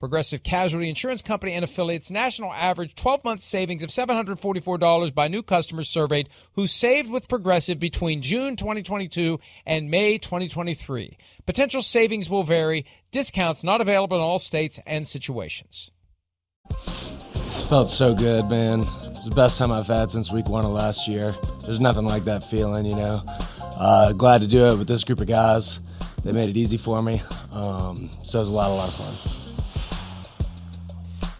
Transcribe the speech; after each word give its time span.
Progressive 0.00 0.44
Casualty 0.44 0.88
Insurance 0.88 1.22
Company 1.22 1.54
and 1.54 1.64
affiliates 1.64 2.08
national 2.08 2.52
average 2.52 2.94
12 2.94 3.24
month 3.24 3.40
savings 3.40 3.82
of 3.82 3.90
$744 3.90 5.12
by 5.12 5.26
new 5.26 5.42
customers 5.42 5.88
surveyed 5.88 6.28
who 6.52 6.68
saved 6.68 7.10
with 7.10 7.26
Progressive 7.26 7.80
between 7.80 8.22
June 8.22 8.54
2022 8.54 9.40
and 9.66 9.90
May 9.90 10.18
2023. 10.18 11.18
Potential 11.46 11.82
savings 11.82 12.30
will 12.30 12.44
vary, 12.44 12.86
discounts 13.10 13.64
not 13.64 13.80
available 13.80 14.16
in 14.16 14.22
all 14.22 14.38
states 14.38 14.78
and 14.86 15.06
situations. 15.06 15.90
Felt 17.68 17.90
so 17.90 18.14
good, 18.14 18.48
man. 18.48 18.86
It's 19.06 19.24
the 19.24 19.34
best 19.34 19.58
time 19.58 19.72
I've 19.72 19.88
had 19.88 20.12
since 20.12 20.30
week 20.30 20.48
one 20.48 20.64
of 20.64 20.70
last 20.70 21.08
year. 21.08 21.34
There's 21.64 21.80
nothing 21.80 22.04
like 22.04 22.24
that 22.26 22.44
feeling, 22.44 22.86
you 22.86 22.94
know. 22.94 23.24
Uh, 23.60 24.12
glad 24.12 24.42
to 24.42 24.46
do 24.46 24.64
it 24.66 24.76
with 24.76 24.86
this 24.86 25.02
group 25.02 25.20
of 25.20 25.26
guys. 25.26 25.80
They 26.24 26.30
made 26.30 26.50
it 26.50 26.56
easy 26.56 26.76
for 26.76 27.02
me. 27.02 27.20
Um, 27.50 28.10
so 28.22 28.38
it 28.38 28.42
was 28.42 28.48
a 28.48 28.52
lot, 28.52 28.70
a 28.70 28.74
lot 28.74 28.88
of 28.88 28.94
fun. 28.94 29.37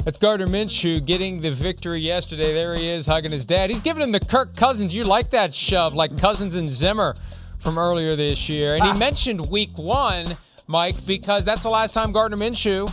That's 0.08 0.16
Gardner 0.16 0.46
Minshew 0.46 1.04
getting 1.04 1.42
the 1.42 1.50
victory 1.50 2.00
yesterday. 2.00 2.54
There 2.54 2.74
he 2.74 2.88
is 2.88 3.06
hugging 3.06 3.30
his 3.30 3.44
dad. 3.44 3.68
He's 3.68 3.82
giving 3.82 4.02
him 4.02 4.10
the 4.10 4.20
Kirk 4.20 4.56
Cousins. 4.56 4.94
You 4.94 5.04
like 5.04 5.28
that 5.32 5.52
shove, 5.52 5.92
like 5.92 6.18
Cousins 6.18 6.56
and 6.56 6.66
Zimmer 6.66 7.14
from 7.58 7.76
earlier 7.76 8.16
this 8.16 8.48
year. 8.48 8.74
And 8.74 8.82
he 8.84 8.88
ah. 8.88 8.96
mentioned 8.96 9.50
week 9.50 9.76
one, 9.76 10.38
Mike, 10.66 11.04
because 11.04 11.44
that's 11.44 11.62
the 11.62 11.68
last 11.68 11.92
time 11.92 12.12
Gardner 12.12 12.38
Minshew 12.38 12.90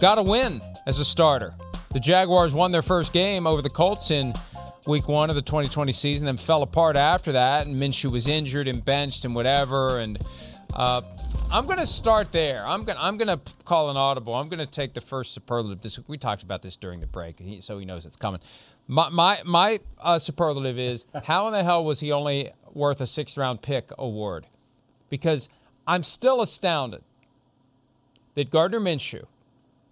got 0.00 0.18
a 0.18 0.24
win 0.24 0.60
as 0.88 0.98
a 0.98 1.04
starter. 1.04 1.54
The 1.92 2.00
Jaguars 2.00 2.52
won 2.52 2.72
their 2.72 2.82
first 2.82 3.12
game 3.12 3.46
over 3.46 3.62
the 3.62 3.70
Colts 3.70 4.10
in 4.10 4.34
week 4.88 5.06
one 5.06 5.30
of 5.30 5.36
the 5.36 5.42
2020 5.42 5.92
season, 5.92 6.26
then 6.26 6.36
fell 6.36 6.64
apart 6.64 6.96
after 6.96 7.30
that. 7.30 7.68
And 7.68 7.76
Minshew 7.76 8.10
was 8.10 8.26
injured 8.26 8.66
and 8.66 8.84
benched 8.84 9.24
and 9.24 9.36
whatever. 9.36 10.00
And 10.00 10.18
uh, 10.74 11.02
I'm 11.50 11.66
going 11.66 11.78
to 11.78 11.86
start 11.86 12.32
there. 12.32 12.66
I'm 12.66 12.84
going 12.84 12.98
I'm 13.00 13.16
going 13.16 13.28
to 13.28 13.40
call 13.64 13.90
an 13.90 13.96
audible. 13.96 14.34
I'm 14.34 14.48
going 14.48 14.58
to 14.58 14.66
take 14.66 14.94
the 14.94 15.00
first 15.00 15.32
superlative. 15.32 15.80
This 15.80 15.98
we 16.08 16.18
talked 16.18 16.42
about 16.42 16.62
this 16.62 16.76
during 16.76 17.00
the 17.00 17.06
break, 17.06 17.36
so 17.60 17.78
he 17.78 17.84
knows 17.84 18.04
it's 18.06 18.16
coming. 18.16 18.40
My 18.88 19.08
my, 19.08 19.40
my 19.44 19.80
uh, 20.00 20.18
superlative 20.18 20.78
is 20.78 21.04
how 21.24 21.46
in 21.46 21.52
the 21.52 21.62
hell 21.62 21.84
was 21.84 22.00
he 22.00 22.10
only 22.12 22.52
worth 22.72 23.00
a 23.00 23.06
sixth 23.06 23.36
round 23.36 23.62
pick 23.62 23.90
award? 23.98 24.46
Because 25.08 25.48
I'm 25.86 26.02
still 26.02 26.42
astounded 26.42 27.02
that 28.34 28.50
Gardner 28.50 28.80
Minshew, 28.80 29.26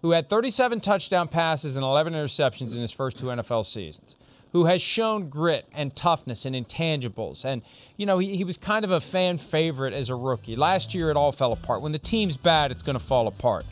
who 0.01 0.11
had 0.11 0.29
37 0.29 0.81
touchdown 0.81 1.27
passes 1.29 1.75
and 1.75 1.83
11 1.85 2.13
interceptions 2.13 2.75
in 2.75 2.81
his 2.81 2.91
first 2.91 3.17
two 3.17 3.27
NFL 3.27 3.65
seasons, 3.65 4.15
who 4.53 4.65
has 4.65 4.81
shown 4.81 5.29
grit 5.29 5.67
and 5.73 5.95
toughness 5.95 6.45
and 6.45 6.55
intangibles. 6.55 7.43
And, 7.43 7.63
you 7.97 8.05
know, 8.05 8.19
he, 8.19 8.37
he 8.37 8.43
was 8.43 8.55
kind 8.55 8.85
of 8.85 8.91
a 8.91 9.01
fan 9.01 9.39
favorite 9.39 9.93
as 9.93 10.09
a 10.09 10.15
rookie. 10.15 10.55
Last 10.55 10.93
year, 10.93 11.09
it 11.09 11.17
all 11.17 11.31
fell 11.31 11.51
apart. 11.51 11.81
When 11.81 11.91
the 11.91 11.99
team's 11.99 12.37
bad, 12.37 12.71
it's 12.71 12.83
going 12.83 12.97
to 12.97 13.03
fall 13.03 13.27
apart. 13.27 13.65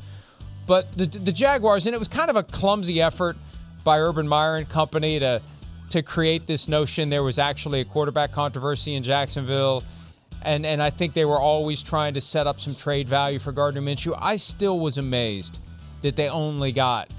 But 0.66 0.97
the, 0.97 1.06
the 1.06 1.31
Jaguars, 1.31 1.86
and 1.86 1.94
it 1.94 2.00
was 2.00 2.08
kind 2.08 2.31
of 2.31 2.36
a 2.36 2.42
clumsy 2.42 3.00
effort 3.00 3.38
by 3.84 4.00
Urban 4.00 4.28
Meyer 4.28 4.56
and 4.56 4.68
company 4.68 5.19
to, 5.19 5.42
to 5.90 6.02
create 6.02 6.47
this 6.47 6.68
notion 6.68 7.09
there 7.09 7.24
was 7.24 7.38
actually 7.38 7.81
a 7.81 7.86
quarterback 7.86 8.31
controversy 8.31 8.96
in 8.96 9.03
Jacksonville. 9.03 9.84
And, 10.42 10.66
and 10.66 10.81
I 10.81 10.90
think 10.90 11.13
they 11.13 11.25
were 11.25 11.40
always 11.40 11.84
trying 11.84 12.16
to 12.16 12.22
set 12.22 12.48
up 12.48 12.59
some 12.59 12.74
trade 12.74 13.08
value 13.08 13.38
for 13.38 13.52
Gardner 13.52 13.81
Minshew. 13.81 14.18
I 14.19 14.38
still 14.38 14.80
was 14.80 14.98
amazed 14.98 15.59
that 16.02 16.16
they 16.16 16.28
only 16.28 16.72
got 16.72 17.12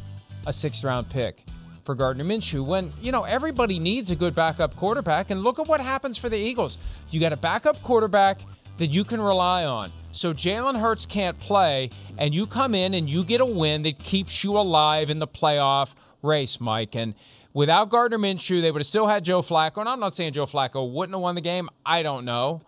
a 0.49 0.53
sixth 0.53 0.83
round 0.83 1.09
pick 1.09 1.45
for 1.85 1.95
Gardner 1.95 2.25
Minshew 2.25 2.65
when, 2.65 2.93
you 3.01 3.13
know, 3.13 3.25
everybody 3.25 3.79
needs 3.79 4.11
a 4.11 4.17
good 4.17 4.35
backup 4.35 4.77
quarterback. 4.77 5.31
And 5.31 5.43
look 5.43 5.59
at 5.59 5.67
what 5.67 5.81
happens 5.81 6.17
for 6.17 6.29
the 6.29 6.37
Eagles. 6.37 6.79
You 7.11 7.21
got 7.21 7.33
a 7.33 7.37
backup 7.37 7.83
quarterback 7.83 8.41
that 8.79 8.89
you 8.89 9.05
can 9.05 9.21
rely 9.21 9.65
on. 9.65 9.93
So 10.13 10.33
Jalen 10.35 10.79
Hurts 10.79 11.07
can't 11.07 11.39
play, 11.39 11.91
and 12.19 12.35
you 12.35 12.47
come 12.47 12.75
in 12.75 12.95
and 12.95 13.09
you 13.09 13.25
get 13.25 13.41
a 13.41 13.47
win 13.47 13.83
that 13.83 13.99
keeps 13.99 14.45
you 14.45 14.57
alive 14.59 15.11
in 15.11 15.19
the 15.19 15.27
playoff 15.27 15.95
race, 16.23 16.61
Mike. 16.61 16.95
And 16.95 17.15
without 17.53 17.91
Gardner 17.91 18.19
Minshew, 18.19 18.61
they 18.61 18.71
would 18.71 18.81
have 18.81 18.87
still 18.87 19.07
had 19.07 19.25
Joe 19.25 19.43
Flacco. 19.43 19.79
And 19.79 19.89
I'm 19.89 20.01
not 20.01 20.15
saying 20.15 20.35
Joe 20.35 20.47
Flacco 20.47 20.93
wouldn't 20.93 21.15
have 21.15 21.23
won 21.23 21.35
the 21.35 21.41
game. 21.41 21.69
I 21.85 22.03
don't 22.03 22.25
know. 22.25 22.63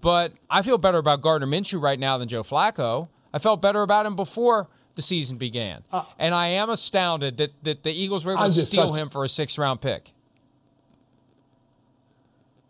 But 0.00 0.32
I 0.48 0.62
feel 0.62 0.78
better 0.78 0.98
about 0.98 1.22
Gardner 1.22 1.46
Minshew 1.46 1.80
right 1.80 1.98
now 1.98 2.18
than 2.18 2.28
Joe 2.28 2.42
Flacco. 2.42 3.08
I 3.32 3.38
felt 3.38 3.60
better 3.60 3.82
about 3.82 4.06
him 4.06 4.16
before 4.16 4.68
the 4.98 5.02
season 5.02 5.36
began. 5.36 5.84
Uh, 5.92 6.02
and 6.18 6.34
I 6.34 6.48
am 6.48 6.70
astounded 6.70 7.36
that, 7.36 7.52
that 7.62 7.84
the 7.84 7.92
Eagles 7.92 8.24
were 8.24 8.32
able 8.32 8.42
to 8.42 8.50
steal 8.50 8.92
such, 8.92 9.00
him 9.00 9.08
for 9.08 9.24
a 9.24 9.28
six 9.28 9.56
round 9.56 9.80
pick. 9.80 10.10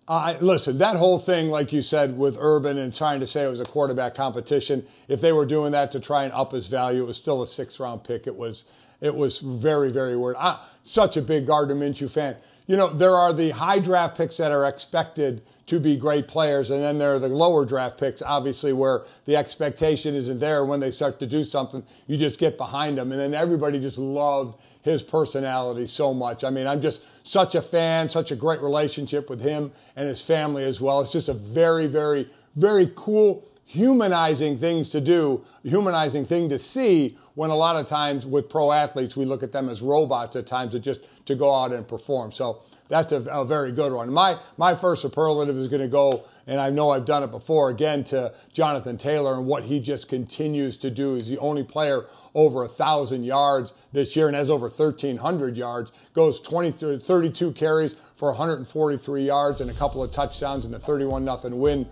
Uh, 0.06 0.34
listen, 0.38 0.76
that 0.76 0.96
whole 0.96 1.18
thing, 1.18 1.48
like 1.48 1.72
you 1.72 1.80
said, 1.80 2.18
with 2.18 2.36
Urban 2.38 2.76
and 2.76 2.92
trying 2.92 3.20
to 3.20 3.26
say 3.26 3.44
it 3.44 3.48
was 3.48 3.60
a 3.60 3.64
quarterback 3.64 4.14
competition, 4.14 4.86
if 5.08 5.22
they 5.22 5.32
were 5.32 5.46
doing 5.46 5.72
that 5.72 5.90
to 5.92 6.00
try 6.00 6.24
and 6.24 6.32
up 6.34 6.52
his 6.52 6.66
value, 6.66 7.02
it 7.02 7.06
was 7.06 7.16
still 7.16 7.40
a 7.40 7.46
six 7.46 7.80
round 7.80 8.04
pick. 8.04 8.26
It 8.26 8.36
was 8.36 8.66
it 9.00 9.14
was 9.14 9.38
very, 9.38 9.90
very 9.90 10.14
weird. 10.14 10.36
I'm 10.38 10.58
such 10.82 11.16
a 11.16 11.22
big 11.22 11.46
Gardner 11.46 11.76
Minshew 11.76 12.10
fan. 12.10 12.36
You 12.66 12.76
know, 12.76 12.90
there 12.90 13.14
are 13.14 13.32
the 13.32 13.50
high 13.50 13.78
draft 13.78 14.18
picks 14.18 14.36
that 14.36 14.52
are 14.52 14.66
expected– 14.68 15.40
to 15.68 15.78
be 15.78 15.96
great 15.96 16.26
players. 16.26 16.70
And 16.70 16.82
then 16.82 16.98
there 16.98 17.14
are 17.14 17.18
the 17.18 17.28
lower 17.28 17.64
draft 17.64 17.98
picks, 17.98 18.22
obviously, 18.22 18.72
where 18.72 19.04
the 19.26 19.36
expectation 19.36 20.14
isn't 20.14 20.40
there. 20.40 20.64
When 20.64 20.80
they 20.80 20.90
start 20.90 21.20
to 21.20 21.26
do 21.26 21.44
something, 21.44 21.84
you 22.06 22.16
just 22.16 22.38
get 22.38 22.56
behind 22.58 22.98
them. 22.98 23.12
And 23.12 23.20
then 23.20 23.34
everybody 23.34 23.78
just 23.78 23.98
loved 23.98 24.58
his 24.82 25.02
personality 25.02 25.86
so 25.86 26.14
much. 26.14 26.42
I 26.42 26.50
mean, 26.50 26.66
I'm 26.66 26.80
just 26.80 27.02
such 27.22 27.54
a 27.54 27.60
fan, 27.60 28.08
such 28.08 28.30
a 28.30 28.36
great 28.36 28.60
relationship 28.60 29.28
with 29.28 29.40
him 29.40 29.72
and 29.94 30.08
his 30.08 30.22
family 30.22 30.64
as 30.64 30.80
well. 30.80 31.00
It's 31.00 31.12
just 31.12 31.28
a 31.28 31.34
very, 31.34 31.86
very, 31.86 32.30
very 32.56 32.90
cool, 32.96 33.44
humanizing 33.66 34.56
things 34.56 34.88
to 34.90 35.00
do, 35.02 35.44
humanizing 35.62 36.24
thing 36.24 36.48
to 36.48 36.58
see 36.58 37.18
when 37.38 37.50
a 37.50 37.54
lot 37.54 37.76
of 37.76 37.86
times 37.86 38.26
with 38.26 38.48
pro 38.48 38.72
athletes, 38.72 39.16
we 39.16 39.24
look 39.24 39.44
at 39.44 39.52
them 39.52 39.68
as 39.68 39.80
robots 39.80 40.34
at 40.34 40.44
times 40.44 40.72
to 40.72 40.80
just 40.80 41.02
to 41.24 41.36
go 41.36 41.54
out 41.54 41.72
and 41.72 41.86
perform. 41.86 42.32
So 42.32 42.62
that's 42.88 43.12
a, 43.12 43.20
a, 43.30 43.44
very 43.44 43.70
good 43.70 43.92
one. 43.92 44.12
My 44.12 44.40
my 44.56 44.74
first 44.74 45.02
superlative 45.02 45.56
is 45.56 45.68
going 45.68 45.82
to 45.82 45.86
go, 45.86 46.24
and 46.48 46.60
I 46.60 46.70
know 46.70 46.90
I've 46.90 47.04
done 47.04 47.22
it 47.22 47.30
before 47.30 47.70
again 47.70 48.02
to 48.04 48.34
Jonathan 48.52 48.98
Taylor 48.98 49.34
and 49.34 49.46
what 49.46 49.62
he 49.62 49.78
just 49.78 50.08
continues 50.08 50.76
to 50.78 50.90
do. 50.90 51.14
He's 51.14 51.28
the 51.28 51.38
only 51.38 51.62
player 51.62 52.06
over 52.34 52.64
a 52.64 52.68
thousand 52.68 53.22
yards 53.22 53.72
this 53.92 54.16
year 54.16 54.26
and 54.26 54.34
has 54.34 54.50
over 54.50 54.68
1,300 54.68 55.56
yards. 55.56 55.92
Goes 56.14 56.40
20 56.40 56.72
32 56.98 57.52
carries 57.52 57.94
for 58.16 58.30
143 58.30 59.24
yards 59.24 59.60
and 59.60 59.70
a 59.70 59.74
couple 59.74 60.02
of 60.02 60.10
touchdowns 60.10 60.64
in 60.64 60.72
the 60.72 60.80
31 60.80 61.24
nothing 61.24 61.60
win 61.60 61.86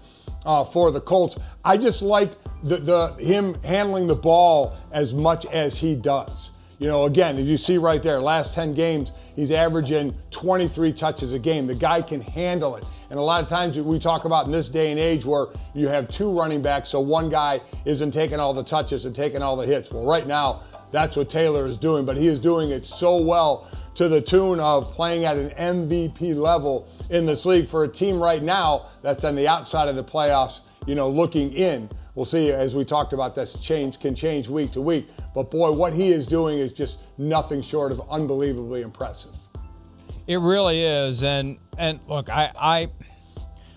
uh, 0.46 0.64
for 0.64 0.90
the 0.90 1.00
Colts. 1.00 1.37
I 1.64 1.76
just 1.76 2.00
like 2.00 2.32
the, 2.62 2.78
the 2.78 3.08
him 3.19 3.60
handling 3.62 4.06
the 4.06 4.14
ball 4.14 4.76
as 4.93 5.12
much 5.12 5.44
as 5.46 5.78
he 5.78 5.94
does. 5.94 6.52
You 6.78 6.88
know, 6.88 7.04
again, 7.04 7.38
as 7.38 7.46
you 7.46 7.56
see 7.56 7.78
right 7.78 8.02
there, 8.02 8.20
last 8.20 8.52
10 8.52 8.75
games, 8.75 9.12
he's 9.34 9.50
averaging 9.50 10.14
23 10.31 10.93
touches 10.93 11.32
a 11.32 11.38
game. 11.38 11.66
The 11.66 11.75
guy 11.75 12.02
can 12.02 12.20
handle 12.20 12.76
it. 12.76 12.84
And 13.08 13.19
a 13.19 13.22
lot 13.22 13.43
of 13.43 13.48
times 13.48 13.78
we 13.78 13.98
talk 13.98 14.26
about 14.26 14.44
in 14.44 14.52
this 14.52 14.69
day 14.69 14.90
and 14.90 15.00
age 15.00 15.25
where 15.25 15.46
you 15.75 15.88
have 15.88 16.08
two 16.08 16.31
running 16.38 16.60
backs, 16.60 16.90
so 16.90 17.00
one 17.00 17.31
guy 17.31 17.62
isn't 17.87 18.10
taking 18.10 18.40
all 18.40 18.52
the 18.52 18.64
touches 18.64 19.06
and 19.06 19.14
taking 19.14 19.40
all 19.43 19.56
the 19.56 19.66
hits. 19.66 19.90
Well, 19.90 20.04
right 20.04 20.26
now, 20.26 20.62
that's 20.93 21.16
what 21.16 21.31
Taylor 21.31 21.66
is 21.66 21.78
doing, 21.78 22.04
but 22.04 22.16
he 22.16 22.26
is 22.26 22.40
doing 22.40 22.70
it 22.70 22.87
so 22.87 23.22
well 23.22 23.69
to 23.96 24.08
the 24.08 24.20
tune 24.20 24.60
of 24.60 24.93
playing 24.93 25.25
at 25.25 25.37
an 25.37 25.50
MVP 25.50 26.37
level 26.37 26.88
in 27.10 27.26
this 27.26 27.46
league 27.46 27.66
for 27.66 27.84
a 27.84 27.88
team 27.88 28.22
right 28.22 28.43
now 28.43 28.87
that's 29.02 29.25
on 29.25 29.34
the 29.34 29.48
outside 29.48 29.88
of 29.88 29.96
the 29.96 30.04
playoffs, 30.04 30.60
you 30.87 30.94
know, 30.94 31.08
looking 31.08 31.52
in. 31.52 31.90
We'll 32.14 32.26
see 32.26 32.50
as 32.50 32.75
we 32.75 32.84
talked 32.84 33.12
about 33.12 33.34
this 33.34 33.54
change 33.60 33.98
can 33.98 34.14
change 34.14 34.48
week 34.48 34.72
to 34.72 34.81
week. 34.81 35.08
But 35.34 35.50
boy, 35.50 35.72
what 35.72 35.93
he 35.93 36.08
is 36.08 36.26
doing 36.26 36.58
is 36.58 36.72
just 36.72 37.00
nothing 37.19 37.62
short 37.62 37.90
of 37.90 38.00
unbelievably 38.10 38.82
impressive. 38.82 39.34
It 40.26 40.40
really 40.40 40.82
is. 40.82 41.22
And 41.22 41.58
and 41.78 42.00
look, 42.08 42.28
I 42.28 42.52
I 42.58 42.88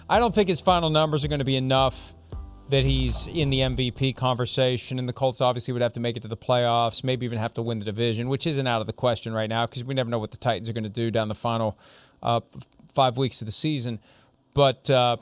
I 0.10 0.20
don't 0.20 0.34
think 0.34 0.50
his 0.50 0.60
final 0.60 0.90
numbers 0.90 1.24
are 1.24 1.28
going 1.28 1.40
to 1.40 1.46
be 1.46 1.58
enough 1.58 2.14
that 2.70 2.86
he's 2.86 3.28
in 3.28 3.50
the 3.50 3.60
MVP 3.60 4.16
conversation, 4.16 5.00
and 5.00 5.10
the 5.10 5.14
Colts 5.14 5.42
obviously 5.42 5.72
would 5.74 5.82
have 5.82 5.94
to 5.94 6.00
make 6.00 6.16
it 6.16 6.22
to 6.22 6.28
the 6.28 6.38
playoffs, 6.38 7.04
maybe 7.04 7.26
even 7.26 7.40
have 7.40 7.54
to 7.56 7.62
win 7.62 7.80
the 7.80 7.86
division, 7.86 8.30
which 8.30 8.46
isn't 8.46 8.68
out 8.68 8.80
of 8.80 8.88
the 8.88 8.94
question 8.94 9.34
right 9.34 9.50
now 9.50 9.66
because 9.66 9.84
we 9.84 9.94
never 9.94 10.10
know 10.10 10.20
what 10.20 10.32
the 10.32 10.38
Titans 10.38 10.70
are 10.70 10.74
going 10.74 10.84
to 10.84 10.90
do 10.90 11.10
down 11.10 11.28
the 11.28 11.36
final 11.36 11.78
uh, 12.22 12.42
five 12.94 13.18
weeks 13.18 13.42
of 13.42 13.48
the 13.48 13.52
season. 13.52 14.00
But 14.54 14.90
uh, 14.90 15.18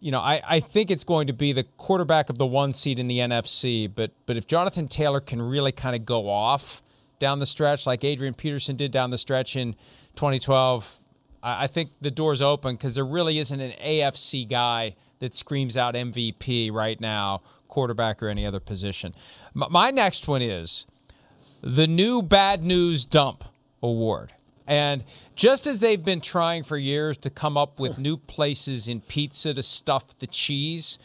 you 0.00 0.10
know, 0.10 0.20
I, 0.20 0.40
I 0.46 0.60
think 0.60 0.90
it's 0.90 1.04
going 1.04 1.26
to 1.26 1.32
be 1.32 1.52
the 1.52 1.64
quarterback 1.64 2.30
of 2.30 2.38
the 2.38 2.46
one 2.46 2.72
seed 2.72 2.98
in 2.98 3.08
the 3.08 3.18
NFC. 3.18 3.90
But 3.92 4.12
but 4.24 4.36
if 4.36 4.46
Jonathan 4.46 4.88
Taylor 4.88 5.20
can 5.20 5.42
really 5.42 5.72
kind 5.72 5.94
of 5.94 6.06
go 6.06 6.28
off 6.30 6.82
down 7.18 7.38
the 7.38 7.46
stretch 7.46 7.86
like 7.86 8.04
Adrian 8.04 8.34
Peterson 8.34 8.76
did 8.76 8.90
down 8.90 9.10
the 9.10 9.18
stretch 9.18 9.56
in 9.56 9.74
2012, 10.16 11.00
I, 11.42 11.64
I 11.64 11.66
think 11.66 11.90
the 12.00 12.10
door's 12.10 12.40
open 12.40 12.76
because 12.76 12.94
there 12.94 13.04
really 13.04 13.38
isn't 13.38 13.60
an 13.60 13.72
AFC 13.82 14.48
guy 14.48 14.94
that 15.18 15.34
screams 15.34 15.76
out 15.76 15.94
MVP 15.94 16.72
right 16.72 17.00
now, 17.00 17.42
quarterback 17.68 18.22
or 18.22 18.28
any 18.28 18.46
other 18.46 18.60
position. 18.60 19.14
My 19.54 19.90
next 19.90 20.28
one 20.28 20.42
is 20.42 20.86
the 21.62 21.86
new 21.86 22.22
Bad 22.22 22.62
News 22.62 23.04
Dump 23.04 23.44
Award. 23.82 24.32
And 24.66 25.04
just 25.36 25.66
as 25.66 25.80
they've 25.80 26.04
been 26.04 26.20
trying 26.20 26.64
for 26.64 26.76
years 26.76 27.16
to 27.18 27.30
come 27.30 27.56
up 27.56 27.78
with 27.78 27.98
new 27.98 28.16
places 28.16 28.88
in 28.88 29.00
pizza 29.00 29.54
to 29.54 29.62
stuff 29.62 30.18
the 30.18 30.26
cheese, 30.26 30.98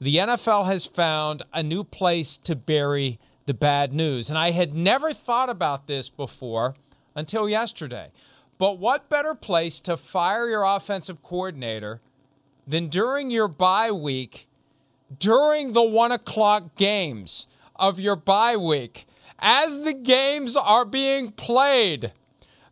the 0.00 0.16
NFL 0.16 0.66
has 0.66 0.84
found 0.84 1.42
a 1.52 1.62
new 1.62 1.84
place 1.84 2.36
to 2.38 2.56
bury 2.56 3.18
the 3.46 3.54
bad 3.54 3.92
news. 3.92 4.28
And 4.28 4.38
I 4.38 4.50
had 4.50 4.74
never 4.74 5.12
thought 5.12 5.48
about 5.48 5.86
this 5.86 6.08
before 6.08 6.74
until 7.14 7.48
yesterday. 7.48 8.10
But 8.58 8.78
what 8.78 9.08
better 9.08 9.34
place 9.34 9.80
to 9.80 9.96
fire 9.96 10.48
your 10.48 10.64
offensive 10.64 11.22
coordinator 11.22 12.00
than 12.66 12.88
during 12.88 13.30
your 13.30 13.48
bye 13.48 13.90
week, 13.90 14.46
during 15.18 15.72
the 15.72 15.82
one 15.82 16.12
o'clock 16.12 16.74
games 16.76 17.46
of 17.76 18.00
your 18.00 18.16
bye 18.16 18.56
week, 18.56 19.06
as 19.38 19.82
the 19.82 19.92
games 19.92 20.56
are 20.56 20.84
being 20.84 21.30
played. 21.32 22.12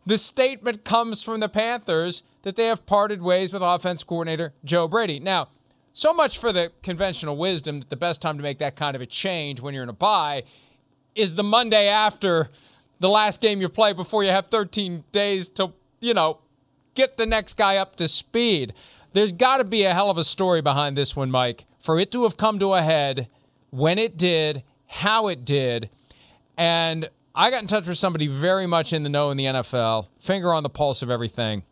The 0.05 0.17
statement 0.17 0.83
comes 0.83 1.23
from 1.23 1.39
the 1.39 1.47
Panthers 1.47 2.23
that 2.41 2.55
they 2.55 2.65
have 2.65 2.85
parted 2.85 3.21
ways 3.21 3.53
with 3.53 3.61
offense 3.61 4.03
coordinator 4.03 4.53
Joe 4.65 4.87
Brady. 4.87 5.19
Now, 5.19 5.47
so 5.93 6.13
much 6.13 6.37
for 6.37 6.51
the 6.51 6.71
conventional 6.81 7.37
wisdom 7.37 7.79
that 7.79 7.89
the 7.89 7.95
best 7.95 8.21
time 8.21 8.37
to 8.37 8.43
make 8.43 8.59
that 8.59 8.75
kind 8.75 8.95
of 8.95 9.01
a 9.01 9.05
change 9.05 9.61
when 9.61 9.73
you're 9.73 9.83
in 9.83 9.89
a 9.89 9.93
bye 9.93 10.43
is 11.15 11.35
the 11.35 11.43
Monday 11.43 11.87
after 11.87 12.49
the 12.99 13.09
last 13.09 13.41
game 13.41 13.61
you 13.61 13.69
play 13.69 13.93
before 13.93 14.23
you 14.23 14.31
have 14.31 14.47
13 14.47 15.03
days 15.11 15.47
to, 15.49 15.71
you 15.99 16.13
know, 16.13 16.39
get 16.95 17.17
the 17.17 17.25
next 17.25 17.55
guy 17.55 17.77
up 17.77 17.95
to 17.97 18.07
speed. 18.07 18.73
There's 19.13 19.31
got 19.31 19.57
to 19.57 19.63
be 19.63 19.83
a 19.83 19.93
hell 19.93 20.09
of 20.09 20.17
a 20.17 20.23
story 20.23 20.61
behind 20.61 20.97
this 20.97 21.15
one, 21.15 21.31
Mike, 21.31 21.65
for 21.79 21.99
it 21.99 22.11
to 22.11 22.23
have 22.23 22.35
come 22.35 22.59
to 22.59 22.73
a 22.73 22.81
head 22.81 23.27
when 23.69 23.97
it 23.99 24.17
did, 24.17 24.63
how 24.87 25.27
it 25.27 25.45
did. 25.45 25.89
And 26.57 27.09
I 27.35 27.49
got 27.49 27.61
in 27.61 27.67
touch 27.67 27.87
with 27.87 27.97
somebody 27.97 28.27
very 28.27 28.65
much 28.65 28.91
in 28.91 29.03
the 29.03 29.09
know 29.09 29.29
in 29.29 29.37
the 29.37 29.45
NFL, 29.45 30.07
finger 30.19 30.53
on 30.53 30.63
the 30.63 30.69
pulse 30.69 31.01
of 31.01 31.09
everything. 31.09 31.63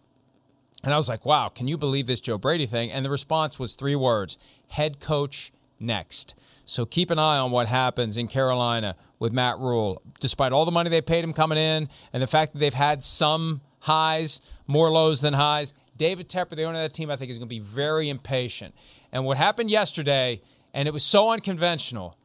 And 0.84 0.94
I 0.94 0.98
was 0.98 1.10
like, 1.10 1.26
wow, 1.26 1.50
can 1.50 1.68
you 1.68 1.78
believe 1.78 2.08
this 2.08 2.20
Joe 2.20 2.38
Brady 2.38 2.66
thing? 2.66 2.92
And 2.92 3.06
the 3.06 3.10
response 3.10 3.60
was 3.60 3.74
three 3.74 3.96
words 3.96 4.38
head 4.70 5.00
coach 5.00 5.52
next. 5.80 6.34
So 6.66 6.86
keep 6.86 7.12
an 7.12 7.20
eye 7.20 7.38
on 7.38 7.52
what 7.52 7.68
happens 7.68 8.18
in 8.18 8.28
Carolina 8.28 8.96
with 9.20 9.34
Matt 9.34 9.60
Rhule. 9.60 10.02
Despite 10.20 10.52
all 10.52 10.66
the 10.66 10.72
money 10.72 10.90
they 10.90 11.02
paid 11.02 11.24
him 11.24 11.34
coming 11.34 11.58
in 11.58 11.90
and 12.14 12.24
the 12.24 12.28
fact 12.28 12.54
that 12.54 12.60
they've 12.60 12.74
had 12.74 13.04
some 13.04 13.62
highs, 13.80 14.40
more 14.68 14.90
lows 14.90 15.22
than 15.22 15.34
highs, 15.34 15.74
David 16.02 16.30
Tepper, 16.30 16.56
the 16.56 16.64
owner 16.64 16.80
of 16.80 16.86
that 16.86 16.96
team, 16.96 17.12
I 17.12 17.16
think 17.16 17.30
is 17.30 17.38
going 17.38 17.48
to 17.48 17.56
be 17.56 17.60
very 17.60 18.10
impatient. 18.10 18.74
And 19.12 19.24
what 19.24 19.38
happened 19.38 19.70
yesterday, 19.70 20.42
and 20.74 20.88
it 20.88 20.92
was 20.96 21.04
so 21.04 21.30
unconventional. 21.30 22.18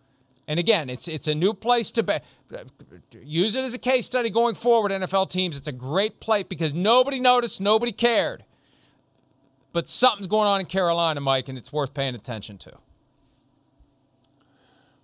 And 0.48 0.58
again, 0.58 0.88
it's 0.88 1.08
it's 1.08 1.28
a 1.28 1.34
new 1.34 1.52
place 1.52 1.90
to 1.90 2.02
be. 2.02 2.14
Use 3.12 3.54
it 3.54 3.64
as 3.64 3.74
a 3.74 3.78
case 3.78 4.06
study 4.06 4.30
going 4.30 4.54
forward, 4.54 4.92
NFL 4.92 5.28
teams. 5.28 5.58
It's 5.58 5.68
a 5.68 5.72
great 5.72 6.20
play 6.20 6.42
because 6.42 6.72
nobody 6.72 7.20
noticed, 7.20 7.60
nobody 7.60 7.92
cared. 7.92 8.46
But 9.74 9.90
something's 9.90 10.26
going 10.26 10.48
on 10.48 10.60
in 10.60 10.64
Carolina, 10.64 11.20
Mike, 11.20 11.50
and 11.50 11.58
it's 11.58 11.70
worth 11.70 11.92
paying 11.92 12.14
attention 12.14 12.56
to. 12.56 12.78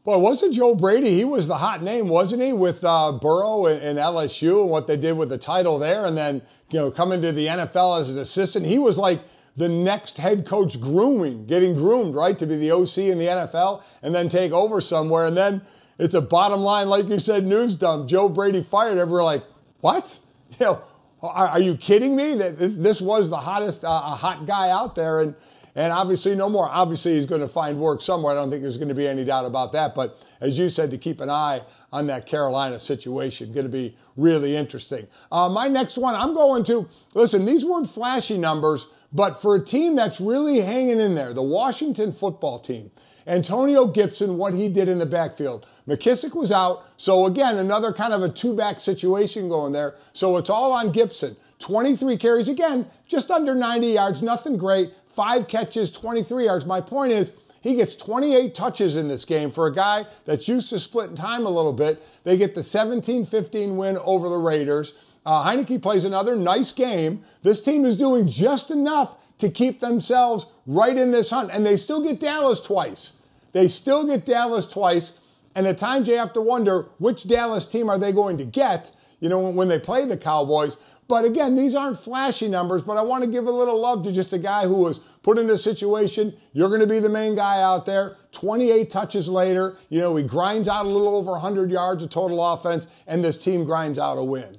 Boy, 0.04 0.18
wasn't 0.18 0.54
Joe 0.54 0.74
Brady? 0.74 1.14
He 1.14 1.24
was 1.24 1.46
the 1.46 1.58
hot 1.58 1.80
name, 1.80 2.08
wasn't 2.08 2.42
he, 2.42 2.52
with 2.52 2.82
uh, 2.82 3.12
Burrow 3.12 3.66
and, 3.66 3.80
and, 3.80 3.98
LSU 4.00 4.62
and 4.62 4.68
what 4.68 4.88
they 4.88 4.96
did 4.96 5.12
with 5.16 5.28
the 5.28 5.38
title 5.38 5.78
there, 5.78 6.04
and 6.04 6.16
then 6.16 6.42
you 6.70 6.80
know 6.80 6.90
coming 6.90 7.22
to 7.22 7.30
the 7.30 7.46
NFL 7.46 8.00
as 8.00 8.10
an 8.10 8.18
assistant. 8.18 8.66
He 8.66 8.78
was 8.78 8.98
like 8.98 9.20
the 9.56 9.68
next 9.68 10.18
head 10.18 10.44
coach 10.44 10.80
grooming, 10.80 11.46
getting 11.46 11.74
groomed, 11.74 12.16
right, 12.16 12.36
to 12.36 12.46
be 12.46 12.56
the 12.56 12.72
OC 12.72 12.98
in 12.98 13.18
the 13.18 13.26
NFL, 13.26 13.82
and 14.02 14.12
then 14.12 14.28
take 14.28 14.50
over 14.50 14.80
somewhere. 14.80 15.26
And 15.26 15.36
then 15.36 15.62
it's 15.98 16.14
a 16.16 16.20
bottom 16.20 16.62
line, 16.62 16.88
like 16.88 17.08
you 17.08 17.20
said, 17.20 17.46
news 17.46 17.76
dump. 17.76 18.08
Joe 18.08 18.28
Brady 18.28 18.62
fired. 18.62 18.98
Everyone 18.98 19.24
like, 19.24 19.44
what? 19.80 20.18
You 20.60 20.66
know, 20.66 20.82
are, 21.22 21.48
are 21.48 21.60
you 21.60 21.78
kidding 21.78 22.14
me? 22.14 22.34
That 22.34 22.58
this 22.58 23.00
was 23.00 23.30
the 23.30 23.38
hottest, 23.38 23.84
uh, 23.84 24.00
hot 24.16 24.44
guy 24.46 24.68
out 24.68 24.94
there, 24.94 25.22
and 25.22 25.34
and 25.74 25.92
obviously, 25.92 26.34
no 26.34 26.50
more. 26.50 26.68
Obviously, 26.68 27.14
he's 27.14 27.24
going 27.24 27.40
to 27.40 27.48
find 27.48 27.78
work 27.78 28.02
somewhere. 28.02 28.32
I 28.32 28.34
don't 28.36 28.50
think 28.50 28.62
there's 28.62 28.76
going 28.76 28.88
to 28.90 28.94
be 28.94 29.08
any 29.08 29.24
doubt 29.24 29.46
about 29.46 29.72
that. 29.72 29.94
But 29.94 30.18
as 30.40 30.58
you 30.58 30.68
said, 30.68 30.90
to 30.90 30.98
keep 30.98 31.20
an 31.20 31.30
eye 31.30 31.62
on 31.90 32.06
that 32.08 32.26
Carolina 32.26 32.78
situation, 32.78 33.52
going 33.52 33.64
to 33.64 33.72
be 33.72 33.96
really 34.16 34.54
interesting. 34.54 35.06
Uh, 35.30 35.48
my 35.48 35.68
next 35.68 35.96
one, 35.96 36.14
I'm 36.14 36.34
going 36.34 36.64
to 36.64 36.88
listen. 37.14 37.46
These 37.46 37.64
weren't 37.64 37.88
flashy 37.88 38.36
numbers, 38.36 38.88
but 39.12 39.40
for 39.40 39.54
a 39.56 39.64
team 39.64 39.96
that's 39.96 40.20
really 40.20 40.60
hanging 40.60 41.00
in 41.00 41.14
there, 41.14 41.32
the 41.32 41.42
Washington 41.42 42.12
football 42.12 42.58
team. 42.58 42.90
Antonio 43.26 43.86
Gibson, 43.86 44.36
what 44.36 44.52
he 44.52 44.68
did 44.68 44.88
in 44.88 44.98
the 44.98 45.06
backfield. 45.06 45.64
McKissic 45.86 46.34
was 46.34 46.50
out, 46.50 46.84
so 46.96 47.26
again, 47.26 47.56
another 47.56 47.92
kind 47.92 48.12
of 48.12 48.22
a 48.22 48.28
two 48.28 48.54
back 48.54 48.80
situation 48.80 49.48
going 49.48 49.72
there. 49.72 49.94
So 50.12 50.36
it's 50.36 50.50
all 50.50 50.72
on 50.72 50.92
Gibson. 50.92 51.36
23 51.60 52.16
carries, 52.16 52.48
again, 52.48 52.86
just 53.06 53.30
under 53.30 53.54
90 53.54 53.86
yards, 53.86 54.22
nothing 54.22 54.56
great 54.56 54.92
five 55.14 55.48
catches, 55.48 55.90
23 55.90 56.46
yards. 56.46 56.66
My 56.66 56.80
point 56.80 57.12
is, 57.12 57.32
he 57.60 57.76
gets 57.76 57.94
28 57.94 58.54
touches 58.54 58.96
in 58.96 59.06
this 59.06 59.24
game 59.24 59.50
for 59.52 59.68
a 59.68 59.74
guy 59.74 60.06
that's 60.24 60.48
used 60.48 60.68
to 60.70 60.80
splitting 60.80 61.14
time 61.14 61.46
a 61.46 61.50
little 61.50 61.72
bit. 61.72 62.02
They 62.24 62.36
get 62.36 62.56
the 62.56 62.62
17 62.62 63.24
15 63.24 63.76
win 63.76 63.98
over 63.98 64.28
the 64.28 64.36
Raiders. 64.36 64.94
Uh, 65.24 65.44
Heinicke 65.44 65.80
plays 65.80 66.04
another 66.04 66.34
nice 66.34 66.72
game. 66.72 67.22
This 67.42 67.60
team 67.60 67.84
is 67.84 67.96
doing 67.96 68.26
just 68.26 68.72
enough 68.72 69.14
to 69.38 69.48
keep 69.48 69.80
themselves 69.80 70.46
right 70.66 70.96
in 70.96 71.12
this 71.12 71.30
hunt, 71.30 71.50
and 71.52 71.64
they 71.64 71.76
still 71.76 72.02
get 72.02 72.20
Dallas 72.20 72.60
twice. 72.60 73.12
They 73.52 73.68
still 73.68 74.04
get 74.06 74.26
Dallas 74.26 74.66
twice, 74.66 75.12
and 75.54 75.66
at 75.66 75.78
times 75.78 76.08
you 76.08 76.16
have 76.16 76.32
to 76.32 76.40
wonder 76.40 76.88
which 76.98 77.28
Dallas 77.28 77.66
team 77.66 77.88
are 77.88 77.98
they 77.98 78.12
going 78.12 78.38
to 78.38 78.44
get, 78.44 78.90
you 79.22 79.28
know, 79.28 79.38
when 79.38 79.68
they 79.68 79.78
play 79.78 80.04
the 80.04 80.16
Cowboys. 80.16 80.76
But 81.06 81.24
again, 81.24 81.54
these 81.54 81.76
aren't 81.76 82.00
flashy 82.00 82.48
numbers, 82.48 82.82
but 82.82 82.96
I 82.96 83.02
want 83.02 83.22
to 83.22 83.30
give 83.30 83.46
a 83.46 83.52
little 83.52 83.80
love 83.80 84.02
to 84.02 84.12
just 84.12 84.32
a 84.32 84.38
guy 84.38 84.66
who 84.66 84.74
was 84.74 84.98
put 85.22 85.38
in 85.38 85.48
a 85.48 85.56
situation. 85.56 86.34
You're 86.52 86.68
going 86.68 86.80
to 86.80 86.88
be 86.88 86.98
the 86.98 87.08
main 87.08 87.36
guy 87.36 87.62
out 87.62 87.86
there. 87.86 88.16
28 88.32 88.90
touches 88.90 89.28
later, 89.28 89.76
you 89.90 90.00
know, 90.00 90.16
he 90.16 90.24
grinds 90.24 90.66
out 90.66 90.86
a 90.86 90.88
little 90.88 91.14
over 91.14 91.30
100 91.32 91.70
yards 91.70 92.02
of 92.02 92.10
total 92.10 92.44
offense, 92.44 92.88
and 93.06 93.22
this 93.22 93.38
team 93.38 93.64
grinds 93.64 93.96
out 93.96 94.18
a 94.18 94.24
win. 94.24 94.58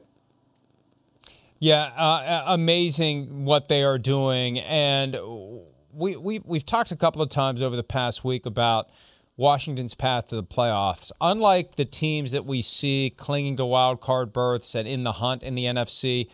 Yeah, 1.59 1.83
uh, 1.83 2.43
amazing 2.47 3.43
what 3.43 3.67
they 3.67 3.83
are 3.83 3.97
doing. 3.97 4.59
And 4.59 5.17
we, 5.91 6.15
we, 6.15 6.39
we've 6.39 6.65
talked 6.65 6.93
a 6.93 6.95
couple 6.95 7.21
of 7.21 7.27
times 7.27 7.61
over 7.61 7.75
the 7.75 7.83
past 7.83 8.23
week 8.23 8.45
about 8.45 8.89
Washington's 9.35 9.95
path 9.95 10.27
to 10.27 10.35
the 10.35 10.43
playoffs. 10.43 11.11
Unlike 11.19 11.75
the 11.75 11.85
teams 11.85 12.31
that 12.31 12.45
we 12.45 12.61
see 12.61 13.13
clinging 13.15 13.57
to 13.57 13.65
wild 13.65 13.99
card 13.99 14.31
berths 14.31 14.75
and 14.75 14.87
in 14.87 15.03
the 15.03 15.13
hunt 15.13 15.41
in 15.41 15.55
the 15.55 15.65
NFC, 15.65 16.29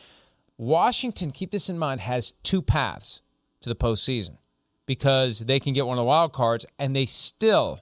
Washington, 0.57 1.31
keep 1.31 1.51
this 1.51 1.69
in 1.69 1.79
mind, 1.79 2.01
has 2.01 2.33
two 2.43 2.61
paths 2.61 3.21
to 3.61 3.69
the 3.69 3.75
postseason 3.75 4.37
because 4.85 5.39
they 5.39 5.59
can 5.59 5.73
get 5.73 5.87
one 5.87 5.97
of 5.97 6.01
the 6.01 6.05
wild 6.05 6.33
cards 6.33 6.65
and 6.77 6.95
they 6.95 7.05
still 7.05 7.79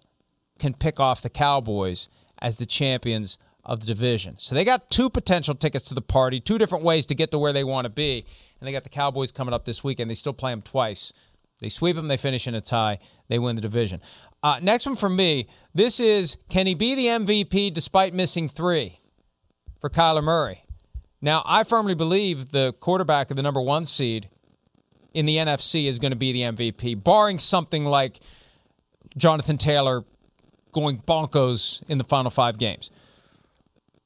can 0.60 0.74
pick 0.74 1.00
off 1.00 1.22
the 1.22 1.30
Cowboys 1.30 2.08
as 2.40 2.58
the 2.58 2.66
champions 2.66 3.38
of 3.66 3.80
the 3.80 3.86
division. 3.88 4.36
So 4.38 4.54
they 4.54 4.64
got 4.64 4.90
two 4.90 5.10
potential 5.10 5.56
tickets 5.56 5.86
to 5.86 5.96
the 5.96 6.02
party, 6.02 6.40
two 6.40 6.58
different 6.58 6.84
ways 6.84 7.06
to 7.08 7.16
get 7.16 7.32
to 7.32 7.40
where 7.40 7.54
they 7.54 7.64
want 7.64 7.86
to 7.86 7.90
be. 7.90 8.26
And 8.60 8.68
they 8.68 8.72
got 8.72 8.84
the 8.84 8.90
Cowboys 8.90 9.32
coming 9.32 9.54
up 9.54 9.66
this 9.66 9.84
weekend. 9.84 10.10
They 10.10 10.16
still 10.16 10.34
play 10.34 10.52
them 10.52 10.62
twice. 10.62 11.12
They 11.60 11.70
sweep 11.70 11.96
them, 11.96 12.08
they 12.08 12.18
finish 12.18 12.48
in 12.48 12.54
a 12.54 12.62
tie, 12.62 13.00
they 13.30 13.40
win 13.40 13.56
the 13.56 13.62
division. 13.62 14.02
Uh, 14.48 14.60
next 14.62 14.86
one 14.86 14.96
for 14.96 15.10
me 15.10 15.46
this 15.76 16.00
is 16.00 16.38
can 16.48 16.68
he 16.68 16.74
be 16.74 16.96
the 16.96 17.08
MVP 17.08 17.74
despite 17.74 18.14
missing 18.14 18.48
three 18.48 19.02
for 19.82 19.90
Kyler 19.90 20.24
Murray? 20.24 20.64
Now, 21.22 21.44
I 21.46 21.66
firmly 21.66 21.96
believe 21.96 22.52
the 22.52 22.74
quarterback 22.80 23.30
of 23.30 23.36
the 23.36 23.44
number 23.44 23.60
one 23.60 23.86
seed 23.86 24.30
in 25.14 25.26
the 25.26 25.36
NFC 25.36 25.90
is 25.90 26.00
going 26.00 26.12
to 26.12 26.18
be 26.18 26.32
the 26.32 26.44
MVP, 26.44 27.04
barring 27.04 27.40
something 27.40 27.84
like 27.84 28.22
Jonathan 29.18 29.58
Taylor 29.58 30.06
going 30.72 31.00
bonkos 31.02 31.84
in 31.90 31.98
the 31.98 32.06
final 32.06 32.32
five 32.32 32.58
games. 32.58 32.90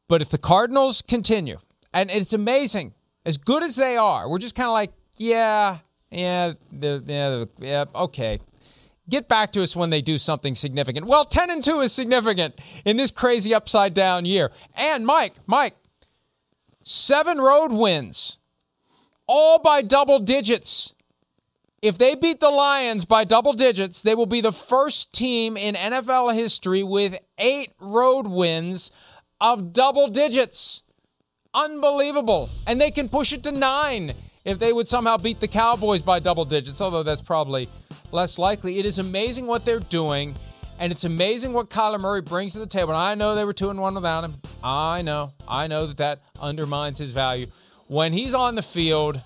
But 0.08 0.24
if 0.24 0.32
the 0.32 0.40
Cardinals 0.40 1.04
continue, 1.04 1.60
and 1.94 2.10
it's 2.10 2.34
amazing, 2.34 2.96
as 3.28 3.38
good 3.38 3.62
as 3.62 3.76
they 3.76 3.96
are, 3.96 4.28
we're 4.28 4.40
just 4.40 4.56
kind 4.56 4.68
of 4.68 4.74
like, 4.74 4.92
yeah, 5.18 5.78
yeah, 6.10 6.54
yeah, 6.72 7.46
yeah, 7.60 7.86
okay. 7.94 8.40
Get 9.12 9.28
back 9.28 9.52
to 9.52 9.62
us 9.62 9.76
when 9.76 9.90
they 9.90 10.02
do 10.02 10.18
something 10.18 10.56
significant. 10.56 11.06
Well, 11.06 11.26
10 11.26 11.50
and 11.50 11.62
2 11.62 11.82
is 11.82 11.92
significant 11.92 12.56
in 12.86 12.96
this 12.96 13.12
crazy 13.12 13.54
upside 13.54 13.94
down 13.94 14.24
year. 14.24 14.52
And 14.74 15.06
Mike, 15.06 15.36
Mike, 15.46 15.76
seven 16.82 17.40
road 17.40 17.74
wins, 17.74 18.38
all 19.28 19.60
by 19.60 19.82
double 19.82 20.20
digits. 20.20 20.94
If 21.82 21.98
they 21.98 22.16
beat 22.16 22.40
the 22.40 22.50
Lions 22.50 23.04
by 23.04 23.26
double 23.26 23.52
digits, 23.52 24.02
they 24.02 24.16
will 24.16 24.28
be 24.28 24.40
the 24.40 24.54
first 24.54 25.12
team 25.12 25.58
in 25.58 25.76
NFL 25.76 26.34
history 26.34 26.82
with 26.82 27.20
eight 27.38 27.74
road 27.82 28.28
wins 28.28 28.92
of 29.42 29.74
double 29.74 30.08
digits. 30.08 30.84
Unbelievable. 31.54 32.50
And 32.66 32.80
they 32.80 32.92
can 32.92 33.10
push 33.10 33.34
it 33.34 33.44
to 33.44 33.52
nine 33.52 34.14
if 34.46 34.58
they 34.58 34.72
would 34.72 34.88
somehow 34.88 35.18
beat 35.18 35.42
the 35.42 35.50
Cowboys 35.50 36.02
by 36.02 36.20
double 36.20 36.46
digits, 36.46 36.80
although 36.80 37.04
that's 37.04 37.22
probably 37.22 37.68
less 38.12 38.38
likely. 38.38 38.80
It 38.80 38.86
is 38.86 39.00
amazing 39.00 39.48
what 39.48 39.66
they're 39.66 39.80
doing, 39.80 40.36
and 40.80 40.92
it's 40.92 41.04
amazing 41.04 41.54
what 41.54 41.70
Kyler 41.70 42.00
Murray 42.00 42.22
brings 42.22 42.54
to 42.54 42.60
the 42.60 42.66
table. 42.66 42.90
And 42.90 42.98
I 42.98 43.16
know 43.16 43.36
they 43.36 43.46
were 43.46 43.54
2 43.54 43.70
and 43.70 43.80
1 43.80 43.96
without 43.96 44.24
him. 44.24 44.36
I 44.64 45.02
know. 45.02 45.34
I 45.48 45.68
know 45.68 45.88
that 45.88 45.98
that 45.98 46.22
undermines 46.40 46.98
his 46.98 47.12
value. 47.12 47.48
When 47.88 48.14
he's 48.14 48.34
on 48.34 48.56
the 48.56 48.62
field, 48.62 49.22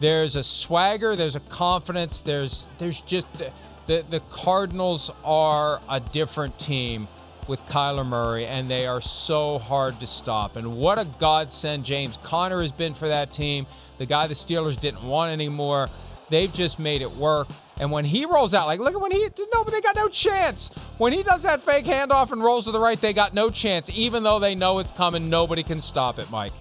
there's 0.00 0.34
a 0.34 0.42
swagger, 0.42 1.14
there's 1.14 1.36
a 1.36 1.40
confidence, 1.40 2.20
there's 2.20 2.64
there's 2.78 3.00
just 3.02 3.26
the 3.38 3.52
the 3.86 4.20
Cardinals 4.30 5.10
are 5.24 5.80
a 5.88 6.00
different 6.00 6.58
team 6.58 7.08
with 7.48 7.60
Kyler 7.66 8.06
Murray, 8.06 8.46
and 8.46 8.70
they 8.70 8.86
are 8.86 9.00
so 9.00 9.58
hard 9.58 9.98
to 10.00 10.06
stop. 10.06 10.56
And 10.56 10.76
what 10.76 10.98
a 10.98 11.04
godsend 11.18 11.84
James 11.84 12.16
Conner 12.22 12.60
has 12.60 12.70
been 12.70 12.94
for 12.94 13.08
that 13.08 13.32
team. 13.32 13.66
The 13.98 14.06
guy 14.06 14.26
the 14.28 14.34
Steelers 14.34 14.80
didn't 14.80 15.02
want 15.02 15.32
anymore. 15.32 15.88
They've 16.30 16.52
just 16.52 16.78
made 16.78 17.02
it 17.02 17.10
work. 17.12 17.48
And 17.78 17.90
when 17.90 18.04
he 18.04 18.24
rolls 18.24 18.54
out, 18.54 18.66
like, 18.66 18.80
look 18.80 18.94
at 18.94 19.00
when 19.00 19.10
he, 19.10 19.28
no, 19.54 19.64
but 19.64 19.72
they 19.72 19.80
got 19.80 19.96
no 19.96 20.08
chance. 20.08 20.68
When 20.98 21.12
he 21.12 21.22
does 21.22 21.42
that 21.42 21.62
fake 21.62 21.84
handoff 21.84 22.30
and 22.30 22.42
rolls 22.42 22.66
to 22.66 22.72
the 22.72 22.80
right, 22.80 23.00
they 23.00 23.12
got 23.12 23.34
no 23.34 23.50
chance. 23.50 23.90
Even 23.90 24.22
though 24.22 24.38
they 24.38 24.54
know 24.54 24.78
it's 24.78 24.92
coming, 24.92 25.28
nobody 25.28 25.62
can 25.62 25.80
stop 25.80 26.18
it, 26.18 26.30
Mike. 26.30 26.52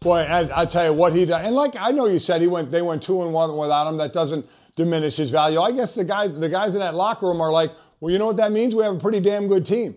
Boy, 0.00 0.18
I, 0.18 0.62
I 0.62 0.66
tell 0.66 0.84
you 0.84 0.92
what 0.92 1.14
he 1.14 1.20
did, 1.20 1.30
and 1.30 1.54
like 1.54 1.76
I 1.78 1.90
know 1.90 2.04
you 2.04 2.18
said, 2.18 2.42
he 2.42 2.46
went. 2.46 2.70
They 2.70 2.82
went 2.82 3.02
two 3.02 3.22
and 3.22 3.32
one 3.32 3.56
without 3.56 3.86
him. 3.88 3.96
That 3.96 4.12
doesn't 4.12 4.46
diminish 4.76 5.16
his 5.16 5.30
value. 5.30 5.58
I 5.60 5.72
guess 5.72 5.94
the 5.94 6.04
guys, 6.04 6.38
the 6.38 6.50
guys 6.50 6.74
in 6.74 6.80
that 6.80 6.94
locker 6.94 7.26
room 7.26 7.40
are 7.40 7.50
like, 7.50 7.72
well, 8.00 8.12
you 8.12 8.18
know 8.18 8.26
what 8.26 8.36
that 8.36 8.52
means? 8.52 8.74
We 8.74 8.82
have 8.84 8.96
a 8.96 9.00
pretty 9.00 9.20
damn 9.20 9.48
good 9.48 9.64
team. 9.64 9.96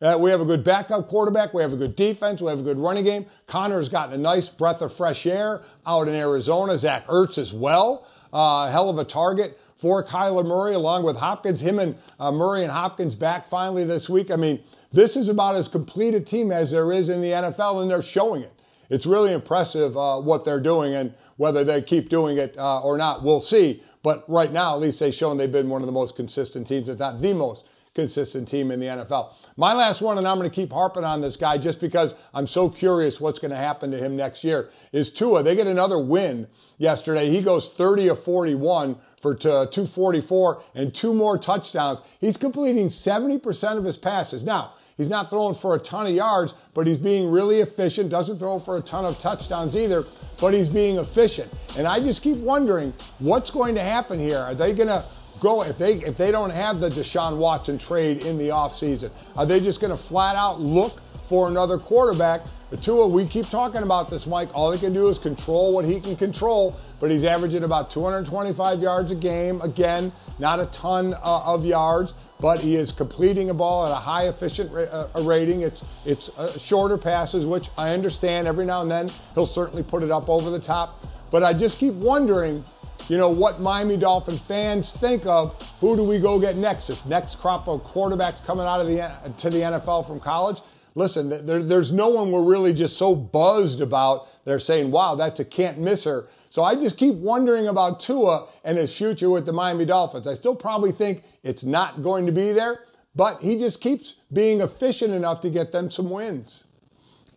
Uh, 0.00 0.16
we 0.20 0.30
have 0.30 0.42
a 0.42 0.44
good 0.44 0.62
backup 0.62 1.08
quarterback. 1.08 1.54
We 1.54 1.62
have 1.62 1.72
a 1.72 1.76
good 1.76 1.96
defense. 1.96 2.42
We 2.42 2.48
have 2.48 2.60
a 2.60 2.62
good 2.62 2.78
running 2.78 3.04
game. 3.04 3.26
Conner's 3.46 3.88
gotten 3.88 4.14
a 4.14 4.18
nice 4.18 4.48
breath 4.50 4.82
of 4.82 4.92
fresh 4.92 5.26
air 5.26 5.62
out 5.86 6.06
in 6.06 6.14
Arizona. 6.14 6.76
Zach 6.76 7.06
Ertz 7.06 7.38
as 7.38 7.54
well. 7.54 8.06
Uh, 8.30 8.70
hell 8.70 8.90
of 8.90 8.98
a 8.98 9.04
target 9.04 9.58
for 9.78 10.04
Kyler 10.04 10.44
Murray 10.44 10.74
along 10.74 11.04
with 11.04 11.16
Hopkins. 11.16 11.62
Him 11.62 11.78
and 11.78 11.96
uh, 12.20 12.30
Murray 12.30 12.62
and 12.62 12.70
Hopkins 12.70 13.14
back 13.14 13.46
finally 13.46 13.84
this 13.84 14.10
week. 14.10 14.30
I 14.30 14.36
mean, 14.36 14.62
this 14.92 15.16
is 15.16 15.30
about 15.30 15.56
as 15.56 15.66
complete 15.66 16.14
a 16.14 16.20
team 16.20 16.52
as 16.52 16.72
there 16.72 16.92
is 16.92 17.08
in 17.08 17.22
the 17.22 17.30
NFL, 17.30 17.80
and 17.80 17.90
they're 17.90 18.02
showing 18.02 18.42
it. 18.42 18.52
It's 18.90 19.06
really 19.06 19.32
impressive 19.32 19.96
uh, 19.96 20.20
what 20.20 20.44
they're 20.44 20.60
doing, 20.60 20.94
and 20.94 21.14
whether 21.38 21.64
they 21.64 21.80
keep 21.80 22.10
doing 22.10 22.36
it 22.36 22.56
uh, 22.58 22.82
or 22.82 22.98
not, 22.98 23.22
we'll 23.22 23.40
see. 23.40 23.82
But 24.02 24.28
right 24.28 24.52
now, 24.52 24.74
at 24.74 24.80
least 24.80 25.00
they've 25.00 25.12
shown 25.12 25.38
they've 25.38 25.50
been 25.50 25.70
one 25.70 25.82
of 25.82 25.86
the 25.86 25.92
most 25.92 26.16
consistent 26.16 26.66
teams, 26.66 26.88
if 26.88 26.98
not 26.98 27.20
the 27.20 27.32
most 27.32 27.66
consistent 27.96 28.46
team 28.46 28.70
in 28.70 28.78
the 28.78 28.86
NFL. 28.86 29.32
My 29.56 29.74
last 29.74 30.00
one, 30.00 30.18
and 30.18 30.28
I'm 30.28 30.38
going 30.38 30.48
to 30.48 30.54
keep 30.54 30.72
harping 30.72 31.02
on 31.02 31.20
this 31.20 31.36
guy 31.36 31.58
just 31.58 31.80
because 31.80 32.14
I'm 32.32 32.46
so 32.46 32.68
curious 32.68 33.20
what's 33.20 33.40
going 33.40 33.50
to 33.50 33.56
happen 33.56 33.90
to 33.90 33.98
him 33.98 34.14
next 34.14 34.44
year, 34.44 34.70
is 34.92 35.10
Tua. 35.10 35.42
They 35.42 35.56
get 35.56 35.66
another 35.66 35.98
win 35.98 36.46
yesterday. 36.78 37.30
He 37.30 37.40
goes 37.40 37.68
30 37.68 38.08
of 38.08 38.22
41 38.22 38.96
for 39.20 39.32
uh, 39.32 39.66
244 39.66 40.62
and 40.76 40.94
two 40.94 41.12
more 41.12 41.36
touchdowns. 41.36 42.02
He's 42.20 42.36
completing 42.36 42.86
70% 42.86 43.78
of 43.78 43.84
his 43.84 43.96
passes. 43.98 44.44
Now, 44.44 44.74
He's 44.96 45.10
not 45.10 45.28
throwing 45.28 45.54
for 45.54 45.74
a 45.74 45.78
ton 45.78 46.06
of 46.06 46.14
yards, 46.14 46.54
but 46.72 46.86
he's 46.86 46.96
being 46.96 47.30
really 47.30 47.60
efficient. 47.60 48.08
Doesn't 48.08 48.38
throw 48.38 48.58
for 48.58 48.78
a 48.78 48.80
ton 48.80 49.04
of 49.04 49.18
touchdowns 49.18 49.76
either, 49.76 50.06
but 50.40 50.54
he's 50.54 50.70
being 50.70 50.96
efficient. 50.96 51.52
And 51.76 51.86
I 51.86 52.00
just 52.00 52.22
keep 52.22 52.38
wondering 52.38 52.94
what's 53.18 53.50
going 53.50 53.74
to 53.74 53.82
happen 53.82 54.18
here. 54.18 54.38
Are 54.38 54.54
they 54.54 54.72
going 54.72 54.88
to 54.88 55.04
go 55.40 55.62
if 55.62 55.78
they 55.78 55.94
if 55.94 56.16
they 56.16 56.30
don't 56.30 56.50
have 56.50 56.80
the 56.80 56.88
Deshaun 56.88 57.36
Watson 57.36 57.78
trade 57.78 58.24
in 58.24 58.38
the 58.38 58.48
offseason? 58.48 59.10
Are 59.36 59.46
they 59.46 59.60
just 59.60 59.80
going 59.80 59.90
to 59.90 59.96
flat 59.96 60.36
out 60.36 60.60
look 60.60 61.00
for 61.22 61.48
another 61.48 61.78
quarterback? 61.78 62.42
The 62.70 62.76
Tua, 62.76 63.06
we 63.06 63.26
keep 63.26 63.48
talking 63.48 63.82
about 63.82 64.10
this, 64.10 64.26
Mike. 64.26 64.48
All 64.52 64.72
he 64.72 64.78
can 64.78 64.92
do 64.92 65.08
is 65.08 65.18
control 65.18 65.72
what 65.72 65.84
he 65.84 66.00
can 66.00 66.16
control, 66.16 66.78
but 66.98 67.10
he's 67.10 67.22
averaging 67.24 67.62
about 67.62 67.90
225 67.90 68.80
yards 68.80 69.12
a 69.12 69.14
game. 69.14 69.60
Again, 69.60 70.10
not 70.38 70.58
a 70.58 70.66
ton 70.66 71.14
uh, 71.14 71.42
of 71.44 71.64
yards 71.64 72.14
but 72.40 72.60
he 72.60 72.76
is 72.76 72.92
completing 72.92 73.50
a 73.50 73.54
ball 73.54 73.86
at 73.86 73.92
a 73.92 73.96
high 73.96 74.28
efficient 74.28 74.70
uh, 74.74 75.08
rating. 75.20 75.62
It's 75.62 75.84
it's 76.04 76.28
uh, 76.30 76.56
shorter 76.58 76.98
passes, 76.98 77.46
which 77.46 77.70
I 77.78 77.90
understand. 77.90 78.46
Every 78.46 78.66
now 78.66 78.82
and 78.82 78.90
then 78.90 79.10
he'll 79.34 79.46
certainly 79.46 79.82
put 79.82 80.02
it 80.02 80.10
up 80.10 80.28
over 80.28 80.50
the 80.50 80.58
top, 80.58 81.04
but 81.30 81.42
I 81.42 81.52
just 81.52 81.78
keep 81.78 81.94
wondering, 81.94 82.64
you 83.08 83.16
know, 83.16 83.28
what 83.28 83.60
Miami 83.60 83.96
Dolphin 83.96 84.38
fans 84.38 84.92
think 84.92 85.24
of 85.26 85.60
who 85.80 85.96
do 85.96 86.02
we 86.02 86.18
go 86.18 86.40
get 86.40 86.56
next? 86.56 86.88
This 86.88 87.06
next 87.06 87.38
crop 87.38 87.68
of 87.68 87.84
quarterbacks 87.84 88.44
coming 88.44 88.66
out 88.66 88.80
of 88.80 88.86
the 88.88 89.12
to 89.38 89.50
the 89.50 89.58
NFL 89.58 90.06
from 90.06 90.18
college. 90.18 90.60
Listen, 90.96 91.28
there, 91.46 91.62
there's 91.62 91.92
no 91.92 92.08
one 92.08 92.32
we're 92.32 92.42
really 92.42 92.72
just 92.72 92.96
so 92.96 93.14
buzzed 93.14 93.80
about. 93.80 94.28
They're 94.44 94.58
saying, 94.58 94.90
"Wow, 94.90 95.14
that's 95.14 95.38
a 95.38 95.44
can't 95.44 95.78
misser." 95.78 96.28
So 96.48 96.64
I 96.64 96.74
just 96.74 96.96
keep 96.96 97.14
wondering 97.14 97.68
about 97.68 98.00
Tua 98.00 98.46
and 98.64 98.78
his 98.78 98.96
future 98.96 99.28
with 99.28 99.46
the 99.46 99.52
Miami 99.52 99.84
Dolphins. 99.84 100.26
I 100.26 100.34
still 100.34 100.54
probably 100.54 100.90
think 100.92 101.22
it's 101.42 101.62
not 101.62 102.02
going 102.02 102.26
to 102.26 102.32
be 102.32 102.52
there, 102.52 102.80
but 103.14 103.42
he 103.42 103.58
just 103.58 103.80
keeps 103.80 104.14
being 104.32 104.60
efficient 104.60 105.12
enough 105.12 105.40
to 105.42 105.50
get 105.50 105.72
them 105.72 105.90
some 105.90 106.10
wins. 106.10 106.64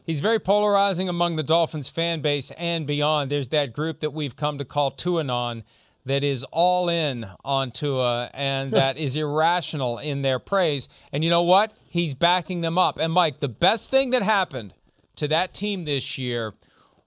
He's 0.09 0.21
very 0.21 0.39
polarizing 0.39 1.07
among 1.07 1.35
the 1.35 1.43
Dolphins 1.43 1.87
fan 1.87 2.21
base 2.21 2.49
and 2.57 2.87
beyond. 2.87 3.29
There's 3.29 3.49
that 3.49 3.73
group 3.73 3.99
that 3.99 4.11
we've 4.11 4.35
come 4.35 4.57
to 4.57 4.65
call 4.65 4.89
Tuanon 4.89 5.61
that 6.03 6.23
is 6.23 6.43
all 6.45 6.89
in 6.89 7.27
on 7.45 7.69
Tua 7.69 8.31
and 8.33 8.71
that 8.73 8.97
is 8.97 9.15
irrational 9.15 9.99
in 9.99 10.23
their 10.23 10.39
praise. 10.39 10.89
And 11.11 11.23
you 11.23 11.29
know 11.29 11.43
what? 11.43 11.73
He's 11.87 12.15
backing 12.15 12.61
them 12.61 12.75
up. 12.75 12.97
And 12.97 13.13
Mike, 13.13 13.39
the 13.39 13.47
best 13.47 13.91
thing 13.91 14.09
that 14.09 14.23
happened 14.23 14.73
to 15.17 15.27
that 15.27 15.53
team 15.53 15.85
this 15.85 16.17
year 16.17 16.55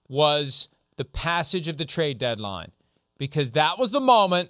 was 0.07 0.69
the 0.95 1.03
passage 1.03 1.67
of 1.67 1.75
the 1.75 1.83
trade 1.83 2.17
deadline 2.17 2.71
because 3.17 3.51
that 3.51 3.77
was 3.77 3.91
the 3.91 3.99
moment 3.99 4.49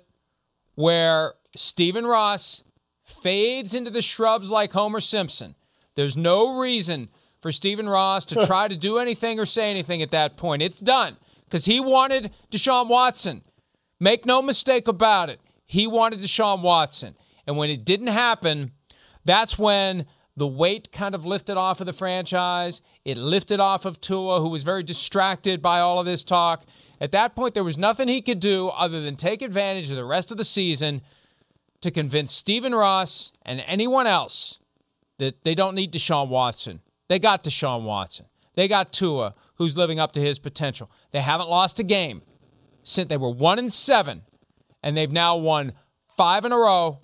where 0.75 1.33
Stephen 1.55 2.05
Ross 2.05 2.63
fades 3.01 3.73
into 3.73 3.89
the 3.89 4.03
shrubs 4.03 4.51
like 4.51 4.73
Homer 4.73 4.99
Simpson. 4.99 5.55
There's 5.95 6.15
no 6.15 6.59
reason 6.59 7.09
for 7.43 7.51
Stephen 7.51 7.87
Ross 7.87 8.25
to 8.25 8.45
try 8.47 8.67
to 8.67 8.75
do 8.75 8.97
anything 8.97 9.39
or 9.39 9.45
say 9.45 9.69
anything 9.69 10.01
at 10.01 10.09
that 10.11 10.35
point. 10.37 10.63
It's 10.63 10.79
done 10.79 11.17
because 11.45 11.65
he 11.65 11.79
wanted 11.79 12.31
Deshaun 12.49 12.87
Watson. 12.87 13.43
Make 13.99 14.25
no 14.25 14.41
mistake 14.41 14.87
about 14.87 15.29
it. 15.29 15.39
He 15.65 15.85
wanted 15.85 16.19
Deshaun 16.19 16.61
Watson. 16.63 17.15
And 17.45 17.57
when 17.57 17.69
it 17.69 17.85
didn't 17.85 18.07
happen, 18.07 18.71
that's 19.23 19.59
when 19.59 20.05
the 20.35 20.47
weight 20.47 20.91
kind 20.91 21.13
of 21.13 21.25
lifted 21.25 21.57
off 21.57 21.79
of 21.79 21.85
the 21.85 21.93
franchise. 21.93 22.81
It 23.05 23.17
lifted 23.17 23.59
off 23.59 23.85
of 23.85 24.01
Tua, 24.01 24.39
who 24.39 24.49
was 24.49 24.63
very 24.63 24.83
distracted 24.83 25.61
by 25.61 25.79
all 25.79 25.99
of 25.99 26.05
this 26.05 26.23
talk. 26.23 26.65
At 26.99 27.11
that 27.11 27.35
point, 27.35 27.53
there 27.53 27.63
was 27.63 27.77
nothing 27.77 28.07
he 28.07 28.21
could 28.21 28.39
do 28.39 28.69
other 28.69 29.01
than 29.01 29.15
take 29.15 29.41
advantage 29.41 29.91
of 29.91 29.97
the 29.97 30.05
rest 30.05 30.31
of 30.31 30.37
the 30.37 30.43
season 30.43 31.01
to 31.81 31.91
convince 31.91 32.33
Stephen 32.33 32.73
Ross 32.73 33.31
and 33.45 33.61
anyone 33.67 34.07
else 34.07 34.59
that 35.19 35.43
they 35.43 35.53
don't 35.53 35.75
need 35.75 35.93
Deshaun 35.93 36.29
Watson. 36.29 36.79
They 37.07 37.19
got 37.19 37.43
Deshaun 37.43 37.83
Watson. 37.83 38.25
They 38.55 38.67
got 38.67 38.93
Tua, 38.93 39.35
who's 39.55 39.77
living 39.77 39.99
up 39.99 40.11
to 40.13 40.21
his 40.21 40.39
potential. 40.39 40.89
They 41.11 41.21
haven't 41.21 41.49
lost 41.49 41.79
a 41.79 41.83
game 41.83 42.21
since 42.83 43.09
they 43.09 43.17
were 43.17 43.29
one 43.29 43.59
and 43.59 43.73
seven, 43.73 44.23
and 44.81 44.95
they've 44.95 45.11
now 45.11 45.35
won 45.37 45.73
five 46.15 46.45
in 46.45 46.51
a 46.51 46.57
row 46.57 46.99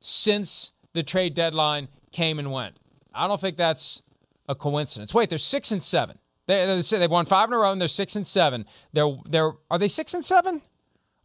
since 0.00 0.72
the 0.92 1.02
trade 1.02 1.34
deadline 1.34 1.88
came 2.12 2.38
and 2.38 2.52
went. 2.52 2.76
I 3.14 3.26
don't 3.26 3.40
think 3.40 3.56
that's 3.56 4.02
a 4.48 4.54
coincidence. 4.54 5.14
Wait, 5.14 5.30
they're 5.30 5.38
six 5.38 5.70
and 5.70 5.82
seven. 5.82 6.18
They 6.46 6.82
they've 6.82 7.10
won 7.10 7.26
five 7.26 7.48
in 7.48 7.54
a 7.54 7.58
row, 7.58 7.72
and 7.72 7.80
they're 7.80 7.88
six 7.88 8.16
and 8.16 8.26
seven. 8.26 8.66
They're 8.92 9.16
they're 9.28 9.52
are 9.70 9.78
they 9.78 9.88
six 9.88 10.12
and 10.14 10.24
seven? 10.24 10.62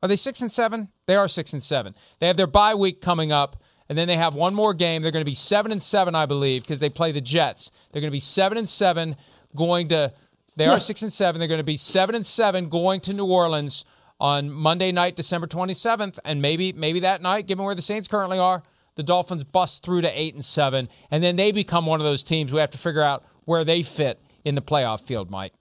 Are 0.01 0.07
they 0.07 0.15
six 0.15 0.41
and 0.41 0.51
seven? 0.51 0.89
They 1.07 1.15
are 1.15 1.27
six 1.27 1.53
and 1.53 1.63
seven. 1.63 1.95
They 2.19 2.27
have 2.27 2.37
their 2.37 2.47
bye 2.47 2.75
week 2.75 3.01
coming 3.01 3.31
up, 3.31 3.61
and 3.89 3.97
then 3.97 4.07
they 4.07 4.17
have 4.17 4.35
one 4.35 4.53
more 4.53 4.73
game. 4.73 5.01
They're 5.01 5.11
going 5.11 5.25
to 5.25 5.29
be 5.29 5.35
seven 5.35 5.71
and 5.71 5.81
seven, 5.81 6.15
I 6.15 6.25
believe, 6.25 6.63
because 6.63 6.79
they 6.79 6.89
play 6.89 7.11
the 7.11 7.21
Jets. 7.21 7.71
They're 7.91 8.01
going 8.01 8.11
to 8.11 8.15
be 8.15 8.19
seven 8.19 8.57
and 8.57 8.69
seven, 8.69 9.15
going 9.55 9.87
to. 9.89 10.13
They 10.55 10.65
are 10.65 10.79
six 10.79 11.01
and 11.03 11.13
seven. 11.13 11.39
They're 11.39 11.47
going 11.47 11.59
to 11.59 11.63
be 11.63 11.77
seven 11.77 12.15
and 12.15 12.25
seven, 12.25 12.67
going 12.69 12.99
to 13.01 13.13
New 13.13 13.27
Orleans 13.27 13.85
on 14.19 14.49
Monday 14.49 14.91
night, 14.91 15.15
December 15.15 15.47
twenty 15.47 15.73
seventh, 15.75 16.19
and 16.25 16.41
maybe 16.41 16.73
maybe 16.73 16.99
that 17.01 17.21
night, 17.21 17.47
given 17.47 17.63
where 17.63 17.75
the 17.75 17.81
Saints 17.81 18.07
currently 18.07 18.39
are, 18.39 18.63
the 18.95 19.03
Dolphins 19.03 19.43
bust 19.43 19.83
through 19.83 20.01
to 20.01 20.19
eight 20.19 20.33
and 20.33 20.43
seven, 20.43 20.89
and 21.11 21.23
then 21.23 21.35
they 21.35 21.51
become 21.51 21.85
one 21.85 21.99
of 21.99 22.05
those 22.05 22.23
teams 22.23 22.51
we 22.51 22.59
have 22.59 22.71
to 22.71 22.77
figure 22.77 23.03
out 23.03 23.23
where 23.45 23.63
they 23.63 23.83
fit 23.83 24.19
in 24.43 24.55
the 24.55 24.61
playoff 24.61 25.01
field, 25.01 25.29
Mike. 25.29 25.53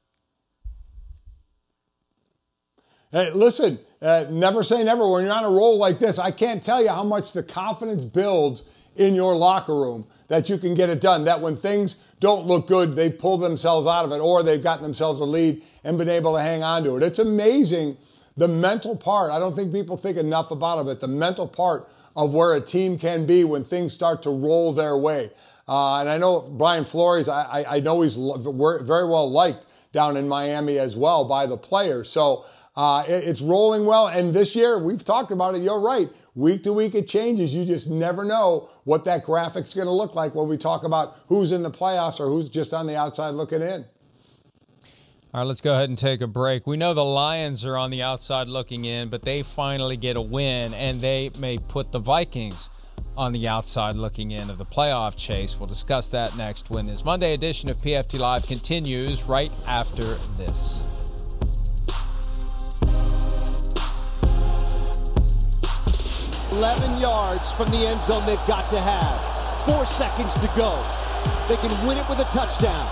Hey, 3.13 3.31
listen, 3.31 3.79
uh, 4.03 4.27
never 4.31 4.63
say 4.63 4.85
never. 4.85 5.09
When 5.09 5.25
you're 5.25 5.35
on 5.35 5.45
a 5.45 5.51
roll 5.51 5.79
like 5.79 5.99
this, 5.99 6.19
I 6.19 6.31
can't 6.31 6.63
tell 6.63 6.83
you 6.83 6.89
how 6.89 7.05
much 7.05 7.33
the 7.33 7.43
confidence 7.43 8.05
builds 8.05 8.63
in 8.95 9.15
your 9.15 9.37
locker 9.37 9.75
room 9.75 10.07
that 10.29 10.49
you 10.49 10.59
can 10.59 10.75
get 10.75 10.91
it 10.91 11.01
done. 11.01 11.25
That 11.25 11.41
when 11.41 11.57
things 11.57 11.97
don't 12.21 12.47
look 12.47 12.67
good, 12.67 12.95
they 12.95 13.11
pull 13.11 13.39
themselves 13.39 13.87
out 13.87 14.05
of 14.05 14.13
it 14.13 14.19
or 14.19 14.43
they've 14.43 14.63
gotten 14.63 14.83
themselves 14.83 15.21
a 15.21 15.25
lead 15.25 15.63
and 15.85 15.99
been 15.99 16.09
able 16.09 16.35
to 16.35 16.41
hang 16.41 16.63
on 16.63 16.85
to 16.85 16.97
it. 16.97 17.03
It's 17.03 17.19
amazing 17.19 17.97
the 18.37 18.49
mental 18.49 18.97
part. 18.97 19.31
I 19.31 19.39
don't 19.39 19.55
think 19.55 19.73
people 19.73 19.97
think 19.97 20.17
enough 20.17 20.51
about 20.51 20.81
it. 20.81 20.85
but 20.85 21.01
The 21.01 21.09
mental 21.09 21.49
part 21.49 21.89
of 22.15 22.33
where 22.33 22.55
a 22.55 22.61
team 22.61 22.99
can 22.99 23.27
be 23.27 23.45
when 23.45 23.65
things 23.65 23.93
start 23.93 24.23
to 24.23 24.31
roll 24.31 24.73
their 24.73 24.97
way. 24.97 25.31
Uh, 25.69 25.99
and 26.01 26.09
I 26.09 26.17
know 26.19 26.41
Brian 26.41 26.85
Flores, 26.85 27.29
I, 27.29 27.43
I, 27.43 27.77
I 27.77 27.81
know 27.81 28.01
he's 28.03 28.17
very 28.17 29.09
well 29.09 29.31
liked 29.31 29.67
down 29.93 30.17
in 30.17 30.29
Miami 30.29 30.79
as 30.79 30.97
well 30.97 31.25
by 31.25 31.47
the 31.47 31.57
players. 31.57 32.11
So 32.11 32.45
uh, 32.77 33.05
it, 33.09 33.25
it's 33.25 33.41
rolling 33.41 33.87
well. 33.87 34.07
And 34.09 34.35
this 34.35 34.55
year, 34.55 34.79
we've 34.79 35.05
talked 35.05 35.31
about 35.31 35.55
it. 35.55 35.63
You're 35.63 35.81
right. 35.81 36.11
Week 36.35 36.63
to 36.65 36.73
week, 36.73 36.95
it 36.95 37.09
changes. 37.09 37.55
You 37.55 37.65
just 37.65 37.89
never 37.89 38.25
know 38.25 38.69
what 38.85 39.05
that 39.05 39.25
graphic's 39.25 39.75
going 39.75 39.87
to 39.87 39.93
look 39.93 40.15
like 40.15 40.35
when 40.35 40.49
we 40.49 40.59
talk 40.59 40.85
about 40.85 41.17
who's 41.29 41.53
in 41.53 41.63
the 41.63 41.71
playoffs 41.71 42.21
or 42.21 42.29
who's 42.29 42.49
just 42.49 42.75
on 42.75 42.87
the 42.87 42.97
outside 42.97 43.31
looking 43.31 43.63
in. 43.63 43.87
All 45.33 45.41
right, 45.41 45.47
let's 45.47 45.61
go 45.61 45.75
ahead 45.75 45.89
and 45.89 45.99
take 45.99 46.21
a 46.21 46.27
break. 46.27 46.67
We 46.67 46.77
know 46.77 46.95
the 46.95 47.05
Lions 47.05 47.65
are 47.65 47.77
on 47.77 47.91
the 47.91 48.03
outside 48.03 48.49
looking 48.49 48.85
in, 48.85 49.09
but 49.09 49.23
they 49.23 49.43
finally 49.43 49.97
get 49.97 50.17
a 50.17 50.21
win, 50.21 50.73
and 50.73 51.01
they 51.01 51.31
may 51.39 51.59
put 51.59 51.93
the 51.93 51.99
Vikings 51.99 52.71
on 53.17 53.33
the 53.33 53.49
outside 53.49 53.97
looking 53.97 54.31
in 54.31 54.51
of 54.51 54.59
the 54.59 54.65
playoff 54.65 55.17
chase. 55.17 55.59
We'll 55.59 55.69
discuss 55.69 56.07
that 56.09 56.37
next 56.37 56.71
when 56.71 56.87
this 56.87 57.05
Monday 57.05 57.33
edition 57.33 57.69
of 57.69 57.79
PFT 57.79 58.19
Live 58.19 58.47
continues 58.47 59.25
right 59.25 59.53
after 59.67 60.17
this. 60.39 60.87
Eleven 66.57 66.97
yards 66.97 67.53
from 67.53 67.69
the 67.69 67.85
end 67.85 68.01
zone 68.01 68.25
they've 68.25 68.41
got 68.49 68.71
to 68.73 68.81
have. 68.81 69.21
Four 69.69 69.85
seconds 69.85 70.33
to 70.41 70.49
go. 70.57 70.81
They 71.53 71.61
can 71.61 71.69
win 71.85 72.01
it 72.01 72.09
with 72.09 72.17
a 72.17 72.29
touchdown. 72.33 72.89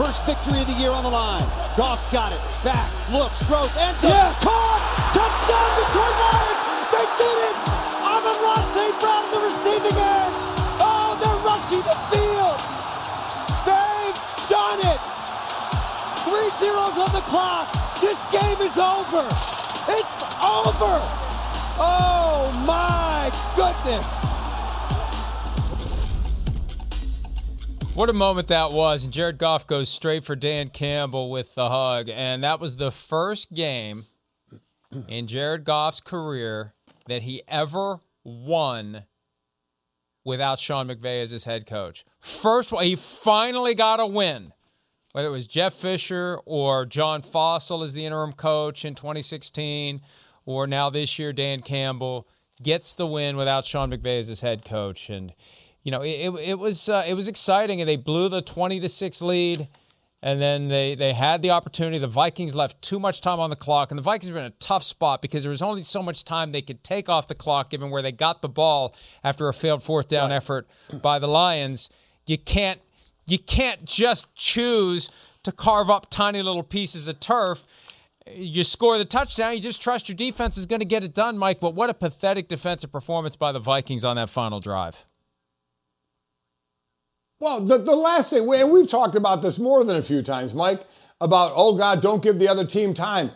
First 0.00 0.24
victory 0.24 0.64
of 0.64 0.66
the 0.66 0.72
year 0.80 0.96
on 0.96 1.04
the 1.04 1.12
line. 1.12 1.44
Goff's 1.76 2.08
got 2.08 2.32
it. 2.32 2.40
Back, 2.64 2.88
looks, 3.12 3.44
throws, 3.44 3.68
end 3.76 4.00
zone. 4.00 4.16
Yes! 4.16 4.40
Caught! 4.40 4.80
Touchdown, 5.12 5.70
Detroit 5.76 6.16
Lions! 6.24 6.60
They 6.88 7.06
did 7.20 7.36
it! 7.52 7.56
Amon-Ra 8.00 8.56
St. 8.72 8.96
Brown 8.96 9.28
the 9.28 9.40
receiving 9.44 9.98
end. 10.00 10.32
Oh, 10.80 11.12
they're 11.20 11.42
rushing 11.44 11.84
the 11.84 11.98
field. 12.08 12.56
They've 13.68 14.20
done 14.48 14.80
it. 14.88 15.00
Three 16.24 16.48
zeros 16.64 16.96
on 16.96 17.12
the 17.12 17.24
clock. 17.28 17.68
This 18.00 18.16
game 18.32 18.56
is 18.64 18.72
over. 18.80 19.28
It's 20.00 20.16
over. 20.40 21.31
Oh, 21.78 22.64
my 22.66 23.32
goodness. 23.56 24.42
What 27.94 28.08
a 28.08 28.14
moment 28.14 28.48
that 28.48 28.72
was. 28.72 29.04
And 29.04 29.12
Jared 29.12 29.36
Goff 29.36 29.66
goes 29.66 29.88
straight 29.88 30.24
for 30.24 30.34
Dan 30.34 30.68
Campbell 30.68 31.30
with 31.30 31.54
the 31.54 31.68
hug. 31.68 32.08
And 32.08 32.42
that 32.42 32.58
was 32.58 32.76
the 32.76 32.90
first 32.90 33.52
game 33.52 34.06
in 35.08 35.26
Jared 35.26 35.64
Goff's 35.64 36.00
career 36.00 36.74
that 37.06 37.22
he 37.22 37.42
ever 37.46 38.00
won 38.24 39.04
without 40.24 40.58
Sean 40.58 40.88
McVay 40.88 41.22
as 41.22 41.30
his 41.30 41.44
head 41.44 41.66
coach. 41.66 42.04
First, 42.18 42.70
he 42.70 42.96
finally 42.96 43.74
got 43.74 44.00
a 44.00 44.06
win. 44.06 44.52
Whether 45.12 45.28
it 45.28 45.32
was 45.32 45.46
Jeff 45.46 45.74
Fisher 45.74 46.38
or 46.46 46.86
John 46.86 47.20
Fassel 47.20 47.84
as 47.84 47.92
the 47.92 48.06
interim 48.06 48.32
coach 48.32 48.84
in 48.86 48.94
2016, 48.94 50.00
or 50.44 50.66
now 50.66 50.90
this 50.90 51.18
year 51.18 51.32
Dan 51.32 51.60
Campbell 51.60 52.26
gets 52.62 52.94
the 52.94 53.06
win 53.06 53.36
without 53.36 53.64
Sean 53.66 53.90
McVay 53.90 54.20
as 54.20 54.28
his 54.28 54.40
head 54.40 54.64
coach, 54.64 55.10
and 55.10 55.32
you 55.82 55.90
know 55.90 56.02
it, 56.02 56.32
it, 56.40 56.58
was 56.58 56.88
uh, 56.88 57.04
it 57.06 57.14
was 57.14 57.28
exciting, 57.28 57.80
and 57.80 57.88
they 57.88 57.96
blew 57.96 58.28
the 58.28 58.42
20 58.42 58.80
to 58.80 58.88
six 58.88 59.20
lead 59.20 59.68
and 60.22 60.40
then 60.40 60.68
they, 60.68 60.94
they 60.94 61.12
had 61.12 61.42
the 61.42 61.50
opportunity. 61.50 61.98
The 61.98 62.06
Vikings 62.06 62.54
left 62.54 62.80
too 62.80 63.00
much 63.00 63.20
time 63.20 63.40
on 63.40 63.50
the 63.50 63.56
clock, 63.56 63.90
and 63.90 63.98
the 63.98 64.02
Vikings 64.02 64.32
were 64.32 64.38
in 64.38 64.44
a 64.44 64.50
tough 64.50 64.84
spot 64.84 65.20
because 65.20 65.42
there 65.42 65.50
was 65.50 65.62
only 65.62 65.82
so 65.82 66.02
much 66.02 66.24
time 66.24 66.52
they 66.52 66.62
could 66.62 66.84
take 66.84 67.08
off 67.08 67.26
the 67.26 67.34
clock 67.34 67.70
given 67.70 67.90
where 67.90 68.02
they 68.02 68.12
got 68.12 68.40
the 68.40 68.48
ball 68.48 68.94
after 69.24 69.48
a 69.48 69.52
failed 69.52 69.82
fourth 69.82 70.08
down 70.08 70.30
right. 70.30 70.36
effort 70.36 70.68
by 71.02 71.18
the 71.18 71.26
Lions. 71.26 71.90
You 72.26 72.38
can't 72.38 72.80
you 73.26 73.38
can't 73.38 73.84
just 73.84 74.32
choose 74.34 75.10
to 75.42 75.50
carve 75.50 75.90
up 75.90 76.08
tiny 76.08 76.40
little 76.40 76.62
pieces 76.62 77.08
of 77.08 77.18
turf. 77.18 77.66
You 78.30 78.64
score 78.64 78.98
the 78.98 79.04
touchdown, 79.04 79.54
you 79.54 79.60
just 79.60 79.82
trust 79.82 80.08
your 80.08 80.16
defense 80.16 80.56
is 80.56 80.66
going 80.66 80.80
to 80.80 80.86
get 80.86 81.02
it 81.02 81.14
done, 81.14 81.36
Mike. 81.38 81.60
But 81.60 81.74
what 81.74 81.90
a 81.90 81.94
pathetic 81.94 82.48
defensive 82.48 82.92
performance 82.92 83.36
by 83.36 83.52
the 83.52 83.58
Vikings 83.58 84.04
on 84.04 84.16
that 84.16 84.28
final 84.28 84.60
drive. 84.60 85.06
Well, 87.40 87.60
the, 87.60 87.78
the 87.78 87.96
last 87.96 88.30
thing, 88.30 88.48
and 88.54 88.70
we've 88.70 88.88
talked 88.88 89.16
about 89.16 89.42
this 89.42 89.58
more 89.58 89.82
than 89.82 89.96
a 89.96 90.02
few 90.02 90.22
times, 90.22 90.54
Mike, 90.54 90.86
about, 91.20 91.52
oh 91.56 91.76
God, 91.76 92.00
don't 92.00 92.22
give 92.22 92.38
the 92.38 92.46
other 92.46 92.64
team 92.64 92.94
time. 92.94 93.32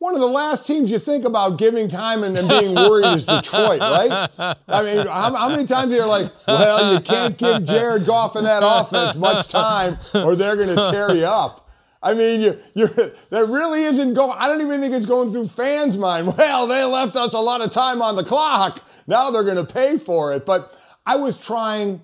One 0.00 0.14
of 0.14 0.20
the 0.20 0.28
last 0.28 0.66
teams 0.66 0.90
you 0.90 0.98
think 0.98 1.24
about 1.24 1.58
giving 1.58 1.88
time 1.88 2.22
and, 2.22 2.48
being 2.48 2.74
worried 2.74 3.06
is 3.16 3.24
Detroit, 3.24 3.80
right? 3.80 4.28
I 4.68 4.82
mean, 4.82 5.06
how, 5.06 5.34
how 5.34 5.48
many 5.48 5.66
times 5.66 5.92
are 5.92 5.96
you 5.96 6.04
like, 6.04 6.30
well, 6.46 6.92
you 6.92 7.00
can't 7.00 7.36
give 7.36 7.64
Jared 7.64 8.04
Goff 8.06 8.36
and 8.36 8.46
that 8.46 8.62
offense 8.62 9.16
much 9.16 9.48
time 9.48 9.98
or 10.14 10.36
they're 10.36 10.54
going 10.54 10.68
to 10.68 10.90
tear 10.92 11.16
you 11.16 11.24
up. 11.24 11.67
I 12.02 12.14
mean, 12.14 12.40
you, 12.40 12.58
you're, 12.74 12.88
that 13.30 13.48
really 13.48 13.84
isn't 13.84 14.14
going, 14.14 14.36
I 14.38 14.48
don't 14.48 14.60
even 14.60 14.80
think 14.80 14.94
it's 14.94 15.06
going 15.06 15.32
through 15.32 15.48
fans' 15.48 15.98
mind. 15.98 16.34
Well, 16.36 16.66
they 16.66 16.84
left 16.84 17.16
us 17.16 17.34
a 17.34 17.40
lot 17.40 17.60
of 17.60 17.72
time 17.72 18.02
on 18.02 18.16
the 18.16 18.24
clock. 18.24 18.82
Now 19.06 19.30
they're 19.30 19.44
going 19.44 19.64
to 19.64 19.72
pay 19.72 19.98
for 19.98 20.32
it. 20.32 20.46
But 20.46 20.72
I 21.06 21.16
was 21.16 21.38
trying 21.38 22.02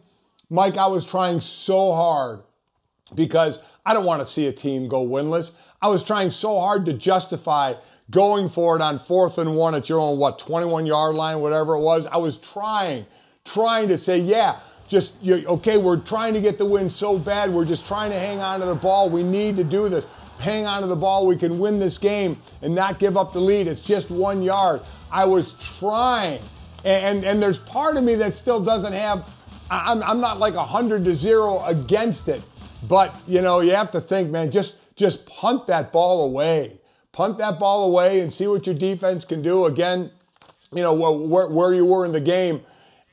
Mike, 0.51 0.77
I 0.77 0.87
was 0.87 1.05
trying 1.05 1.41
so 1.41 1.93
hard 1.95 2.43
because 3.15 3.59
I 3.85 3.93
don't 3.95 4.05
want 4.05 4.23
to 4.23 4.27
see 4.27 4.47
a 4.47 4.53
team 4.53 4.89
go 4.89 5.05
winless. 5.05 5.53
I 5.81 5.89
was 5.89 6.05
trying 6.05 6.31
so 6.31 6.61
hard 6.61 6.85
to 6.87 6.93
justify 6.93 7.75
going 8.11 8.49
for 8.49 8.77
it 8.77 8.83
on 8.83 8.99
fourth 8.99 9.39
and 9.39 9.57
one 9.57 9.75
at 9.75 9.89
your 9.89 9.99
own, 9.99 10.19
what, 10.19 10.39
21 10.39 10.87
yard 10.87 11.17
line, 11.17 11.41
whatever 11.41 11.75
it 11.75 11.81
was. 11.81 12.07
I 12.07 12.19
was 12.19 12.37
trying, 12.37 13.07
trying 13.45 13.89
to 13.89 13.99
say, 13.99 14.19
yeah, 14.19 14.61
just, 14.88 15.14
okay, 15.27 15.77
we're 15.79 15.97
trying 15.97 16.35
to 16.35 16.40
get 16.40 16.59
the 16.59 16.66
win 16.66 16.90
so 16.90 17.18
bad. 17.18 17.53
We're 17.53 17.64
just 17.64 17.87
trying 17.87 18.11
to 18.11 18.18
hang 18.18 18.40
on 18.40 18.61
to 18.61 18.66
the 18.66 18.75
ball. 18.75 19.11
We 19.11 19.23
need 19.23 19.57
to 19.57 19.64
do 19.64 19.88
this. 19.88 20.07
Hang 20.38 20.66
on 20.66 20.83
to 20.83 20.88
the 20.88 20.97
ball. 20.97 21.27
We 21.27 21.37
can 21.37 21.59
win 21.59 21.79
this 21.79 21.97
game 21.99 22.40
and 22.61 22.75
not 22.75 22.99
give 22.99 23.16
up 23.16 23.33
the 23.33 23.40
lead. 23.40 23.66
It's 23.66 23.81
just 23.81 24.11
one 24.11 24.42
yard. 24.42 24.83
I 25.11 25.25
was 25.25 25.53
trying. 25.79 26.42
And, 26.85 27.25
and 27.25 27.42
there's 27.42 27.59
part 27.59 27.97
of 27.97 28.05
me 28.05 28.14
that 28.16 28.37
still 28.37 28.62
doesn't 28.62 28.92
have 28.92 29.33
I'm, 29.70 30.03
I'm 30.03 30.20
not 30.20 30.38
like 30.38 30.55
a 30.55 30.59
100 30.59 31.05
to 31.05 31.14
0 31.14 31.64
against 31.64 32.29
it. 32.29 32.42
But, 32.87 33.16
you 33.27 33.40
know, 33.40 33.61
you 33.61 33.73
have 33.73 33.90
to 33.92 34.01
think, 34.01 34.31
man, 34.31 34.51
just, 34.51 34.77
just 34.94 35.25
punt 35.27 35.66
that 35.68 35.90
ball 35.90 36.25
away. 36.25 36.81
Punt 37.12 37.38
that 37.38 37.59
ball 37.59 37.85
away 37.85 38.20
and 38.20 38.33
see 38.33 38.47
what 38.47 38.66
your 38.66 38.75
defense 38.75 39.25
can 39.25 39.40
do. 39.40 39.64
Again, 39.64 40.11
you 40.73 40.83
know, 40.83 40.92
where, 40.92 41.49
where 41.49 41.75
you 41.75 41.87
were 41.87 42.05
in 42.05 42.12
the 42.12 42.20
game. 42.20 42.62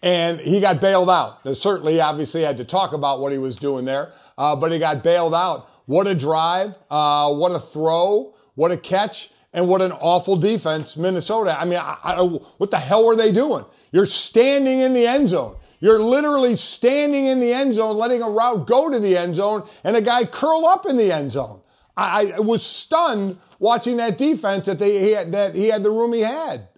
And 0.01 0.39
he 0.39 0.59
got 0.59 0.81
bailed 0.81 1.09
out. 1.09 1.45
Now, 1.45 1.53
certainly, 1.53 2.01
obviously, 2.01 2.41
had 2.41 2.57
to 2.57 2.65
talk 2.65 2.91
about 2.93 3.19
what 3.19 3.31
he 3.31 3.37
was 3.37 3.55
doing 3.55 3.85
there, 3.85 4.13
uh, 4.37 4.55
but 4.55 4.71
he 4.71 4.79
got 4.79 5.03
bailed 5.03 5.35
out. 5.35 5.69
What 5.85 6.07
a 6.07 6.15
drive. 6.15 6.75
Uh, 6.89 7.33
what 7.33 7.51
a 7.51 7.59
throw. 7.59 8.33
What 8.55 8.71
a 8.71 8.77
catch. 8.77 9.29
And 9.53 9.67
what 9.67 9.81
an 9.81 9.91
awful 9.91 10.37
defense, 10.37 10.95
Minnesota. 10.95 11.59
I 11.59 11.65
mean, 11.65 11.79
I, 11.79 11.97
I, 12.03 12.21
what 12.21 12.71
the 12.71 12.79
hell 12.79 13.05
were 13.05 13.17
they 13.17 13.31
doing? 13.31 13.65
You're 13.91 14.05
standing 14.05 14.79
in 14.79 14.93
the 14.93 15.05
end 15.05 15.29
zone. 15.29 15.57
You're 15.81 15.99
literally 15.99 16.55
standing 16.55 17.25
in 17.25 17.39
the 17.39 17.51
end 17.51 17.75
zone, 17.75 17.97
letting 17.97 18.21
a 18.21 18.29
route 18.29 18.65
go 18.67 18.89
to 18.89 18.99
the 18.99 19.17
end 19.17 19.35
zone, 19.35 19.67
and 19.83 19.95
a 19.95 20.01
guy 20.01 20.25
curl 20.25 20.65
up 20.65 20.85
in 20.85 20.95
the 20.95 21.11
end 21.11 21.31
zone. 21.31 21.61
I, 21.97 22.33
I 22.37 22.39
was 22.39 22.65
stunned 22.65 23.37
watching 23.59 23.97
that 23.97 24.17
defense 24.17 24.67
that 24.67 24.79
they 24.79 24.99
he 24.99 25.11
had, 25.11 25.31
that 25.33 25.55
he 25.55 25.67
had 25.67 25.83
the 25.83 25.91
room 25.91 26.13
he 26.13 26.21
had. 26.21 26.69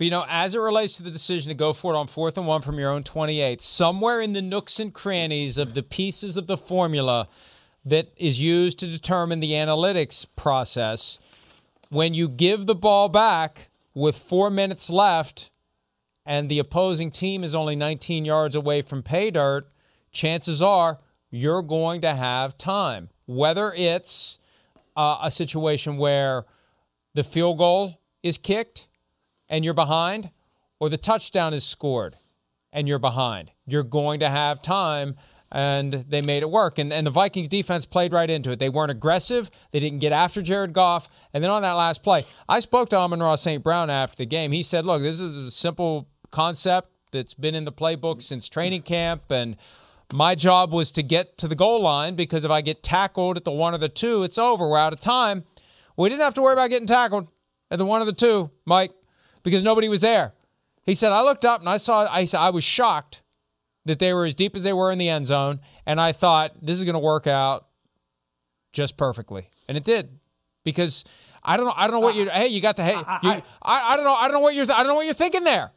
But 0.00 0.06
you 0.06 0.10
know, 0.12 0.24
as 0.30 0.54
it 0.54 0.60
relates 0.60 0.96
to 0.96 1.02
the 1.02 1.10
decision 1.10 1.50
to 1.50 1.54
go 1.54 1.74
for 1.74 1.92
it 1.92 1.96
on 1.98 2.06
fourth 2.06 2.38
and 2.38 2.46
one 2.46 2.62
from 2.62 2.78
your 2.78 2.90
own 2.90 3.02
28, 3.02 3.60
somewhere 3.60 4.22
in 4.22 4.32
the 4.32 4.40
nooks 4.40 4.80
and 4.80 4.94
crannies 4.94 5.58
of 5.58 5.74
the 5.74 5.82
pieces 5.82 6.38
of 6.38 6.46
the 6.46 6.56
formula 6.56 7.28
that 7.84 8.10
is 8.16 8.40
used 8.40 8.78
to 8.78 8.86
determine 8.86 9.40
the 9.40 9.50
analytics 9.50 10.24
process, 10.36 11.18
when 11.90 12.14
you 12.14 12.30
give 12.30 12.64
the 12.64 12.74
ball 12.74 13.10
back 13.10 13.68
with 13.92 14.16
four 14.16 14.48
minutes 14.48 14.88
left 14.88 15.50
and 16.24 16.48
the 16.48 16.58
opposing 16.58 17.10
team 17.10 17.44
is 17.44 17.54
only 17.54 17.76
19 17.76 18.24
yards 18.24 18.54
away 18.54 18.80
from 18.80 19.02
pay 19.02 19.30
dirt, 19.30 19.68
chances 20.12 20.62
are 20.62 20.96
you're 21.30 21.60
going 21.60 22.00
to 22.00 22.14
have 22.14 22.56
time. 22.56 23.10
Whether 23.26 23.74
it's 23.74 24.38
uh, 24.96 25.18
a 25.22 25.30
situation 25.30 25.98
where 25.98 26.46
the 27.12 27.22
field 27.22 27.58
goal 27.58 28.00
is 28.22 28.38
kicked 28.38 28.86
and 29.50 29.64
you're 29.64 29.74
behind, 29.74 30.30
or 30.78 30.88
the 30.88 30.96
touchdown 30.96 31.52
is 31.52 31.64
scored 31.64 32.16
and 32.72 32.88
you're 32.88 32.98
behind, 32.98 33.50
you're 33.66 33.82
going 33.82 34.20
to 34.20 34.30
have 34.30 34.62
time 34.62 35.16
and 35.52 36.04
they 36.08 36.22
made 36.22 36.44
it 36.44 36.50
work. 36.50 36.78
And, 36.78 36.92
and 36.92 37.06
the 37.06 37.10
Vikings 37.10 37.48
defense 37.48 37.84
played 37.84 38.12
right 38.12 38.30
into 38.30 38.52
it. 38.52 38.60
They 38.60 38.68
weren't 38.68 38.92
aggressive. 38.92 39.50
They 39.72 39.80
didn't 39.80 39.98
get 39.98 40.12
after 40.12 40.40
Jared 40.40 40.72
Goff. 40.72 41.08
And 41.34 41.42
then 41.42 41.50
on 41.50 41.62
that 41.62 41.72
last 41.72 42.04
play, 42.04 42.24
I 42.48 42.60
spoke 42.60 42.88
to 42.90 42.96
Amon-Ra 42.96 43.34
St. 43.34 43.62
Brown 43.62 43.90
after 43.90 44.18
the 44.18 44.26
game. 44.26 44.52
He 44.52 44.62
said, 44.62 44.86
look, 44.86 45.02
this 45.02 45.20
is 45.20 45.46
a 45.46 45.50
simple 45.50 46.08
concept 46.30 46.88
that's 47.10 47.34
been 47.34 47.56
in 47.56 47.64
the 47.64 47.72
playbook 47.72 48.22
since 48.22 48.48
training 48.48 48.82
camp. 48.82 49.32
And 49.32 49.56
my 50.12 50.36
job 50.36 50.72
was 50.72 50.92
to 50.92 51.02
get 51.02 51.36
to 51.38 51.48
the 51.48 51.56
goal 51.56 51.82
line 51.82 52.14
because 52.14 52.44
if 52.44 52.50
I 52.52 52.60
get 52.60 52.84
tackled 52.84 53.36
at 53.36 53.44
the 53.44 53.50
one 53.50 53.74
or 53.74 53.78
the 53.78 53.88
two, 53.88 54.22
it's 54.22 54.38
over. 54.38 54.68
We're 54.68 54.78
out 54.78 54.92
of 54.92 55.00
time. 55.00 55.42
We 55.96 56.08
didn't 56.08 56.22
have 56.22 56.34
to 56.34 56.42
worry 56.42 56.52
about 56.52 56.70
getting 56.70 56.86
tackled 56.86 57.26
at 57.72 57.78
the 57.78 57.84
one 57.84 58.00
or 58.00 58.04
the 58.04 58.12
two, 58.12 58.50
Mike, 58.64 58.92
because 59.42 59.62
nobody 59.62 59.88
was 59.88 60.00
there. 60.00 60.32
He 60.82 60.94
said, 60.94 61.12
I 61.12 61.22
looked 61.22 61.44
up 61.44 61.60
and 61.60 61.68
I 61.68 61.76
saw, 61.76 62.04
I, 62.04 62.26
I 62.32 62.50
was 62.50 62.64
shocked 62.64 63.22
that 63.84 63.98
they 63.98 64.12
were 64.12 64.24
as 64.24 64.34
deep 64.34 64.56
as 64.56 64.62
they 64.62 64.72
were 64.72 64.90
in 64.90 64.98
the 64.98 65.08
end 65.08 65.26
zone. 65.26 65.60
And 65.86 66.00
I 66.00 66.12
thought, 66.12 66.52
this 66.62 66.78
is 66.78 66.84
going 66.84 66.94
to 66.94 67.00
work 67.00 67.26
out 67.26 67.66
just 68.72 68.96
perfectly. 68.96 69.50
And 69.68 69.76
it 69.76 69.84
did 69.84 70.18
because 70.64 71.04
I 71.42 71.56
don't 71.56 71.66
know. 71.66 71.74
I 71.76 71.86
don't 71.86 71.94
know 71.94 72.00
what 72.00 72.14
you. 72.14 72.28
Hey, 72.28 72.48
you 72.48 72.60
got 72.60 72.76
the. 72.76 72.84
Hey, 72.84 72.94
I, 72.94 73.18
you, 73.22 73.30
I, 73.62 73.92
I, 73.92 73.96
don't 73.96 74.04
know. 74.04 74.14
I 74.14 74.24
don't 74.24 74.34
know 74.34 74.40
what 74.40 74.54
you're. 74.54 74.64
I 74.70 74.78
don't 74.78 74.88
know 74.88 74.94
what 74.94 75.06
you're 75.06 75.14
thinking 75.14 75.44
there. 75.44 75.72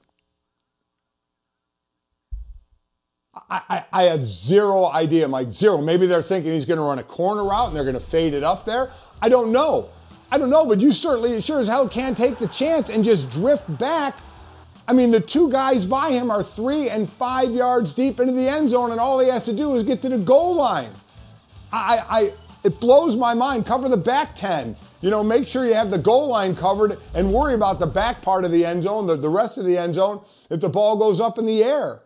I, 3.49 3.86
I 3.91 4.04
have 4.04 4.26
zero 4.26 4.86
idea, 4.86 5.28
Mike. 5.28 5.52
Zero. 5.52 5.80
Maybe 5.80 6.06
they're 6.06 6.21
thinking 6.21 6.52
he's 6.52 6.65
going 6.65 6.78
to 6.78 6.84
run 6.84 6.99
a 6.99 7.04
corner 7.04 7.43
route 7.43 7.67
and 7.67 7.76
they're 7.76 7.84
going 7.84 7.95
to 7.95 7.99
fade 7.99 8.34
it 8.34 8.43
up 8.43 8.65
there. 8.65 8.91
I 9.21 9.30
don't 9.30 9.52
know. 9.52 9.89
I 10.34 10.39
don't 10.39 10.50
know, 10.50 10.65
but 10.65 10.82
you 10.82 10.93
certainly 10.93 11.39
sure 11.41 11.60
as 11.60 11.67
hell 11.67 11.88
can't 11.88 12.17
take 12.17 12.39
the 12.39 12.48
chance 12.48 12.89
and 12.89 13.04
just 13.04 13.30
drift 13.30 13.78
back. 13.78 14.17
I 14.88 14.93
mean, 14.93 15.12
the 15.12 15.19
two 15.19 15.52
guys 15.52 15.86
by 15.86 16.10
him 16.10 16.32
are 16.32 16.41
three 16.41 16.89
and 16.89 17.08
five 17.08 17.52
yards 17.52 17.93
deep 17.93 18.19
into 18.19 18.34
the 18.34 18.50
end 18.50 18.72
zone, 18.72 18.89
and 18.89 19.00
all 19.00 19.19
he 19.19 19.30
has 19.30 19.46
to 19.46 19.54
do 19.54 19.76
is 19.76 19.84
get 19.84 20.02
to 20.02 20.10
the 20.10 20.17
goal 20.17 20.56
line. 20.56 20.89
I, 21.72 22.04
I, 22.10 22.34
it 22.63 22.80
blows 22.80 23.15
my 23.15 23.36
mind. 23.36 23.67
Cover 23.67 23.88
the 23.88 23.96
back 23.96 24.36
10. 24.36 24.76
You 25.02 25.12
know, 25.12 25.24
make 25.24 25.48
sure 25.48 25.67
you 25.67 25.76
have 25.76 25.91
the 25.91 26.00
goal 26.00 26.30
line 26.30 26.56
covered 26.56 26.98
and 27.13 27.32
worry 27.32 27.54
about 27.54 27.80
the 27.80 27.86
back 27.86 28.24
part 28.24 28.43
of 28.43 28.52
the 28.52 28.65
end 28.65 28.82
zone, 28.82 29.06
the, 29.06 29.15
the 29.15 29.30
rest 29.30 29.60
of 29.60 29.65
the 29.65 29.78
end 29.78 29.93
zone, 29.93 30.26
if 30.50 30.62
the 30.62 30.69
ball 30.69 30.98
goes 30.98 31.22
up 31.22 31.38
in 31.38 31.46
the 31.46 31.63
air. 31.63 32.02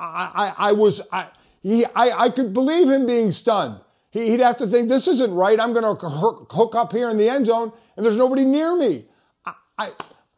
I, 0.00 0.52
I, 0.58 0.70
I 0.70 0.72
was, 0.72 1.00
I, 1.12 1.28
he, 1.62 1.84
I, 1.84 2.24
I 2.24 2.30
could 2.30 2.52
believe 2.52 2.90
him 2.90 3.06
being 3.06 3.30
stunned. 3.30 3.78
He, 4.12 4.30
would 4.30 4.40
have 4.40 4.58
to 4.58 4.66
think, 4.66 4.90
this 4.90 5.08
isn't 5.08 5.34
right. 5.34 5.58
I'm 5.58 5.72
going 5.72 5.96
to 5.96 6.08
hook 6.08 6.74
up 6.74 6.92
here 6.92 7.08
in 7.08 7.16
the 7.16 7.30
end 7.30 7.46
zone, 7.46 7.72
and 7.96 8.04
there's 8.04 8.16
nobody 8.16 8.44
near 8.44 8.76
me. 8.76 9.06
I, 9.46 9.54
I, 9.78 9.90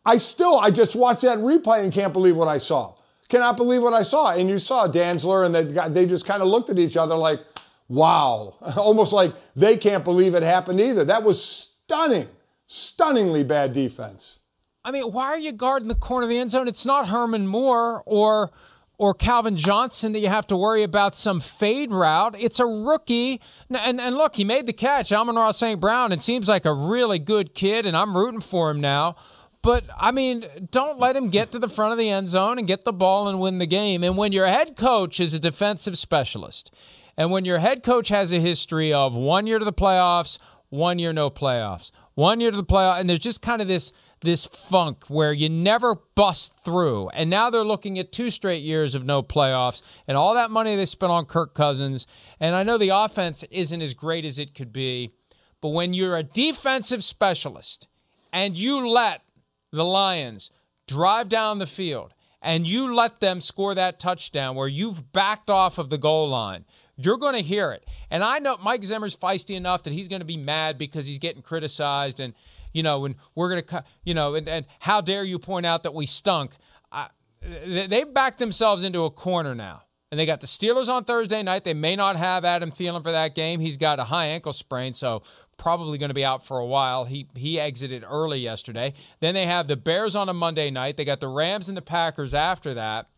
I 0.07 0.17
still, 0.17 0.61
I 0.61 0.71
just 0.71 0.95
watched 0.95 1.23
that 1.23 1.39
replay 1.39 1.83
and 1.83 1.93
can't 1.93 2.13
believe 2.13 2.37
what 2.37 2.47
I 2.47 2.59
saw. 2.59 2.95
Cannot 3.29 3.57
believe 3.57 3.83
what 3.83 3.93
I 3.93 4.03
saw. 4.03 4.31
And 4.31 4.49
you 4.49 4.59
saw 4.59 4.87
Dantzler, 4.87 5.45
and 5.45 5.53
they, 5.53 5.65
got, 5.65 5.93
they 5.93 6.07
just 6.07 6.25
kind 6.25 6.41
of 6.41 6.47
looked 6.47 6.71
at 6.71 6.79
each 6.79 6.97
other 6.97 7.17
like, 7.17 7.41
wow. 7.89 8.55
Almost 8.77 9.13
like 9.13 9.33
they 9.57 9.77
can't 9.77 10.05
believe 10.05 10.37
it 10.37 10.45
happened 10.45 10.81
either. 10.81 11.05
That 11.05 11.25
was 11.25 11.45
stunning, 11.45 12.29
stunningly 12.67 13.43
bad 13.43 13.73
defense. 13.73 14.39
I 14.85 14.93
mean, 14.93 15.11
why 15.11 15.25
are 15.27 15.39
you 15.39 15.51
guarding 15.51 15.89
the 15.89 15.97
corner 15.97 16.25
of 16.25 16.31
the 16.31 16.39
end 16.39 16.53
zone? 16.53 16.69
It's 16.69 16.87
not 16.87 17.09
Herman 17.09 17.49
Moore 17.49 18.05
or 18.07 18.53
or 18.97 19.13
Calvin 19.13 19.57
Johnson 19.57 20.13
that 20.13 20.21
you 20.21 20.29
have 20.29 20.47
to 20.47 20.57
worry 20.57 20.83
about 20.83 21.17
some 21.17 21.41
fade 21.41 21.91
route. 21.91 22.37
It's 22.39 22.61
a 22.61 22.67
rookie. 22.67 23.41
And, 23.69 24.01
and 24.01 24.17
look, 24.17 24.37
he 24.37 24.45
made 24.45 24.67
the 24.67 24.73
catch. 24.73 25.13
Amon-Ra 25.13 25.51
St. 25.51 25.81
Brown, 25.81 26.13
and 26.13 26.23
seems 26.23 26.49
like 26.49 26.65
a 26.65 26.73
really 26.73 27.19
good 27.19 27.55
kid, 27.55 27.87
and 27.87 27.97
I'm 27.97 28.17
rooting 28.17 28.41
for 28.41 28.71
him 28.71 28.81
now. 28.81 29.17
But, 29.63 29.85
I 29.99 30.11
mean, 30.11 30.45
don't 30.71 30.99
let 30.99 31.17
him 31.17 31.31
get 31.31 31.51
to 31.53 31.59
the 31.59 31.69
front 31.69 31.93
of 31.93 31.99
the 31.99 32.09
end 32.09 32.29
zone 32.29 32.59
and 32.59 32.67
get 32.67 32.85
the 32.85 32.93
ball 32.93 33.29
and 33.29 33.41
win 33.41 33.59
the 33.59 33.67
game. 33.67 34.05
And 34.05 34.17
when 34.17 34.33
your 34.33 34.47
head 34.47 34.77
coach 34.77 35.19
is 35.19 35.35
a 35.35 35.39
defensive 35.39 35.99
specialist, 35.99 36.71
and 37.17 37.31
when 37.31 37.45
your 37.45 37.59
head 37.59 37.83
coach 37.83 38.09
has 38.09 38.33
a 38.33 38.41
history 38.41 38.93
of 38.93 39.15
one 39.15 39.47
year 39.47 39.59
to 39.59 39.65
the 39.65 39.73
playoffs, 39.73 40.39
one 40.69 40.99
year 40.99 41.13
no 41.13 41.31
playoffs, 41.31 41.91
one 42.15 42.41
year 42.41 42.51
to 42.51 42.57
the 42.57 42.65
playoff, 42.65 43.01
and 43.01 43.09
there's 43.09 43.19
just 43.19 43.43
kind 43.43 43.61
of 43.61 43.69
this– 43.69 43.93
this 44.25 44.47
funk 44.47 45.05
where 45.09 45.33
you 45.33 45.49
never 45.49 45.97
bust 46.15 46.53
through. 46.65 47.09
And 47.11 47.31
now 47.31 47.51
they're 47.51 47.65
looking 47.65 47.99
at 47.99 48.11
two 48.11 48.31
straight 48.31 48.63
years 48.63 48.95
of 48.95 49.05
no 49.05 49.23
playoffs 49.23 49.83
and 50.09 50.17
all 50.17 50.35
that 50.35 50.51
money 50.51 50.75
they 50.75 50.87
spent 50.87 51.13
on 51.13 51.27
Kirk 51.27 51.55
Cousins. 51.55 52.07
And 52.41 52.57
I 52.57 52.63
know 52.63 52.79
the 52.79 52.89
offense 52.89 53.45
isn't 53.51 53.83
as 53.83 53.95
great 53.95 54.25
as 54.25 54.39
it 54.39 54.55
could 54.55 54.73
be, 54.73 55.13
but 55.61 55.69
when 55.69 55.95
you're 55.95 56.17
a 56.17 56.23
defensive 56.23 57.05
specialist 57.05 57.87
and 58.33 58.57
you 58.57 58.87
let 58.87 59.23
the 59.71 59.85
Lions 59.85 60.51
drive 60.87 61.29
down 61.29 61.59
the 61.59 61.67
field 61.67 62.15
and 62.43 62.67
you 62.67 62.93
let 62.95 63.21
them 63.21 63.41
score 63.41 63.75
that 63.75 64.01
touchdown 64.01 64.57
where 64.57 64.69
you've 64.69 65.13
backed 65.13 65.51
off 65.51 65.79
of 65.79 65.91
the 65.91 65.99
goal 65.99 66.29
line, 66.29 66.65
you're 66.97 67.17
going 67.17 67.35
to 67.35 67.43
hear 67.43 67.73
it. 67.73 67.85
And 68.11 68.23
I 68.23 68.39
know 68.39 68.57
Mike 68.63 68.85
Zimmer's 68.85 69.17
feisty 69.17 69.57
enough 69.57 69.83
that 69.83 69.93
he's 69.93 70.09
going 70.09 70.21
to 70.21 70.27
be 70.27 70.37
mad 70.37 70.79
because 70.79 71.07
he's 71.07 71.19
getting 71.19 71.43
criticized 71.43 72.21
and 72.21 72.35
you 72.75 72.83
know, 72.83 73.07
and 73.07 73.15
we're 73.35 73.49
going 73.49 73.65
to, 73.65 73.85
you 74.05 74.13
know, 74.13 74.35
and, 74.35 74.47
and 74.47 74.67
how 74.81 75.01
dare 75.01 75.25
you 75.25 75.39
point 75.39 75.65
out 75.65 75.85
that 75.85 75.95
we 75.95 76.05
stunk? 76.05 76.57
I, 76.93 77.09
they've 77.41 78.13
backed 78.13 78.39
themselves 78.39 78.85
into 78.85 79.05
a 79.05 79.11
corner 79.11 79.55
now. 79.55 79.85
And 80.11 80.21
they 80.21 80.27
got 80.27 80.41
the 80.41 80.47
Steelers 80.47 80.89
on 80.89 81.05
Thursday 81.05 81.43
night. 81.43 81.65
They 81.65 81.75
may 81.75 81.97
not 81.97 82.17
have 82.17 82.45
Adam 82.45 82.71
Thielen 82.71 83.03
for 83.03 83.11
that 83.11 83.35
game. 83.35 83.59
He's 83.59 83.77
got 83.77 83.99
a 83.99 84.05
high 84.05 84.27
ankle 84.27 84.53
sprain, 84.53 84.93
so 84.93 85.23
probably 85.57 85.99
going 85.99 86.11
to 86.11 86.15
be 86.15 86.25
out 86.25 86.47
for 86.47 86.59
a 86.59 86.67
while. 86.67 87.05
He 87.05 87.27
he 87.35 87.59
exited 87.59 88.05
early 88.09 88.39
yesterday. 88.39 88.95
Then 89.19 89.35
they 89.35 89.47
have 89.47 89.67
the 89.67 89.77
Bears 89.77 90.15
on 90.15 90.29
a 90.29 90.35
Monday 90.35 90.71
night. 90.71 90.97
They 90.97 91.05
got 91.05 91.19
the 91.19 91.27
Rams 91.27 91.69
and 91.69 91.77
the 91.77 91.83
Packers 91.83 92.33
after 92.33 92.75
that, 92.75 93.09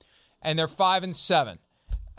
and 0.40 0.59
they're 0.59 0.69
five 0.69 1.03
and 1.03 1.14
seven 1.14 1.59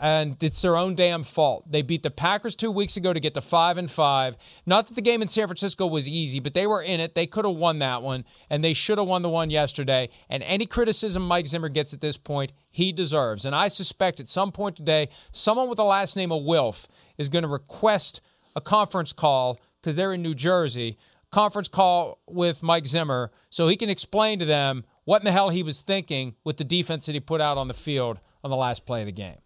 and 0.00 0.40
it's 0.42 0.62
their 0.62 0.76
own 0.76 0.94
damn 0.94 1.22
fault. 1.22 1.70
They 1.70 1.82
beat 1.82 2.02
the 2.02 2.10
Packers 2.10 2.54
two 2.54 2.70
weeks 2.70 2.96
ago 2.96 3.12
to 3.12 3.20
get 3.20 3.34
to 3.34 3.40
five 3.40 3.76
and 3.76 3.90
five. 3.90 4.36
Not 4.64 4.88
that 4.88 4.94
the 4.94 5.02
game 5.02 5.22
in 5.22 5.28
San 5.28 5.46
Francisco 5.46 5.86
was 5.86 6.08
easy, 6.08 6.40
but 6.40 6.54
they 6.54 6.66
were 6.66 6.82
in 6.82 7.00
it. 7.00 7.14
They 7.14 7.26
could 7.26 7.44
have 7.44 7.56
won 7.56 7.78
that 7.80 8.02
one, 8.02 8.24
and 8.48 8.62
they 8.62 8.74
should 8.74 8.98
have 8.98 9.08
won 9.08 9.22
the 9.22 9.28
one 9.28 9.50
yesterday. 9.50 10.08
And 10.28 10.42
any 10.44 10.66
criticism 10.66 11.26
Mike 11.26 11.46
Zimmer 11.46 11.68
gets 11.68 11.92
at 11.92 12.00
this 12.00 12.16
point, 12.16 12.52
he 12.70 12.92
deserves. 12.92 13.44
And 13.44 13.54
I 13.54 13.68
suspect 13.68 14.20
at 14.20 14.28
some 14.28 14.52
point 14.52 14.76
today, 14.76 15.08
someone 15.32 15.68
with 15.68 15.76
the 15.76 15.84
last 15.84 16.16
name 16.16 16.32
of 16.32 16.44
Wilf 16.44 16.86
is 17.16 17.28
going 17.28 17.42
to 17.42 17.48
request 17.48 18.20
a 18.54 18.60
conference 18.60 19.12
call 19.12 19.58
because 19.80 19.96
they're 19.96 20.12
in 20.12 20.22
New 20.22 20.34
Jersey. 20.34 20.96
Conference 21.30 21.68
call 21.68 22.20
with 22.26 22.62
Mike 22.62 22.86
Zimmer 22.86 23.30
so 23.50 23.68
he 23.68 23.76
can 23.76 23.90
explain 23.90 24.38
to 24.38 24.44
them 24.44 24.84
what 25.04 25.20
in 25.20 25.24
the 25.24 25.32
hell 25.32 25.50
he 25.50 25.62
was 25.62 25.80
thinking 25.80 26.34
with 26.44 26.56
the 26.56 26.64
defense 26.64 27.06
that 27.06 27.12
he 27.14 27.20
put 27.20 27.40
out 27.40 27.58
on 27.58 27.68
the 27.68 27.74
field 27.74 28.20
on 28.42 28.50
the 28.50 28.56
last 28.56 28.86
play 28.86 29.00
of 29.00 29.06
the 29.06 29.12
game. 29.12 29.38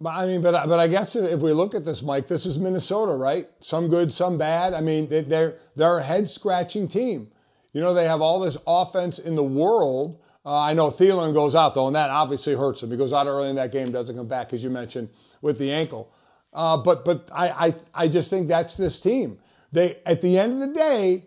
But 0.00 0.14
I 0.14 0.26
mean, 0.26 0.40
but 0.40 0.66
but 0.66 0.80
I 0.80 0.88
guess 0.88 1.14
if 1.14 1.40
we 1.40 1.52
look 1.52 1.74
at 1.74 1.84
this, 1.84 2.02
Mike, 2.02 2.26
this 2.26 2.46
is 2.46 2.58
Minnesota, 2.58 3.12
right? 3.12 3.46
Some 3.60 3.88
good, 3.88 4.12
some 4.12 4.38
bad. 4.38 4.72
I 4.72 4.80
mean, 4.80 5.08
they're 5.08 5.56
they're 5.76 5.98
a 5.98 6.02
head 6.02 6.28
scratching 6.28 6.88
team. 6.88 7.30
You 7.72 7.82
know, 7.82 7.92
they 7.92 8.06
have 8.06 8.22
all 8.22 8.40
this 8.40 8.56
offense 8.66 9.18
in 9.18 9.36
the 9.36 9.44
world. 9.44 10.20
Uh, 10.44 10.58
I 10.58 10.72
know 10.72 10.88
Thielen 10.88 11.34
goes 11.34 11.54
out 11.54 11.74
though, 11.74 11.86
and 11.86 11.94
that 11.96 12.08
obviously 12.08 12.54
hurts 12.54 12.82
him. 12.82 12.90
He 12.90 12.96
goes 12.96 13.12
out 13.12 13.26
early 13.26 13.50
in 13.50 13.56
that 13.56 13.72
game, 13.72 13.92
doesn't 13.92 14.16
come 14.16 14.26
back, 14.26 14.54
as 14.54 14.64
you 14.64 14.70
mentioned, 14.70 15.10
with 15.42 15.58
the 15.58 15.70
ankle. 15.70 16.10
Uh, 16.52 16.78
but 16.78 17.04
but 17.04 17.28
I, 17.30 17.66
I 17.66 17.74
I 17.94 18.08
just 18.08 18.30
think 18.30 18.48
that's 18.48 18.78
this 18.78 19.00
team. 19.00 19.38
They 19.70 19.98
at 20.06 20.22
the 20.22 20.38
end 20.38 20.62
of 20.62 20.68
the 20.68 20.74
day, 20.74 21.26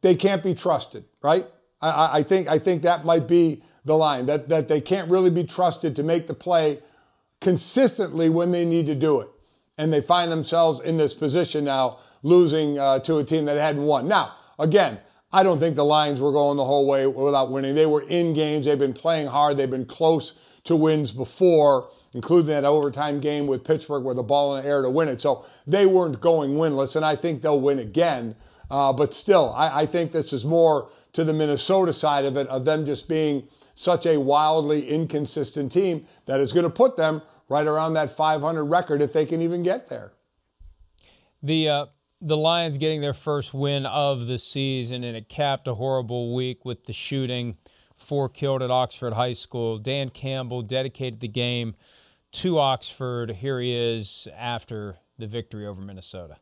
they 0.00 0.16
can't 0.16 0.42
be 0.42 0.54
trusted, 0.54 1.04
right? 1.22 1.46
I, 1.80 2.18
I 2.18 2.22
think 2.24 2.48
I 2.48 2.58
think 2.58 2.82
that 2.82 3.04
might 3.04 3.28
be 3.28 3.62
the 3.84 3.96
line 3.96 4.26
that 4.26 4.48
that 4.48 4.66
they 4.66 4.80
can't 4.80 5.08
really 5.08 5.30
be 5.30 5.44
trusted 5.44 5.94
to 5.94 6.02
make 6.02 6.26
the 6.26 6.34
play 6.34 6.80
consistently 7.40 8.28
when 8.28 8.52
they 8.52 8.64
need 8.64 8.86
to 8.86 8.94
do 8.94 9.20
it. 9.20 9.28
And 9.78 9.92
they 9.92 10.00
find 10.00 10.30
themselves 10.30 10.80
in 10.80 10.98
this 10.98 11.14
position 11.14 11.64
now, 11.64 11.98
losing 12.22 12.78
uh, 12.78 12.98
to 13.00 13.16
a 13.18 13.24
team 13.24 13.46
that 13.46 13.56
hadn't 13.56 13.84
won. 13.84 14.06
Now, 14.06 14.34
again, 14.58 14.98
I 15.32 15.42
don't 15.42 15.58
think 15.58 15.76
the 15.76 15.84
Lions 15.84 16.20
were 16.20 16.32
going 16.32 16.56
the 16.56 16.64
whole 16.64 16.86
way 16.86 17.06
without 17.06 17.50
winning. 17.50 17.74
They 17.74 17.86
were 17.86 18.02
in 18.02 18.32
games. 18.32 18.66
They've 18.66 18.78
been 18.78 18.92
playing 18.92 19.28
hard. 19.28 19.56
They've 19.56 19.70
been 19.70 19.86
close 19.86 20.34
to 20.64 20.76
wins 20.76 21.12
before, 21.12 21.88
including 22.12 22.48
that 22.48 22.64
overtime 22.64 23.20
game 23.20 23.46
with 23.46 23.64
Pittsburgh 23.64 24.04
where 24.04 24.14
the 24.14 24.22
ball 24.22 24.56
in 24.56 24.62
the 24.62 24.68
air 24.68 24.82
to 24.82 24.90
win 24.90 25.08
it. 25.08 25.20
So 25.20 25.44
they 25.66 25.86
weren't 25.86 26.20
going 26.20 26.52
winless, 26.52 26.96
and 26.96 27.04
I 27.04 27.16
think 27.16 27.42
they'll 27.42 27.60
win 27.60 27.78
again. 27.78 28.34
Uh, 28.70 28.92
but 28.92 29.14
still, 29.14 29.52
I, 29.54 29.82
I, 29.82 29.86
think 29.86 30.12
this 30.12 30.32
is 30.32 30.44
more 30.44 30.90
to 31.12 31.24
the 31.24 31.32
Minnesota 31.32 31.92
side 31.92 32.24
of 32.24 32.36
it, 32.36 32.46
of 32.46 32.64
them 32.64 32.86
just 32.86 33.08
being 33.08 33.48
such 33.74 34.06
a 34.06 34.18
wildly 34.18 34.88
inconsistent 34.88 35.72
team 35.72 36.06
that 36.26 36.40
is 36.40 36.52
going 36.52 36.64
to 36.64 36.70
put 36.70 36.96
them 36.96 37.22
right 37.48 37.66
around 37.66 37.94
that 37.94 38.16
500 38.16 38.64
record 38.64 39.02
if 39.02 39.12
they 39.12 39.26
can 39.26 39.42
even 39.42 39.62
get 39.62 39.88
there. 39.88 40.12
The 41.42 41.68
uh, 41.68 41.86
the 42.20 42.36
Lions 42.36 42.76
getting 42.78 43.00
their 43.00 43.14
first 43.14 43.54
win 43.54 43.86
of 43.86 44.26
the 44.26 44.38
season, 44.38 45.04
and 45.04 45.16
it 45.16 45.28
capped 45.28 45.66
a 45.66 45.74
horrible 45.74 46.34
week 46.34 46.64
with 46.64 46.84
the 46.84 46.92
shooting, 46.92 47.56
four 47.96 48.28
killed 48.28 48.62
at 48.62 48.70
Oxford 48.70 49.14
High 49.14 49.32
School. 49.32 49.78
Dan 49.78 50.10
Campbell 50.10 50.62
dedicated 50.62 51.20
the 51.20 51.28
game 51.28 51.74
to 52.32 52.58
Oxford. 52.58 53.30
Here 53.30 53.60
he 53.60 53.74
is 53.74 54.28
after 54.36 54.96
the 55.18 55.26
victory 55.26 55.66
over 55.66 55.80
Minnesota. 55.80 56.36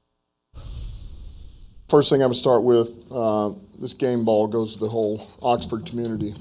First 1.89 2.11
thing 2.11 2.21
I'm 2.21 2.27
going 2.27 2.33
to 2.35 2.39
start 2.39 2.65
with 2.65 2.91
uh, 3.11 3.53
this 3.79 3.95
game 3.95 4.25
ball 4.25 4.47
goes 4.47 4.75
to 4.75 4.81
the 4.81 4.91
whole 4.91 5.27
Oxford 5.41 5.87
community. 5.87 6.35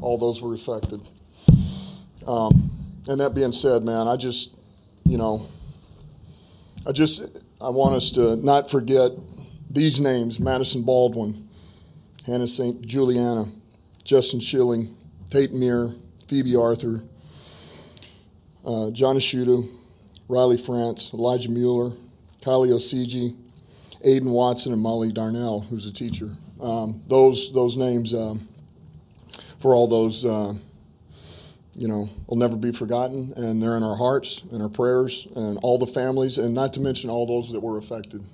All 0.00 0.18
those 0.18 0.40
were 0.40 0.54
affected. 0.54 1.00
Um, 2.26 2.70
and 3.08 3.20
that 3.20 3.34
being 3.34 3.52
said, 3.52 3.82
man, 3.82 4.06
I 4.06 4.16
just, 4.16 4.56
you 5.04 5.16
know, 5.16 5.46
I 6.86 6.92
just, 6.92 7.22
I 7.60 7.70
want 7.70 7.94
us 7.96 8.10
to 8.12 8.36
not 8.36 8.70
forget 8.70 9.12
these 9.70 10.00
names 10.00 10.38
Madisyn 10.38 10.84
Baldwin, 10.84 11.48
Hana 12.26 12.46
St. 12.46 12.82
Juliana, 12.82 13.46
Justin 14.04 14.40
Shilling, 14.40 14.94
Tate 15.30 15.52
Myre, 15.52 15.94
Phoebe 16.28 16.56
Arthur, 16.56 17.02
uh, 18.64 18.90
John 18.90 19.16
Asciutto, 19.16 19.68
Riley 20.28 20.58
Franz, 20.58 21.12
Elijah 21.14 21.50
Mueller, 21.50 21.94
Kylie 22.42 22.70
Ossege, 22.70 23.36
Aiden 24.04 24.30
Watson, 24.30 24.72
and 24.72 24.80
Molly 24.80 25.12
Darnell, 25.12 25.60
who's 25.60 25.86
a 25.86 25.92
teacher. 25.92 26.36
Um, 26.60 27.02
those 27.06 27.52
those 27.52 27.76
names 27.76 28.14
um, 28.14 28.47
for 29.58 29.74
all 29.74 29.88
those, 29.88 30.24
uh, 30.24 30.54
you 31.74 31.88
know, 31.88 32.08
will 32.26 32.36
never 32.36 32.56
be 32.56 32.72
forgotten, 32.72 33.32
and 33.36 33.62
they're 33.62 33.76
in 33.76 33.82
our 33.82 33.96
hearts 33.96 34.42
and 34.52 34.62
our 34.62 34.68
prayers, 34.68 35.28
and 35.34 35.58
all 35.62 35.78
the 35.78 35.86
families, 35.86 36.38
and 36.38 36.54
not 36.54 36.74
to 36.74 36.80
mention 36.80 37.10
all 37.10 37.26
those 37.26 37.52
that 37.52 37.60
were 37.60 37.78
affected. 37.78 38.24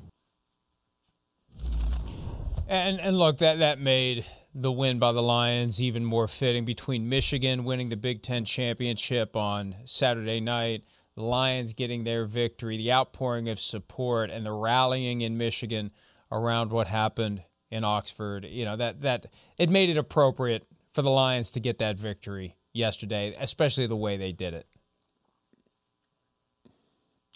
And 2.69 3.01
and 3.01 3.19
look, 3.19 3.39
that 3.39 3.59
that 3.59 3.79
made 3.79 4.25
the 4.55 4.73
win 4.73 4.99
by 4.99 5.13
the 5.13 5.23
Lions 5.23 5.81
even 5.81 6.05
more 6.05 6.29
fitting. 6.29 6.65
Between 6.65 7.09
Michigan 7.09 7.65
winning 7.65 7.89
the 7.89 7.97
Big 7.97 8.23
Ten 8.23 8.45
championship 8.45 9.37
on 9.37 9.77
Saturday 9.85 10.41
night 10.41 10.85
the 11.15 11.23
Lions 11.23 11.75
getting 11.75 12.05
their 12.05 12.25
victory, 12.25 12.77
the 12.77 12.93
outpouring 12.93 13.49
of 13.49 13.61
support, 13.61 14.31
and 14.31 14.45
the 14.45 14.53
rallying 14.53 15.21
in 15.21 15.39
Michigan 15.39 15.93
around 16.33 16.73
what 16.73 16.89
happened 16.89 17.43
in 17.71 17.85
Oxford. 17.85 18.45
You 18.45 18.65
know 18.65 18.77
that 18.77 19.01
that 19.01 19.27
it 19.59 19.71
made 19.71 19.91
it 19.91 19.97
appropriate 19.97 20.67
for 20.95 21.03
the 21.03 21.11
Lions 21.11 21.51
to 21.51 21.61
get 21.61 21.79
that 21.79 21.99
victory 21.99 22.57
yesterday, 22.73 23.37
especially 23.39 23.87
the 23.87 23.97
way 23.97 24.17
they 24.17 24.33
did 24.33 24.55
it. 24.55 24.67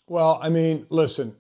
Well, 0.07 0.38
I 0.40 0.49
mean, 0.49 0.87
listen, 0.88 1.35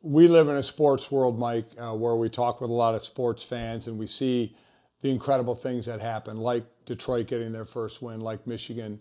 we 0.00 0.28
live 0.28 0.48
in 0.48 0.56
a 0.56 0.62
sports 0.62 1.10
world, 1.10 1.38
Mike, 1.38 1.66
uh, 1.76 1.94
where 1.94 2.14
we 2.14 2.28
talk 2.28 2.60
with 2.60 2.70
a 2.70 2.74
lot 2.74 2.94
of 2.94 3.02
sports 3.02 3.42
fans 3.42 3.88
and 3.88 3.98
we 3.98 4.06
see 4.06 4.54
the 5.00 5.10
incredible 5.10 5.56
things 5.56 5.86
that 5.86 6.00
happen, 6.00 6.36
like 6.36 6.64
Detroit 6.84 7.26
getting 7.26 7.52
their 7.52 7.64
first 7.64 8.00
win, 8.00 8.20
like 8.20 8.46
Michigan 8.46 9.00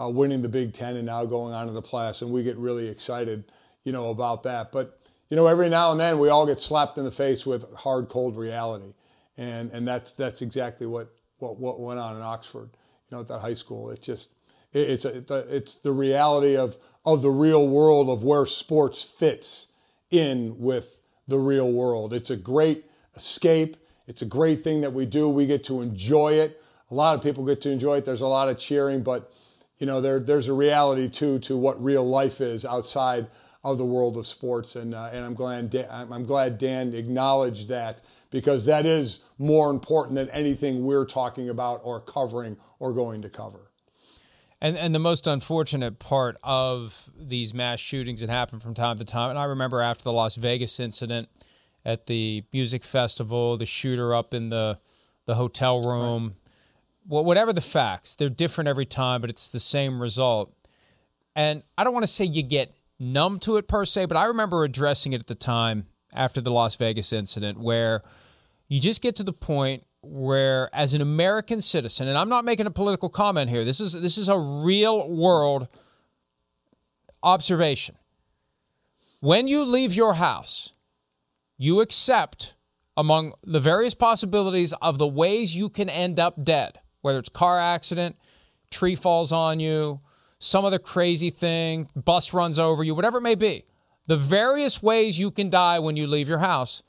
uh, 0.00 0.08
winning 0.08 0.42
the 0.42 0.48
Big 0.48 0.72
Ten 0.72 0.96
and 0.96 1.06
now 1.06 1.24
going 1.24 1.54
on 1.54 1.66
to 1.66 1.72
the 1.72 1.82
playoffs, 1.82 2.22
and 2.22 2.30
we 2.30 2.42
get 2.42 2.56
really 2.56 2.88
excited, 2.88 3.44
you 3.82 3.92
know, 3.92 4.10
about 4.10 4.42
that. 4.44 4.72
But 4.72 5.00
you 5.30 5.36
know, 5.36 5.46
every 5.46 5.68
now 5.68 5.90
and 5.90 6.00
then 6.00 6.18
we 6.18 6.28
all 6.28 6.46
get 6.46 6.60
slapped 6.60 6.98
in 6.98 7.04
the 7.04 7.10
face 7.10 7.46
with 7.46 7.72
hard, 7.74 8.08
cold 8.08 8.36
reality, 8.36 8.94
and 9.36 9.70
and 9.70 9.86
that's 9.86 10.12
that's 10.12 10.42
exactly 10.42 10.86
what 10.86 11.14
what 11.38 11.58
what 11.58 11.80
went 11.80 12.00
on 12.00 12.16
in 12.16 12.22
Oxford, 12.22 12.70
you 13.10 13.16
know, 13.16 13.20
at 13.20 13.28
that 13.28 13.40
high 13.40 13.54
school. 13.54 13.90
It 13.90 14.02
just 14.02 14.30
it, 14.72 14.90
it's 14.90 15.04
a, 15.04 15.24
it's 15.54 15.76
the 15.76 15.92
reality 15.92 16.56
of 16.56 16.76
of 17.04 17.22
the 17.22 17.30
real 17.30 17.68
world 17.68 18.08
of 18.08 18.24
where 18.24 18.46
sports 18.46 19.02
fits 19.02 19.68
in 20.10 20.58
with 20.58 20.98
the 21.26 21.38
real 21.38 21.70
world. 21.70 22.12
It's 22.12 22.30
a 22.30 22.36
great 22.36 22.84
escape. 23.16 23.76
It's 24.06 24.22
a 24.22 24.26
great 24.26 24.62
thing 24.62 24.82
that 24.82 24.92
we 24.92 25.06
do. 25.06 25.28
We 25.28 25.46
get 25.46 25.64
to 25.64 25.80
enjoy 25.80 26.34
it. 26.34 26.62
A 26.90 26.94
lot 26.94 27.14
of 27.16 27.22
people 27.22 27.44
get 27.44 27.62
to 27.62 27.70
enjoy 27.70 27.98
it. 27.98 28.04
There's 28.04 28.20
a 28.20 28.26
lot 28.26 28.48
of 28.48 28.58
cheering, 28.58 29.02
but 29.02 29.32
you 29.78 29.86
know, 29.86 30.00
there, 30.00 30.20
there's 30.20 30.48
a 30.48 30.52
reality 30.52 31.08
too 31.08 31.38
to 31.40 31.56
what 31.56 31.82
real 31.82 32.06
life 32.08 32.40
is 32.40 32.64
outside 32.64 33.26
of 33.64 33.78
the 33.78 33.84
world 33.84 34.16
of 34.16 34.26
sports, 34.26 34.76
and 34.76 34.94
uh, 34.94 35.08
and 35.10 35.24
I'm 35.24 35.34
glad 35.34 35.70
Dan, 35.70 35.88
I'm 35.90 36.26
glad 36.26 36.58
Dan 36.58 36.94
acknowledged 36.94 37.68
that 37.68 38.00
because 38.30 38.66
that 38.66 38.84
is 38.84 39.20
more 39.38 39.70
important 39.70 40.14
than 40.16 40.28
anything 40.30 40.84
we're 40.84 41.04
talking 41.04 41.48
about 41.48 41.80
or 41.84 42.00
covering 42.00 42.56
or 42.78 42.92
going 42.92 43.22
to 43.22 43.28
cover. 43.28 43.70
And 44.60 44.78
and 44.78 44.94
the 44.94 45.00
most 45.00 45.26
unfortunate 45.26 45.98
part 45.98 46.36
of 46.42 47.10
these 47.18 47.52
mass 47.52 47.80
shootings 47.80 48.20
that 48.20 48.30
happen 48.30 48.60
from 48.60 48.74
time 48.74 48.98
to 48.98 49.04
time, 49.04 49.30
and 49.30 49.38
I 49.38 49.44
remember 49.44 49.80
after 49.80 50.04
the 50.04 50.12
Las 50.12 50.36
Vegas 50.36 50.80
incident 50.80 51.28
at 51.84 52.06
the 52.06 52.44
music 52.52 52.82
festival, 52.82 53.56
the 53.58 53.66
shooter 53.66 54.14
up 54.14 54.32
in 54.32 54.48
the 54.48 54.78
the 55.26 55.34
hotel 55.34 55.82
room. 55.82 56.24
Right 56.24 56.36
well, 57.06 57.24
whatever 57.24 57.52
the 57.52 57.60
facts, 57.60 58.14
they're 58.14 58.28
different 58.28 58.68
every 58.68 58.86
time, 58.86 59.20
but 59.20 59.30
it's 59.30 59.48
the 59.48 59.60
same 59.60 60.00
result. 60.00 60.52
And 61.36 61.62
I 61.76 61.84
don't 61.84 61.92
want 61.92 62.04
to 62.04 62.12
say 62.12 62.24
you 62.24 62.42
get 62.42 62.72
numb 62.98 63.38
to 63.40 63.56
it 63.56 63.68
per 63.68 63.84
se, 63.84 64.06
but 64.06 64.16
I 64.16 64.24
remember 64.24 64.64
addressing 64.64 65.12
it 65.12 65.20
at 65.20 65.26
the 65.26 65.34
time 65.34 65.86
after 66.12 66.40
the 66.40 66.50
Las 66.50 66.76
Vegas 66.76 67.12
incident 67.12 67.58
where 67.58 68.02
you 68.74 68.80
just 68.80 69.00
get 69.00 69.16
to 69.16 69.22
the 69.22 69.32
point 69.32 69.84
where 70.02 70.68
as 70.74 70.94
an 70.94 71.00
American 71.00 71.60
citizen, 71.60 72.08
and 72.08 72.18
I'm 72.18 72.28
not 72.28 72.44
making 72.44 72.66
a 72.66 72.70
political 72.70 73.08
comment 73.08 73.48
here, 73.50 73.64
this 73.64 73.80
is 73.80 73.92
this 73.92 74.18
is 74.18 74.28
a 74.28 74.38
real 74.38 75.08
world 75.08 75.68
observation. 77.22 77.96
When 79.20 79.46
you 79.46 79.64
leave 79.64 79.94
your 79.94 80.14
house, 80.14 80.72
you 81.56 81.80
accept 81.80 82.54
among 82.96 83.32
the 83.44 83.60
various 83.60 83.94
possibilities 83.94 84.72
of 84.82 84.98
the 84.98 85.06
ways 85.06 85.56
you 85.56 85.68
can 85.68 85.88
end 85.88 86.18
up 86.18 86.44
dead 86.44 86.80
whether 87.04 87.18
it's 87.18 87.28
car 87.28 87.60
accident, 87.60 88.16
tree 88.70 88.96
falls 88.96 89.30
on 89.30 89.60
you, 89.60 90.00
some 90.38 90.64
other 90.64 90.78
crazy 90.78 91.28
thing, 91.28 91.86
bus 91.94 92.32
runs 92.32 92.58
over 92.58 92.82
you, 92.82 92.94
whatever 92.94 93.18
it 93.18 93.20
may 93.20 93.34
be. 93.34 93.66
The 94.06 94.16
various 94.16 94.82
ways 94.82 95.18
you 95.18 95.30
can 95.30 95.50
die 95.50 95.78
when 95.78 95.96
you 95.96 96.06
leave 96.06 96.30
your 96.30 96.38
house, 96.38 96.82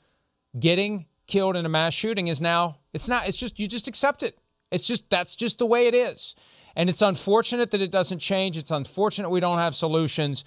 getting 0.58 1.04
killed 1.26 1.56
in 1.56 1.66
a 1.66 1.68
mass 1.68 1.94
shooting 1.94 2.28
is 2.28 2.40
now 2.40 2.78
it's 2.92 3.08
not 3.08 3.28
it's 3.28 3.36
just 3.36 3.58
you 3.58 3.66
just 3.68 3.88
accept 3.88 4.22
it. 4.22 4.38
It's 4.70 4.86
just 4.86 5.08
that's 5.10 5.36
just 5.36 5.58
the 5.58 5.66
way 5.66 5.86
it 5.86 5.94
is. 5.94 6.34
And 6.74 6.90
it's 6.90 7.02
unfortunate 7.02 7.70
that 7.70 7.80
it 7.80 7.90
doesn't 7.90 8.18
change. 8.18 8.56
It's 8.56 8.70
unfortunate 8.70 9.30
we 9.30 9.40
don't 9.40 9.58
have 9.58 9.74
solutions. 9.74 10.44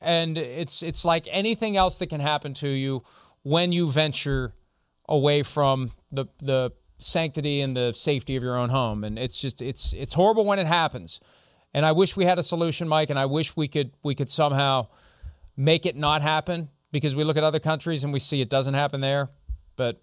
And 0.00 0.36
it's 0.36 0.82
it's 0.82 1.04
like 1.04 1.26
anything 1.30 1.76
else 1.76 1.94
that 1.96 2.08
can 2.08 2.20
happen 2.20 2.52
to 2.54 2.68
you 2.68 3.02
when 3.42 3.72
you 3.72 3.90
venture 3.90 4.52
away 5.08 5.42
from 5.42 5.92
the 6.12 6.26
the 6.40 6.72
sanctity 6.98 7.60
and 7.60 7.76
the 7.76 7.92
safety 7.92 8.36
of 8.36 8.42
your 8.42 8.56
own 8.56 8.68
home. 8.68 9.04
And 9.04 9.18
it's 9.18 9.36
just 9.36 9.62
it's 9.62 9.92
it's 9.94 10.14
horrible 10.14 10.44
when 10.44 10.58
it 10.58 10.66
happens. 10.66 11.20
And 11.72 11.84
I 11.84 11.92
wish 11.92 12.16
we 12.16 12.24
had 12.24 12.38
a 12.38 12.44
solution, 12.44 12.86
Mike, 12.86 13.10
and 13.10 13.18
I 13.18 13.26
wish 13.26 13.56
we 13.56 13.66
could 13.66 13.92
we 14.02 14.14
could 14.14 14.30
somehow 14.30 14.88
make 15.56 15.86
it 15.86 15.96
not 15.96 16.22
happen 16.22 16.68
because 16.92 17.14
we 17.14 17.24
look 17.24 17.36
at 17.36 17.44
other 17.44 17.58
countries 17.58 18.04
and 18.04 18.12
we 18.12 18.18
see 18.18 18.40
it 18.40 18.50
doesn't 18.50 18.74
happen 18.74 19.00
there. 19.00 19.30
But 19.76 20.02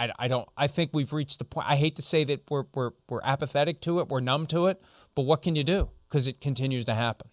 I, 0.00 0.12
I 0.18 0.28
don't 0.28 0.48
I 0.56 0.66
think 0.66 0.90
we've 0.94 1.12
reached 1.12 1.38
the 1.38 1.44
point 1.44 1.66
I 1.68 1.76
hate 1.76 1.96
to 1.96 2.02
say 2.02 2.24
that 2.24 2.50
we're 2.50 2.64
we're 2.74 2.92
we're 3.08 3.20
apathetic 3.22 3.80
to 3.82 4.00
it, 4.00 4.08
we're 4.08 4.20
numb 4.20 4.46
to 4.48 4.66
it, 4.66 4.82
but 5.14 5.22
what 5.22 5.42
can 5.42 5.56
you 5.56 5.64
do? 5.64 5.90
Because 6.08 6.26
it 6.26 6.40
continues 6.40 6.86
to 6.86 6.94
happen. 6.94 7.28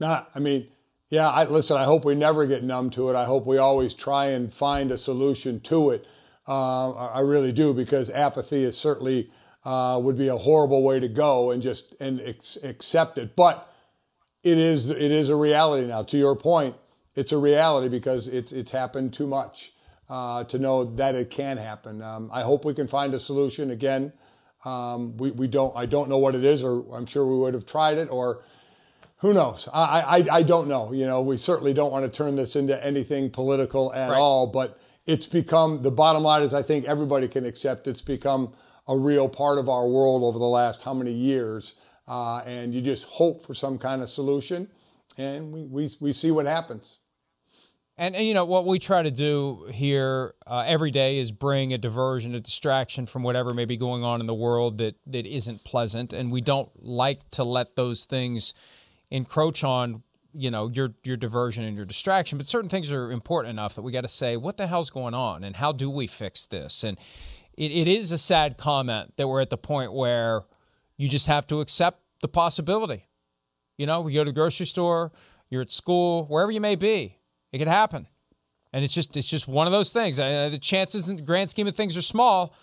Nah, 0.00 0.24
I 0.34 0.38
mean, 0.38 0.68
yeah, 1.10 1.28
I 1.28 1.44
listen, 1.44 1.76
I 1.76 1.84
hope 1.84 2.04
we 2.04 2.14
never 2.14 2.46
get 2.46 2.64
numb 2.64 2.88
to 2.90 3.10
it. 3.10 3.16
I 3.16 3.26
hope 3.26 3.44
we 3.46 3.58
always 3.58 3.92
try 3.92 4.26
and 4.26 4.52
find 4.52 4.90
a 4.90 4.96
solution 4.96 5.60
to 5.60 5.90
it. 5.90 6.06
Uh, 6.46 6.92
I 6.92 7.20
really 7.20 7.52
do 7.52 7.74
because 7.74 8.08
apathy 8.08 8.64
is 8.64 8.78
certainly 8.78 9.30
uh, 9.64 10.00
would 10.02 10.16
be 10.16 10.28
a 10.28 10.36
horrible 10.38 10.82
way 10.82 10.98
to 10.98 11.08
go 11.08 11.50
and 11.50 11.62
just 11.62 11.94
and 12.00 12.22
ex- 12.22 12.56
accept 12.62 13.18
it. 13.18 13.36
But 13.36 13.70
it 14.42 14.56
is 14.56 14.88
it 14.88 15.10
is 15.10 15.28
a 15.28 15.36
reality 15.36 15.86
now. 15.86 16.04
To 16.04 16.16
your 16.16 16.36
point, 16.36 16.76
it's 17.14 17.32
a 17.32 17.38
reality 17.38 17.90
because 17.90 18.28
it's 18.28 18.50
it's 18.50 18.70
happened 18.70 19.12
too 19.12 19.26
much 19.26 19.72
uh, 20.08 20.44
to 20.44 20.58
know 20.58 20.84
that 20.84 21.14
it 21.14 21.30
can 21.30 21.56
happen. 21.56 22.02
Um, 22.02 22.30
I 22.32 22.42
hope 22.42 22.64
we 22.64 22.74
can 22.74 22.86
find 22.86 23.14
a 23.14 23.18
solution. 23.18 23.70
Again, 23.70 24.12
um, 24.64 25.16
we 25.16 25.30
we 25.30 25.46
don't 25.46 25.76
I 25.76 25.86
don't 25.86 26.08
know 26.08 26.18
what 26.18 26.34
it 26.34 26.44
is, 26.44 26.62
or 26.62 26.84
I'm 26.94 27.06
sure 27.06 27.26
we 27.26 27.36
would 27.38 27.54
have 27.54 27.66
tried 27.66 27.98
it, 27.98 28.08
or 28.10 28.42
who 29.18 29.32
knows? 29.32 29.68
I 29.72 30.00
I, 30.00 30.26
I 30.38 30.42
don't 30.42 30.68
know. 30.68 30.92
You 30.92 31.06
know, 31.06 31.20
we 31.20 31.36
certainly 31.36 31.72
don't 31.72 31.92
want 31.92 32.10
to 32.10 32.16
turn 32.16 32.36
this 32.36 32.56
into 32.56 32.82
anything 32.84 33.30
political 33.30 33.92
at 33.92 34.10
right. 34.10 34.18
all, 34.18 34.46
but 34.46 34.80
it's 35.06 35.26
become 35.26 35.82
the 35.82 35.90
bottom 35.90 36.22
line 36.22 36.42
is 36.42 36.54
I 36.54 36.62
think 36.62 36.84
everybody 36.84 37.28
can 37.28 37.44
accept 37.44 37.86
it's 37.86 38.02
become 38.02 38.52
a 38.86 38.96
real 38.96 39.28
part 39.28 39.58
of 39.58 39.68
our 39.68 39.86
world 39.86 40.22
over 40.22 40.38
the 40.38 40.44
last 40.44 40.82
how 40.82 40.94
many 40.94 41.12
years. 41.12 41.74
Uh, 42.06 42.38
and 42.46 42.74
you 42.74 42.80
just 42.80 43.04
hope 43.04 43.42
for 43.44 43.52
some 43.52 43.76
kind 43.76 44.00
of 44.00 44.08
solution, 44.08 44.66
and 45.18 45.52
we, 45.52 45.64
we, 45.64 45.90
we 46.00 46.10
see 46.10 46.30
what 46.30 46.46
happens. 46.46 47.00
And, 48.00 48.14
and 48.14 48.28
you 48.28 48.32
know 48.32 48.44
what 48.44 48.64
we 48.64 48.78
try 48.78 49.02
to 49.02 49.10
do 49.10 49.68
here 49.72 50.34
uh, 50.46 50.62
every 50.64 50.92
day 50.92 51.18
is 51.18 51.32
bring 51.32 51.72
a 51.72 51.78
diversion, 51.78 52.32
a 52.36 52.40
distraction 52.40 53.06
from 53.06 53.24
whatever 53.24 53.52
may 53.52 53.64
be 53.64 53.76
going 53.76 54.04
on 54.04 54.20
in 54.20 54.28
the 54.28 54.34
world 54.34 54.78
that 54.78 54.94
that 55.08 55.26
isn't 55.26 55.64
pleasant, 55.64 56.12
and 56.12 56.30
we 56.30 56.40
don't 56.40 56.70
like 56.80 57.28
to 57.32 57.42
let 57.42 57.74
those 57.74 58.04
things 58.04 58.54
encroach 59.10 59.64
on 59.64 60.04
you 60.32 60.48
know 60.48 60.68
your 60.68 60.94
your 61.02 61.16
diversion 61.16 61.64
and 61.64 61.76
your 61.76 61.84
distraction. 61.84 62.38
But 62.38 62.46
certain 62.46 62.70
things 62.70 62.92
are 62.92 63.10
important 63.10 63.50
enough 63.50 63.74
that 63.74 63.82
we 63.82 63.90
got 63.90 64.02
to 64.02 64.08
say 64.08 64.36
what 64.36 64.58
the 64.58 64.68
hell's 64.68 64.90
going 64.90 65.14
on 65.14 65.42
and 65.42 65.56
how 65.56 65.72
do 65.72 65.90
we 65.90 66.06
fix 66.06 66.46
this? 66.46 66.84
And 66.84 66.98
it, 67.56 67.72
it 67.72 67.88
is 67.88 68.12
a 68.12 68.18
sad 68.18 68.58
comment 68.58 69.14
that 69.16 69.26
we're 69.26 69.40
at 69.40 69.50
the 69.50 69.58
point 69.58 69.92
where 69.92 70.44
you 70.96 71.08
just 71.08 71.26
have 71.26 71.48
to 71.48 71.60
accept 71.60 72.00
the 72.22 72.28
possibility. 72.28 73.08
You 73.76 73.86
know, 73.86 74.02
we 74.02 74.12
go 74.12 74.22
to 74.22 74.30
the 74.30 74.34
grocery 74.34 74.66
store, 74.66 75.10
you're 75.50 75.62
at 75.62 75.72
school, 75.72 76.26
wherever 76.26 76.52
you 76.52 76.60
may 76.60 76.76
be 76.76 77.17
it 77.52 77.58
could 77.58 77.68
happen, 77.68 78.06
and 78.72 78.84
it's 78.84 78.94
just 78.94 79.16
it's 79.16 79.26
just 79.26 79.48
one 79.48 79.66
of 79.66 79.72
those 79.72 79.90
things. 79.90 80.18
Uh, 80.18 80.48
the 80.50 80.58
chances 80.58 81.08
in 81.08 81.16
the 81.16 81.22
grand 81.22 81.50
scheme 81.50 81.66
of 81.66 81.74
things 81.74 81.96
are 81.96 82.02
small, 82.02 82.54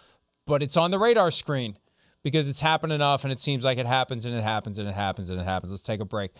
but 0.45 0.61
it's 0.61 0.77
on 0.77 0.91
the 0.91 0.99
radar 0.99 1.31
screen 1.31 1.77
because 2.23 2.47
it's 2.47 2.61
happened 2.61 2.93
enough, 2.93 3.23
and 3.23 3.31
it 3.31 3.39
seems 3.39 3.63
like 3.63 3.77
it 3.77 3.85
happens 3.85 4.25
and 4.25 4.35
it 4.35 4.43
happens 4.43 4.79
and 4.79 4.89
it 4.89 4.95
happens 4.95 5.29
and 5.29 5.39
it 5.39 5.43
happens. 5.43 5.71
Let's 5.71 5.83
take 5.83 5.99
a 5.99 6.05
break. 6.05 6.31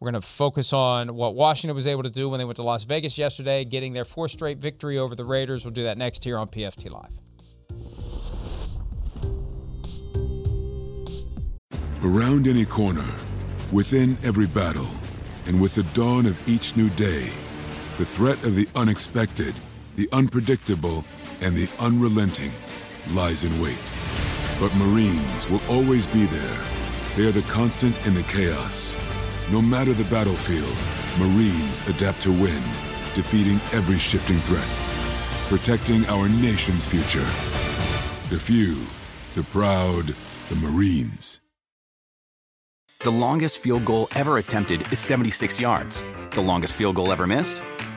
We're 0.00 0.10
going 0.10 0.20
to 0.20 0.26
focus 0.26 0.72
on 0.72 1.16
what 1.16 1.34
Washington 1.34 1.74
was 1.74 1.86
able 1.86 2.04
to 2.04 2.10
do 2.10 2.28
when 2.28 2.38
they 2.38 2.44
went 2.44 2.56
to 2.56 2.62
Las 2.62 2.84
Vegas 2.84 3.18
yesterday, 3.18 3.64
getting 3.64 3.94
their 3.94 4.04
fourth 4.04 4.30
straight 4.30 4.58
victory 4.58 4.96
over 4.96 5.16
the 5.16 5.24
Raiders. 5.24 5.64
We'll 5.64 5.74
do 5.74 5.84
that 5.84 5.98
next 5.98 6.22
here 6.22 6.38
on 6.38 6.46
PFT 6.48 6.90
Live. 6.90 7.18
Around 12.04 12.46
any 12.46 12.64
corner, 12.64 13.16
within 13.72 14.16
every 14.22 14.46
battle, 14.46 14.86
and 15.46 15.60
with 15.60 15.74
the 15.74 15.82
dawn 15.94 16.26
of 16.26 16.48
each 16.48 16.76
new 16.76 16.88
day 16.90 17.32
the 17.98 18.06
threat 18.06 18.40
of 18.44 18.54
the 18.54 18.68
unexpected, 18.76 19.52
the 19.96 20.08
unpredictable, 20.12 21.04
and 21.40 21.56
the 21.56 21.68
unrelenting 21.80 22.52
lies 23.10 23.42
in 23.42 23.60
wait. 23.60 23.76
But 24.60 24.74
Marines 24.76 25.50
will 25.50 25.60
always 25.68 26.06
be 26.06 26.24
there. 26.26 26.64
They 27.16 27.26
are 27.26 27.32
the 27.32 27.42
constant 27.50 28.06
in 28.06 28.14
the 28.14 28.22
chaos. 28.22 28.96
No 29.50 29.60
matter 29.60 29.92
the 29.94 30.04
battlefield, 30.04 30.76
Marines 31.18 31.80
adapt 31.88 32.20
to 32.22 32.30
win, 32.30 32.62
defeating 33.16 33.56
every 33.76 33.98
shifting 33.98 34.38
threat, 34.38 34.68
protecting 35.48 36.06
our 36.06 36.28
nation's 36.28 36.86
future. 36.86 37.26
The 38.30 38.38
few, 38.38 38.76
the 39.34 39.42
proud, 39.50 40.14
the 40.50 40.56
Marines. 40.56 41.40
The 43.00 43.10
longest 43.10 43.58
field 43.58 43.84
goal 43.84 44.08
ever 44.14 44.38
attempted 44.38 44.92
is 44.92 45.00
76 45.00 45.58
yards. 45.58 46.04
The 46.30 46.42
longest 46.42 46.74
field 46.74 46.94
goal 46.94 47.10
ever 47.10 47.26
missed? 47.26 47.60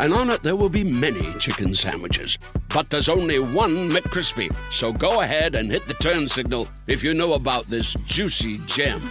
and 0.00 0.14
on 0.14 0.30
it 0.30 0.42
there 0.42 0.56
will 0.56 0.70
be 0.70 0.82
many 0.82 1.32
chicken 1.34 1.74
sandwiches. 1.74 2.38
But 2.72 2.88
there's 2.88 3.08
only 3.08 3.38
one 3.38 3.90
McCrispy. 3.90 4.50
So 4.72 4.92
go 4.92 5.20
ahead 5.20 5.54
and 5.54 5.70
hit 5.70 5.84
the 5.86 5.94
turn 5.94 6.26
signal 6.26 6.68
if 6.86 7.04
you 7.04 7.12
know 7.12 7.34
about 7.34 7.66
this 7.66 7.94
juicy 8.06 8.58
gem 8.66 9.02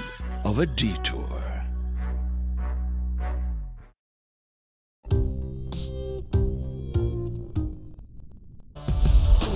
of 0.44 0.60
a 0.60 0.66
detour. 0.66 1.28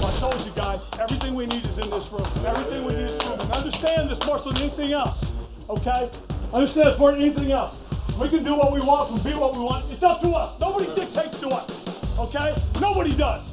I 0.05 0.11
told 0.19 0.45
you 0.45 0.51
guys, 0.55 0.81
everything 0.99 1.33
we 1.33 1.47
need 1.47 1.65
is 1.65 1.79
in 1.79 1.89
this 1.89 2.11
room. 2.11 2.27
Everything 2.45 2.85
we 2.85 2.93
need 2.93 3.05
is 3.05 3.13
in 3.13 3.17
this 3.17 3.25
room. 3.25 3.39
And 3.39 3.51
understand 3.51 4.09
this 4.09 4.25
more 4.25 4.39
than 4.39 4.57
anything 4.57 4.91
else, 4.93 5.25
okay? 5.69 6.09
Understand 6.53 6.87
this 6.89 6.99
more 6.99 7.11
than 7.11 7.21
anything 7.21 7.51
else. 7.51 7.83
We 8.23 8.29
can 8.29 8.45
do 8.45 8.55
what 8.55 8.71
we 8.71 8.79
want 8.79 9.11
and 9.11 9.21
be 9.21 9.33
what 9.33 9.51
we 9.53 9.59
want. 9.59 9.91
It's 9.91 10.01
up 10.01 10.21
to 10.21 10.29
us. 10.29 10.57
Nobody 10.57 10.85
dictates 10.95 11.41
to 11.41 11.49
us. 11.49 12.17
Okay? 12.17 12.55
Nobody 12.79 13.13
does. 13.17 13.51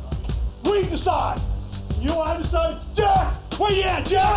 We 0.63 0.85
decide. 0.85 1.41
You 1.99 2.11
know 2.11 2.21
I 2.21 2.37
decide? 2.37 2.81
Jack! 2.95 3.35
Where 3.59 3.73
you 3.73 3.83
at, 3.83 4.07
Jack? 4.07 4.31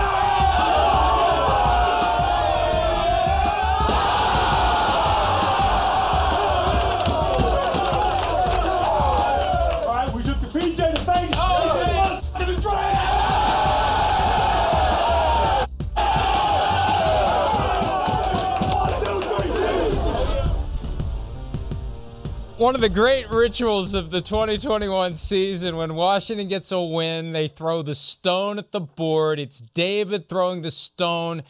One 22.64 22.76
of 22.76 22.80
the 22.80 22.88
great 22.88 23.30
rituals 23.30 23.94
of 23.94 24.10
the 24.10 24.22
2021 24.22 25.16
season 25.16 25.76
when 25.76 25.96
Washington 25.96 26.48
gets 26.48 26.72
a 26.72 26.82
win, 26.82 27.34
they 27.34 27.46
throw 27.46 27.82
the 27.82 27.94
stone 27.94 28.58
at 28.58 28.72
the 28.72 28.80
board. 28.80 29.38
It's 29.38 29.60
David 29.60 30.30
throwing 30.30 30.62
the 30.62 30.72
stone 30.72 31.44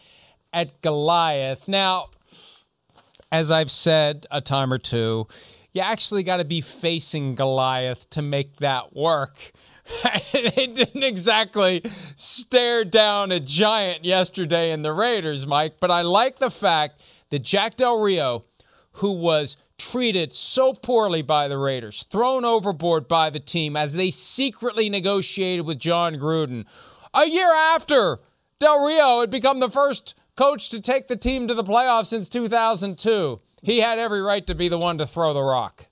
at 0.52 0.82
Goliath. 0.82 1.68
Now, 1.68 2.08
as 3.32 3.52
I've 3.52 3.70
said 3.70 4.26
a 4.32 4.42
time 4.42 4.74
or 4.74 4.80
two, 4.80 5.28
you 5.72 5.82
actually 5.82 6.24
got 6.24 6.38
to 6.38 6.46
be 6.46 6.62
facing 6.62 7.36
Goliath 7.36 8.10
to 8.10 8.24
make 8.24 8.56
that 8.56 8.96
work. 8.96 9.52
they 10.34 10.66
didn't 10.66 11.04
exactly 11.04 11.84
stare 12.16 12.84
down 12.84 13.32
a 13.32 13.40
giant 13.40 14.04
yesterday 14.04 14.72
in 14.72 14.82
the 14.82 14.92
Raiders, 14.92 15.46
Mike, 15.46 15.76
but 15.80 15.92
I 15.92 16.02
like 16.02 16.40
the 16.40 16.50
fact 16.50 17.00
that 17.30 17.44
Jack 17.44 17.78
Del 17.78 18.00
Rio, 18.00 18.46
who 18.94 19.12
was 19.12 19.58
treated 19.78 20.34
so 20.34 20.74
poorly 20.74 21.22
by 21.22 21.48
the 21.48 21.58
Raiders, 21.58 22.06
thrown 22.10 22.46
overboard 22.46 23.08
by 23.08 23.30
the 23.30 23.40
team 23.40 23.76
as 23.76 23.94
they 23.94 24.12
secretly 24.12 24.90
negotiated 24.90 25.66
with 25.66 25.80
Jon 25.80 26.16
Gruden. 26.16 26.66
A 27.14 27.28
year 27.28 27.54
after 27.54 28.20
Del 28.60 28.86
Rio 28.86 29.22
had 29.22 29.30
become 29.30 29.60
the 29.60 29.70
first 29.70 30.16
coach 30.36 30.70
to 30.70 30.80
take 30.80 31.08
the 31.08 31.16
team 31.16 31.48
to 31.48 31.54
the 31.54 31.64
playoffs 31.64 32.08
since 32.08 32.30
2002, 32.30 33.40
he 33.62 33.80
had 33.80 34.00
every 34.00 34.22
right 34.22 34.46
to 34.48 34.56
be 34.56 34.68
the 34.68 34.78
one 34.78 34.98
to 34.98 35.08
throw 35.08 35.34
the 35.34 35.42
rock. 35.42 35.88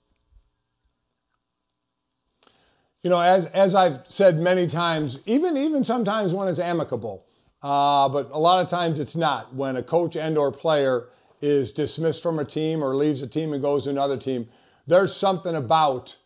You 3.02 3.10
know, 3.10 3.20
as 3.20 3.46
as 3.46 3.74
I've 3.74 4.00
said 4.04 4.38
many 4.38 4.68
times, 4.68 5.18
even 5.26 5.56
even 5.56 5.82
sometimes 5.82 6.32
when 6.32 6.46
it's 6.46 6.60
amicable, 6.60 7.24
uh, 7.60 8.08
but 8.08 8.30
a 8.30 8.38
lot 8.38 8.62
of 8.62 8.70
times 8.70 9.00
it's 9.00 9.16
not. 9.16 9.54
When 9.54 9.76
a 9.76 9.82
coach 9.82 10.14
and 10.14 10.38
or 10.38 10.52
player 10.52 11.08
is 11.42 11.72
dismissed 11.72 12.22
from 12.22 12.38
a 12.38 12.44
team 12.44 12.82
or 12.82 12.96
leaves 12.96 13.20
a 13.20 13.26
team 13.26 13.52
and 13.52 13.60
goes 13.60 13.84
to 13.84 13.90
another 13.90 14.16
team, 14.16 14.48
there's 14.86 15.14
something 15.14 15.54
about 15.54 16.16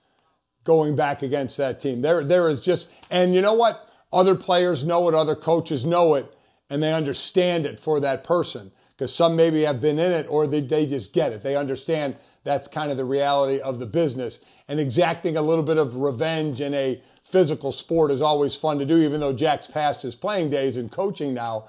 going 0.63 0.95
back 0.95 1.23
against 1.23 1.57
that 1.57 1.81
team. 1.81 2.03
There, 2.03 2.23
there 2.23 2.51
is 2.51 2.61
just, 2.61 2.89
and 3.11 3.35
you 3.35 3.41
know 3.41 3.55
what? 3.55 3.89
Other 4.13 4.35
players 4.35 4.85
know 4.85 5.09
it, 5.09 5.15
other 5.15 5.35
coaches 5.35 5.85
know 5.85 6.15
it, 6.15 6.33
and 6.69 6.83
they 6.83 6.93
understand 6.93 7.65
it 7.65 7.81
for 7.81 7.99
that 8.01 8.23
person. 8.23 8.73
Because 8.97 9.15
some 9.15 9.37
maybe 9.37 9.63
have 9.63 9.81
been 9.81 9.99
in 9.99 10.13
it 10.13 10.27
or 10.29 10.47
they, 10.47 10.61
they 10.61 10.87
just 10.87 11.13
get 11.13 11.33
it. 11.33 11.43
They 11.43 11.57
understand 11.57 12.17
that's 12.45 12.69
kind 12.69 12.91
of 12.91 12.97
the 12.97 13.05
reality 13.05 13.61
of 13.61 13.79
the 13.79 13.87
business. 13.87 14.41
And 14.69 14.81
exacting 14.81 15.37
a 15.37 15.43
little 15.43 15.65
bit 15.65 15.77
of 15.77 15.97
revenge 15.97 16.61
in 16.61 16.73
a 16.75 17.03
physical 17.23 17.73
sport 17.73 18.11
is 18.11 18.23
always 18.23 18.55
fun 18.55 18.79
to 18.79 18.87
do, 18.87 18.99
even 18.99 19.21
though 19.21 19.33
Jack's 19.33 19.67
past 19.67 20.03
his 20.03 20.15
playing 20.15 20.51
days 20.51 20.77
and 20.77 20.91
coaching 20.91 21.35
now. 21.35 21.67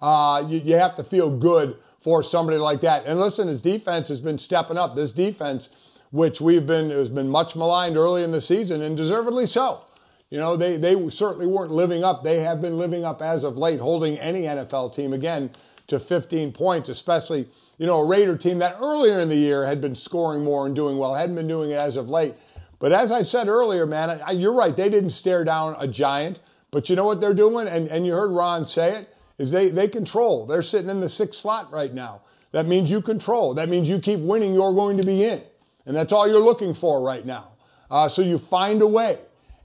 Uh, 0.00 0.44
you, 0.48 0.58
you 0.58 0.76
have 0.76 0.96
to 0.96 1.04
feel 1.04 1.28
good 1.30 1.76
for 2.00 2.22
somebody 2.22 2.58
like 2.58 2.80
that. 2.80 3.04
And 3.04 3.20
listen, 3.20 3.46
his 3.46 3.60
defense 3.60 4.08
has 4.08 4.20
been 4.20 4.38
stepping 4.38 4.78
up. 4.78 4.96
This 4.96 5.12
defense, 5.12 5.68
which 6.10 6.40
we've 6.40 6.66
been 6.66 6.90
has 6.90 7.10
been 7.10 7.28
much 7.28 7.54
maligned 7.54 7.96
early 7.96 8.24
in 8.24 8.32
the 8.32 8.40
season, 8.40 8.82
and 8.82 8.96
deservedly 8.96 9.46
so. 9.46 9.82
You 10.30 10.38
know, 10.38 10.56
they, 10.56 10.76
they 10.76 11.08
certainly 11.10 11.46
weren't 11.46 11.72
living 11.72 12.02
up. 12.04 12.24
They 12.24 12.40
have 12.40 12.62
been 12.62 12.78
living 12.78 13.04
up 13.04 13.20
as 13.20 13.44
of 13.44 13.58
late, 13.58 13.80
holding 13.80 14.16
any 14.18 14.42
NFL 14.42 14.94
team 14.94 15.12
again 15.12 15.50
to 15.88 15.98
15 15.98 16.52
points, 16.52 16.88
especially, 16.88 17.48
you 17.76 17.86
know, 17.86 18.00
a 18.00 18.06
Raider 18.06 18.36
team 18.36 18.58
that 18.60 18.76
earlier 18.80 19.18
in 19.18 19.28
the 19.28 19.36
year 19.36 19.66
had 19.66 19.80
been 19.80 19.96
scoring 19.96 20.44
more 20.44 20.66
and 20.66 20.74
doing 20.74 20.98
well, 20.98 21.16
hadn't 21.16 21.34
been 21.34 21.48
doing 21.48 21.70
it 21.70 21.80
as 21.80 21.96
of 21.96 22.08
late. 22.08 22.34
But 22.78 22.92
as 22.92 23.10
I 23.10 23.22
said 23.22 23.48
earlier, 23.48 23.86
man, 23.86 24.22
I, 24.24 24.30
you're 24.30 24.54
right. 24.54 24.74
They 24.74 24.88
didn't 24.88 25.10
stare 25.10 25.44
down 25.44 25.74
a 25.78 25.88
giant. 25.88 26.38
But 26.70 26.88
you 26.88 26.94
know 26.94 27.04
what 27.04 27.20
they're 27.20 27.34
doing? 27.34 27.66
And, 27.66 27.88
and 27.88 28.06
you 28.06 28.12
heard 28.12 28.30
Ron 28.30 28.64
say 28.64 28.94
it 28.94 29.14
is 29.40 29.50
they, 29.50 29.70
they 29.70 29.88
control. 29.88 30.44
They're 30.44 30.60
sitting 30.60 30.90
in 30.90 31.00
the 31.00 31.08
sixth 31.08 31.40
slot 31.40 31.72
right 31.72 31.94
now. 31.94 32.20
That 32.52 32.66
means 32.66 32.90
you 32.90 33.00
control. 33.00 33.54
That 33.54 33.70
means 33.70 33.88
you 33.88 33.98
keep 33.98 34.20
winning, 34.20 34.52
you're 34.52 34.74
going 34.74 34.98
to 34.98 35.02
be 35.02 35.24
in. 35.24 35.40
And 35.86 35.96
that's 35.96 36.12
all 36.12 36.28
you're 36.28 36.40
looking 36.40 36.74
for 36.74 37.02
right 37.02 37.24
now. 37.24 37.52
Uh, 37.90 38.06
so 38.06 38.20
you 38.20 38.36
find 38.36 38.82
a 38.82 38.86
way. 38.86 39.18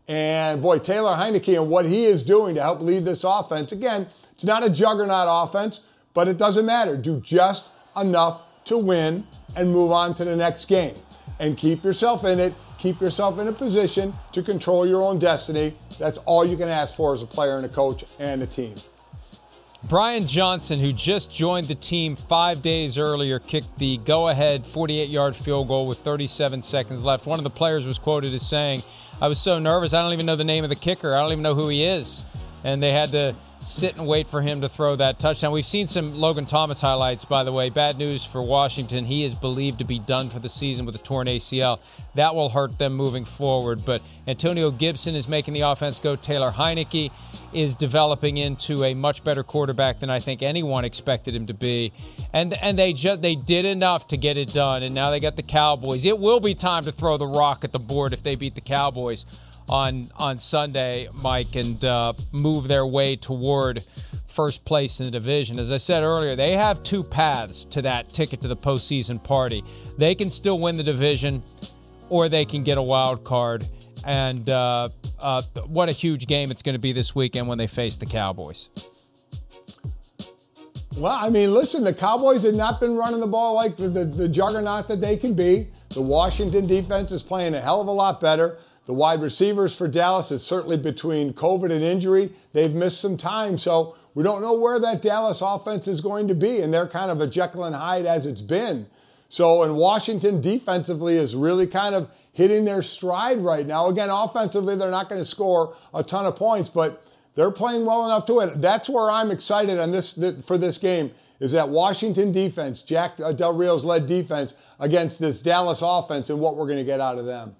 And 0.08 0.62
boy, 0.62 0.80
Taylor 0.80 1.18
Heinicke 1.18 1.60
and 1.60 1.70
what 1.70 1.86
he 1.86 2.06
is 2.06 2.24
doing 2.24 2.56
to 2.56 2.62
help 2.62 2.80
lead 2.80 3.04
this 3.04 3.26
offense. 3.26 3.74
Again, 3.74 4.08
it's 4.32 4.46
not 4.46 4.66
a 4.66 4.70
juggernaut 4.70 5.28
offense, 5.30 5.82
but 6.14 6.30
it 6.30 6.38
doesn't 6.38 6.66
matter. 6.66 6.96
Do 6.96 7.20
just 7.20 7.66
enough 7.98 8.44
to 8.66 8.78
win 8.78 9.28
and 9.58 9.74
move 9.74 9.92
on 9.92 10.14
to 10.16 10.24
the 10.24 10.38
next 10.38 10.66
game. 10.66 10.96
And 11.38 11.58
keep 11.58 11.84
yourself 11.84 12.24
in 12.24 12.40
it. 12.40 12.54
Keep 12.78 13.02
yourself 13.02 13.40
in 13.40 13.48
a 13.50 13.52
position 13.52 14.14
to 14.32 14.42
control 14.42 14.88
your 14.88 15.02
own 15.02 15.20
destiny. 15.20 15.74
That's 16.00 16.18
all 16.20 16.46
you 16.46 16.56
can 16.56 16.70
ask 16.70 16.96
for 16.96 17.12
as 17.12 17.22
a 17.22 17.28
player 17.28 17.58
and 17.58 17.66
a 17.66 17.70
coach 17.70 18.06
and 18.20 18.42
a 18.42 18.48
team. 18.48 18.76
Brian 19.88 20.26
Johnson, 20.26 20.80
who 20.80 20.92
just 20.92 21.32
joined 21.32 21.68
the 21.68 21.76
team 21.76 22.16
five 22.16 22.64
days 22.64 22.98
earlier, 22.98 23.38
kicked 23.38 23.78
the 23.78 23.98
go 23.98 24.30
ahead 24.30 24.66
48 24.66 25.10
yard 25.10 25.36
field 25.36 25.68
goal 25.68 25.86
with 25.86 26.00
37 26.00 26.64
seconds 26.64 27.04
left. 27.04 27.28
One 27.28 27.38
of 27.38 27.44
the 27.44 27.52
players 27.52 27.86
was 27.86 28.00
quoted 28.00 28.34
as 28.34 28.48
saying, 28.48 28.82
I 29.22 29.28
was 29.28 29.38
so 29.38 29.60
nervous, 29.60 29.94
I 29.94 30.02
don't 30.02 30.14
even 30.14 30.26
know 30.26 30.36
the 30.36 30.44
name 30.44 30.64
of 30.64 30.72
the 30.72 30.76
kicker. 30.76 31.14
I 31.14 31.20
don't 31.22 31.34
even 31.34 31.44
know 31.44 31.54
who 31.54 31.70
he 31.70 31.84
is. 31.84 32.26
And 32.66 32.82
they 32.82 32.92
had 32.92 33.10
to 33.10 33.36
sit 33.62 33.96
and 33.96 34.08
wait 34.08 34.28
for 34.28 34.42
him 34.42 34.62
to 34.62 34.68
throw 34.68 34.96
that 34.96 35.20
touchdown. 35.20 35.52
We've 35.52 35.64
seen 35.64 35.88
some 35.88 36.16
Logan 36.16 36.48
Thomas 36.48 36.82
highlights, 36.82 37.24
by 37.24 37.44
the 37.44 37.52
way. 37.52 37.70
Bad 37.70 38.00
news 38.00 38.26
for 38.26 38.42
Washington. 38.42 39.06
He 39.06 39.24
is 39.24 39.36
believed 39.36 39.78
to 39.80 39.86
be 39.86 40.00
done 40.00 40.30
for 40.30 40.40
the 40.40 40.50
season 40.50 40.88
with 40.88 40.96
a 40.96 40.98
torn 40.98 41.28
ACL. 41.28 41.80
That 42.16 42.34
will 42.34 42.50
hurt 42.50 42.80
them 42.80 42.94
moving 42.94 43.24
forward. 43.24 43.86
But 43.86 44.02
Antonio 44.28 44.72
Gibson 44.72 45.14
is 45.14 45.28
making 45.28 45.54
the 45.54 45.62
offense 45.62 46.00
go. 46.00 46.16
Taylor 46.16 46.50
Heinicke 46.50 47.12
is 47.54 47.76
developing 47.76 48.38
into 48.38 48.84
a 48.84 48.96
much 48.96 49.24
better 49.24 49.44
quarterback 49.44 50.00
than 50.00 50.10
I 50.10 50.20
think 50.20 50.42
anyone 50.42 50.86
expected 50.86 51.36
him 51.36 51.46
to 51.46 51.54
be. 51.54 51.94
And 52.34 52.54
and 52.56 52.80
they 52.80 52.94
just 52.94 53.22
they 53.22 53.36
did 53.36 53.66
enough 53.66 54.08
to 54.08 54.18
get 54.18 54.38
it 54.38 54.52
done. 54.54 54.82
And 54.82 54.96
now 54.96 55.12
they 55.12 55.20
got 55.20 55.36
the 55.36 55.44
Cowboys. 55.44 56.04
It 56.04 56.18
will 56.18 56.40
be 56.40 56.56
time 56.56 56.84
to 56.86 56.92
throw 56.92 57.18
the 57.18 57.28
rock 57.28 57.64
at 57.64 57.74
the 57.74 57.80
board 57.80 58.12
if 58.12 58.24
they 58.24 58.34
beat 58.34 58.56
the 58.56 58.62
Cowboys 58.62 59.26
on 59.68 60.10
on 60.16 60.40
Sunday, 60.40 61.08
Mike, 61.22 61.56
and 61.56 61.84
uh, 61.84 62.14
move 62.32 62.68
their 62.68 62.86
way 62.86 63.16
toward 63.16 63.84
first 64.28 64.66
place 64.66 65.00
in 65.00 65.06
the 65.06 65.12
division. 65.12 65.58
As 65.60 65.72
I 65.72 65.78
said 65.78 66.04
earlier, 66.04 66.36
they 66.36 66.54
have 66.54 66.84
two 66.84 67.04
paths 67.04 67.66
to 67.66 67.82
that 67.84 68.10
ticket 68.10 68.42
to 68.42 68.48
the 68.48 68.58
postseason 68.58 69.24
party. 69.24 69.64
They 69.98 70.14
can 70.14 70.30
still 70.30 70.60
win 70.60 70.76
the 70.76 70.84
division, 70.84 71.42
or 72.10 72.28
they 72.28 72.46
can 72.46 72.64
get 72.64 72.78
a 72.78 72.82
wild 72.82 73.24
card. 73.24 73.66
And 74.06 74.48
uh, 74.50 74.90
uh, 75.20 75.42
what 75.68 75.90
a 75.90 75.94
huge 75.94 76.28
game 76.28 76.52
it's 76.52 76.62
going 76.62 76.76
to 76.76 76.80
be 76.80 76.92
this 76.92 77.16
weekend 77.16 77.48
when 77.48 77.58
they 77.58 77.68
face 77.68 77.96
the 77.96 78.06
Cowboys. 78.06 78.70
Well, 80.98 81.12
I 81.12 81.30
mean, 81.30 81.54
listen, 81.54 81.84
the 81.84 81.94
Cowboys 81.94 82.44
have 82.44 82.56
not 82.56 82.80
been 82.80 82.96
running 82.96 83.20
the 83.20 83.28
ball 83.28 83.54
like 83.54 83.76
the, 83.76 83.90
the, 83.90 84.06
the 84.06 84.30
juggernaut 84.30 84.88
that 84.88 85.02
they 85.02 85.18
can 85.18 85.34
be. 85.34 85.68
The 85.90 86.02
Washington 86.02 86.68
defense 86.68 87.12
is 87.12 87.22
playing 87.22 87.54
a 87.54 87.60
hell 87.60 87.82
of 87.82 87.88
a 87.88 87.92
lot 87.92 88.22
better. 88.22 88.58
The 88.86 88.94
wide 88.94 89.22
receivers 89.22 89.76
for 89.76 89.88
Dallas 89.88 90.32
is 90.32 90.44
certainly 90.44 90.78
between 90.78 91.34
COVID 91.34 91.72
and 91.72 91.84
injury. 91.84 92.32
They've 92.54 92.74
missed 92.74 93.02
some 93.02 93.18
time, 93.18 93.58
so 93.58 93.96
we 94.14 94.24
don't 94.24 94.42
know 94.42 94.54
where 94.54 94.80
that 94.80 95.02
Dallas 95.02 95.42
offense 95.42 95.88
is 95.88 96.02
going 96.02 96.28
to 96.28 96.36
be, 96.36 96.62
and 96.62 96.74
they're 96.74 96.88
kind 96.88 97.10
of 97.10 97.20
a 97.20 97.28
Jekyll 97.28 97.64
and 97.64 97.76
Hyde 97.76 98.06
as 98.06 98.26
it's 98.26 98.42
been. 98.42 98.86
So, 99.28 99.64
and 99.64 99.76
Washington 99.76 100.40
defensively 100.40 101.18
is 101.18 101.36
really 101.36 101.66
kind 101.66 101.96
of 101.96 102.10
hitting 102.32 102.66
their 102.66 102.84
stride 102.84 103.40
right 103.40 103.66
now. 103.66 103.88
Again, 103.88 104.10
offensively, 104.12 104.76
they're 104.76 104.92
not 104.92 105.10
going 105.10 105.22
to 105.22 105.28
score 105.28 105.76
a 105.94 106.04
ton 106.04 106.28
of 106.28 106.36
points, 106.36 106.70
but 106.70 107.04
they're 107.34 107.52
playing 107.52 107.86
well 107.86 108.06
enough 108.06 108.26
to 108.28 108.40
it. 108.42 108.62
That's 108.62 108.88
where 108.88 109.10
I'm 109.10 109.32
excited 109.32 109.80
on 109.80 109.92
this 109.92 110.18
for 110.46 110.58
this 110.58 110.78
game 110.78 111.12
is 111.40 111.52
that 111.52 111.70
Washington 111.70 112.32
defense, 112.32 112.82
Jack 112.82 113.20
uh, 113.22 113.32
Del 113.34 113.54
Rio's 113.56 113.84
led 113.84 114.08
defense 114.08 114.54
against 114.80 115.20
this 115.20 115.42
Dallas 115.42 115.82
offense, 115.82 116.30
and 116.30 116.40
what 116.40 116.56
we're 116.56 116.66
going 116.66 116.78
to 116.78 116.86
get 116.86 117.02
out 117.02 117.18
of 117.18 117.26
them. 117.26 117.56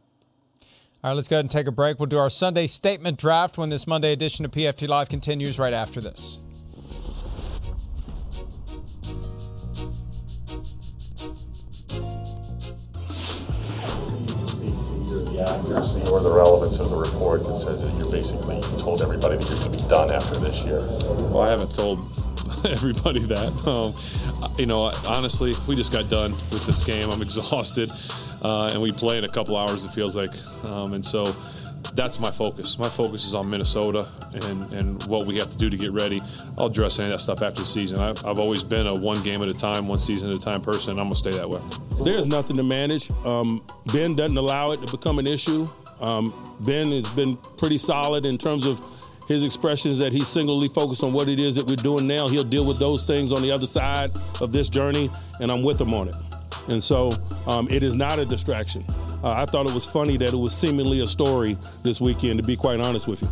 All 1.06 1.12
right, 1.12 1.18
let's 1.18 1.28
go 1.28 1.36
ahead 1.36 1.46
and 1.46 1.52
take 1.52 1.68
a 1.68 1.72
break. 1.72 2.00
We'll 2.00 2.08
do 2.08 2.18
our 2.18 2.32
Sunday 2.32 2.66
statement 2.66 3.20
draft 3.20 3.60
when 3.60 3.70
this 3.70 3.86
Monday 3.86 4.12
edition 4.12 4.44
of 4.44 4.50
PFT 4.50 4.88
Live 4.88 5.08
continues 5.08 5.60
right 5.60 5.72
after 5.72 6.02
this. 6.02 6.40
the 15.36 15.46
accuracy 15.48 16.02
or 16.10 16.22
the 16.22 16.32
relevance 16.32 16.80
of 16.80 16.90
the 16.90 16.98
report 16.98 17.44
that 17.44 17.60
says 17.60 17.84
that 17.84 17.94
you're 18.00 18.12
basically 18.12 18.60
told 18.80 19.04
everybody 19.04 19.38
that 19.38 19.48
you're 19.48 19.60
going 19.60 19.72
to 19.74 19.84
be 19.84 19.88
done 19.88 20.10
after 20.10 20.40
this 20.40 20.58
year? 20.64 20.80
Well, 21.30 21.42
I 21.42 21.52
haven't 21.52 21.76
told 21.76 22.00
everybody 22.66 23.20
that. 23.26 23.54
Um, 23.68 23.94
you 24.58 24.66
know, 24.66 24.86
honestly, 25.06 25.54
we 25.68 25.76
just 25.76 25.92
got 25.92 26.10
done 26.10 26.32
with 26.52 26.66
this 26.66 26.84
game. 26.84 27.12
I'm 27.12 27.22
exhausted 27.22 27.92
uh, 28.46 28.70
and 28.72 28.80
we 28.80 28.92
play 28.92 29.18
in 29.18 29.24
a 29.24 29.30
couple 29.30 29.58
hours. 29.58 29.86
It 29.86 29.92
feels 29.92 30.16
like, 30.16 30.34
um, 30.64 30.94
and 30.94 31.04
so 31.04 31.36
that's 31.96 32.20
my 32.20 32.30
focus. 32.30 32.78
My 32.78 32.90
focus 32.90 33.26
is 33.26 33.34
on 33.34 33.50
Minnesota 33.50 34.08
and, 34.34 34.72
and 34.72 35.04
what 35.08 35.26
we 35.26 35.38
have 35.38 35.50
to 35.50 35.58
do 35.58 35.68
to 35.68 35.78
get 35.78 35.92
ready. 35.94 36.22
I'll 36.56 36.68
address 36.68 37.00
any 37.00 37.08
of 37.08 37.14
that 37.14 37.22
stuff 37.22 37.42
after 37.42 37.62
the 37.62 37.68
season. 37.68 38.00
I've, 38.00 38.24
I've 38.24 38.38
always 38.38 38.64
been 38.64 38.86
a 38.86 38.94
one 38.94 39.24
game 39.24 39.42
at 39.42 39.50
a 39.50 39.54
time, 39.54 39.88
one 39.88 40.00
season 40.00 40.30
at 40.30 40.36
a 40.36 40.40
time 40.40 40.62
person, 40.62 40.92
and 40.92 41.00
I'm 41.00 41.08
going 41.08 41.14
to 41.14 41.18
stay 41.18 41.32
that 41.32 41.50
way. 41.50 41.60
There's 42.04 42.28
nothing 42.28 42.58
to 42.58 42.64
manage. 42.64 43.10
Um, 43.26 43.64
ben 43.92 44.16
doesn't 44.16 44.38
allow 44.38 44.72
it 44.72 44.86
to 44.86 44.92
become 44.96 45.18
an 45.18 45.26
issue. 45.26 45.68
Um, 46.00 46.56
ben 46.60 46.92
has 46.92 47.10
been 47.10 47.38
pretty 47.58 47.80
solid 47.80 48.26
in 48.26 48.38
terms 48.38 48.68
of 48.68 48.80
his 49.28 49.44
expressions 49.44 49.98
that 49.98 50.12
he's 50.12 50.28
singly 50.28 50.68
focused 50.68 51.04
on 51.04 51.14
what 51.14 51.30
it 51.30 51.40
is 51.40 51.56
that 51.56 51.66
we're 51.66 51.78
doing 51.78 52.06
now. 52.06 52.28
He'll 52.28 52.44
deal 52.44 52.66
with 52.66 52.78
those 52.78 53.08
things 53.08 53.32
on 53.32 53.42
the 53.42 53.50
other 53.50 53.66
side 53.66 54.12
of 54.40 54.52
this 54.52 54.70
journey, 54.70 55.10
and 55.40 55.52
I'm 55.52 55.64
with 55.64 55.82
him 55.82 55.96
on 55.96 56.10
it. 56.10 56.16
And 56.68 56.84
so 56.84 57.14
um, 57.46 57.68
it 57.70 57.84
is 57.84 57.96
not 57.96 58.20
a 58.20 58.26
distraction. 58.26 58.84
Uh, 59.24 59.32
I 59.32 59.46
thought 59.46 59.68
it 59.68 59.74
was 59.74 59.86
funny 59.86 60.18
that 60.18 60.34
it 60.34 60.38
was 60.38 60.56
seemingly 60.56 61.02
a 61.02 61.08
story 61.08 61.58
this 61.84 62.02
weekend, 62.02 62.40
to 62.40 62.46
be 62.46 62.56
quite 62.56 62.80
honest 62.80 63.08
with 63.08 63.22
you. 63.22 63.30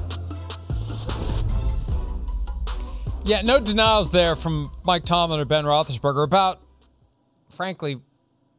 Yeah, 3.25 3.41
no 3.41 3.59
denials 3.59 4.11
there 4.11 4.35
from 4.35 4.71
Mike 4.83 5.05
Tomlin 5.05 5.39
or 5.39 5.45
Ben 5.45 5.63
Roethlisberger 5.63 6.23
about, 6.23 6.59
frankly, 7.49 8.01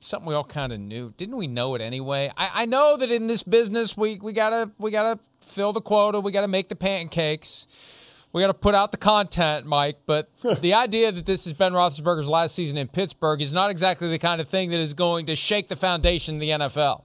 something 0.00 0.26
we 0.28 0.34
all 0.34 0.44
kind 0.44 0.72
of 0.72 0.80
knew. 0.80 1.12
Didn't 1.16 1.36
we 1.36 1.46
know 1.46 1.74
it 1.74 1.80
anyway? 1.80 2.32
I, 2.36 2.62
I 2.62 2.66
know 2.66 2.96
that 2.96 3.10
in 3.10 3.26
this 3.26 3.42
business 3.42 3.96
we 3.96 4.18
we 4.22 4.32
gotta 4.32 4.70
we 4.78 4.90
gotta 4.90 5.18
fill 5.40 5.72
the 5.72 5.80
quota, 5.80 6.20
we 6.20 6.32
gotta 6.32 6.48
make 6.48 6.68
the 6.68 6.76
pancakes 6.76 7.66
we 8.34 8.42
got 8.42 8.48
to 8.48 8.54
put 8.54 8.74
out 8.74 8.90
the 8.90 8.98
content, 8.98 9.64
Mike. 9.64 10.00
But 10.04 10.28
the 10.60 10.74
idea 10.74 11.12
that 11.12 11.24
this 11.24 11.46
is 11.46 11.52
Ben 11.54 11.72
Roethlisberger's 11.72 12.28
last 12.28 12.54
season 12.54 12.76
in 12.76 12.88
Pittsburgh 12.88 13.40
is 13.40 13.52
not 13.54 13.70
exactly 13.70 14.10
the 14.10 14.18
kind 14.18 14.40
of 14.40 14.48
thing 14.48 14.70
that 14.70 14.80
is 14.80 14.92
going 14.92 15.24
to 15.26 15.36
shake 15.36 15.68
the 15.68 15.76
foundation 15.76 16.34
of 16.34 16.40
the 16.40 16.50
NFL. 16.50 17.04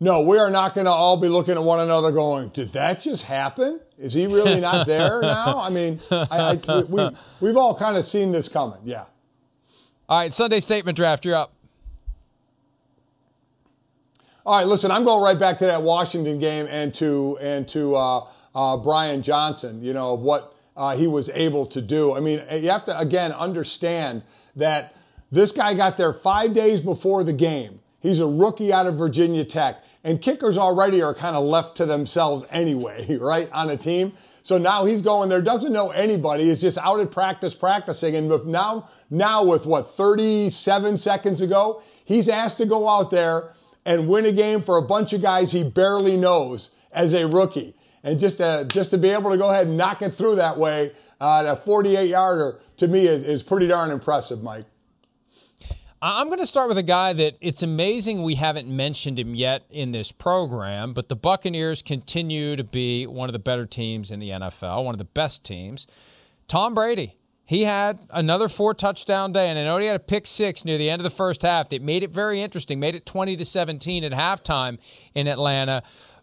No, 0.00 0.20
we 0.20 0.36
are 0.36 0.50
not 0.50 0.74
going 0.74 0.86
to 0.86 0.90
all 0.90 1.16
be 1.16 1.28
looking 1.28 1.54
at 1.54 1.62
one 1.62 1.78
another 1.78 2.10
going, 2.10 2.48
did 2.48 2.72
that 2.72 3.00
just 3.00 3.22
happen? 3.22 3.80
Is 3.96 4.12
he 4.12 4.26
really 4.26 4.60
not 4.60 4.86
there 4.86 5.20
now? 5.22 5.60
I 5.60 5.70
mean, 5.70 6.00
I, 6.10 6.60
I, 6.68 6.82
we, 6.82 7.08
we've 7.40 7.56
all 7.56 7.76
kind 7.76 7.96
of 7.96 8.04
seen 8.04 8.32
this 8.32 8.48
coming. 8.48 8.80
Yeah. 8.84 9.04
All 10.08 10.18
right, 10.18 10.34
Sunday 10.34 10.58
statement 10.58 10.96
draft, 10.96 11.24
you're 11.24 11.36
up. 11.36 11.53
All 14.46 14.58
right, 14.58 14.66
listen, 14.66 14.90
I'm 14.90 15.04
going 15.04 15.22
right 15.22 15.38
back 15.38 15.56
to 15.58 15.66
that 15.66 15.80
Washington 15.80 16.38
game 16.38 16.66
and 16.68 16.92
to 16.96 17.38
and 17.40 17.66
to 17.68 17.96
uh, 17.96 18.26
uh, 18.54 18.76
Brian 18.76 19.22
Johnson. 19.22 19.82
You 19.82 19.94
know 19.94 20.12
what 20.12 20.54
uh, 20.76 20.94
he 20.94 21.06
was 21.06 21.30
able 21.30 21.64
to 21.64 21.80
do. 21.80 22.14
I 22.14 22.20
mean, 22.20 22.44
you 22.52 22.68
have 22.68 22.84
to 22.84 22.98
again 22.98 23.32
understand 23.32 24.22
that 24.54 24.94
this 25.32 25.50
guy 25.50 25.72
got 25.72 25.96
there 25.96 26.12
five 26.12 26.52
days 26.52 26.82
before 26.82 27.24
the 27.24 27.32
game. 27.32 27.80
He's 28.00 28.18
a 28.18 28.26
rookie 28.26 28.70
out 28.70 28.86
of 28.86 28.96
Virginia 28.98 29.46
Tech, 29.46 29.82
and 30.04 30.20
kickers 30.20 30.58
already 30.58 31.00
are 31.00 31.14
kind 31.14 31.36
of 31.36 31.44
left 31.44 31.74
to 31.78 31.86
themselves 31.86 32.44
anyway, 32.50 33.16
right, 33.20 33.50
on 33.50 33.70
a 33.70 33.78
team. 33.78 34.12
So 34.42 34.58
now 34.58 34.84
he's 34.84 35.00
going 35.00 35.30
there, 35.30 35.40
doesn't 35.40 35.72
know 35.72 35.88
anybody, 35.88 36.50
is 36.50 36.60
just 36.60 36.76
out 36.76 37.00
at 37.00 37.10
practice 37.10 37.54
practicing, 37.54 38.14
and 38.14 38.28
now 38.44 38.90
now 39.08 39.42
with 39.42 39.64
what 39.64 39.94
37 39.94 40.98
seconds 40.98 41.40
ago, 41.40 41.82
he's 42.04 42.28
asked 42.28 42.58
to 42.58 42.66
go 42.66 42.86
out 42.86 43.10
there 43.10 43.54
and 43.84 44.08
win 44.08 44.24
a 44.26 44.32
game 44.32 44.60
for 44.60 44.76
a 44.76 44.82
bunch 44.82 45.12
of 45.12 45.22
guys 45.22 45.52
he 45.52 45.62
barely 45.62 46.16
knows 46.16 46.70
as 46.92 47.12
a 47.12 47.26
rookie. 47.26 47.74
And 48.02 48.20
just 48.20 48.38
to, 48.38 48.66
just 48.68 48.90
to 48.90 48.98
be 48.98 49.10
able 49.10 49.30
to 49.30 49.38
go 49.38 49.50
ahead 49.50 49.66
and 49.66 49.76
knock 49.76 50.02
it 50.02 50.10
through 50.10 50.36
that 50.36 50.58
way, 50.58 50.92
uh, 51.20 51.42
that 51.42 51.64
48 51.64 52.08
yarder 52.08 52.60
to 52.76 52.88
me 52.88 53.06
is, 53.06 53.24
is 53.24 53.42
pretty 53.42 53.66
darn 53.66 53.90
impressive, 53.90 54.42
Mike. 54.42 54.66
I'm 56.06 56.26
going 56.26 56.38
to 56.38 56.46
start 56.46 56.68
with 56.68 56.76
a 56.76 56.82
guy 56.82 57.14
that 57.14 57.38
it's 57.40 57.62
amazing 57.62 58.22
we 58.22 58.34
haven't 58.34 58.68
mentioned 58.68 59.18
him 59.18 59.34
yet 59.34 59.64
in 59.70 59.92
this 59.92 60.12
program, 60.12 60.92
but 60.92 61.08
the 61.08 61.16
Buccaneers 61.16 61.80
continue 61.80 62.56
to 62.56 62.64
be 62.64 63.06
one 63.06 63.30
of 63.30 63.32
the 63.32 63.38
better 63.38 63.64
teams 63.64 64.10
in 64.10 64.20
the 64.20 64.28
NFL, 64.28 64.84
one 64.84 64.94
of 64.94 64.98
the 64.98 65.04
best 65.04 65.44
teams. 65.44 65.86
Tom 66.46 66.74
Brady. 66.74 67.16
He 67.46 67.64
had 67.64 67.98
another 68.10 68.48
four 68.48 68.72
touchdown 68.72 69.32
day, 69.32 69.50
and 69.50 69.58
I 69.58 69.64
know 69.64 69.76
he 69.78 69.86
had 69.86 69.96
a 69.96 70.00
pick 70.00 70.26
six 70.26 70.64
near 70.64 70.78
the 70.78 70.88
end 70.88 71.00
of 71.00 71.04
the 71.04 71.10
first 71.10 71.42
half 71.42 71.68
that 71.68 71.82
made 71.82 72.02
it 72.02 72.10
very 72.10 72.40
interesting, 72.40 72.80
made 72.80 72.94
it 72.94 73.04
20 73.04 73.36
to 73.36 73.44
17 73.44 74.02
at 74.02 74.12
halftime 74.12 74.78
in 75.14 75.26
Atlanta. 75.26 75.82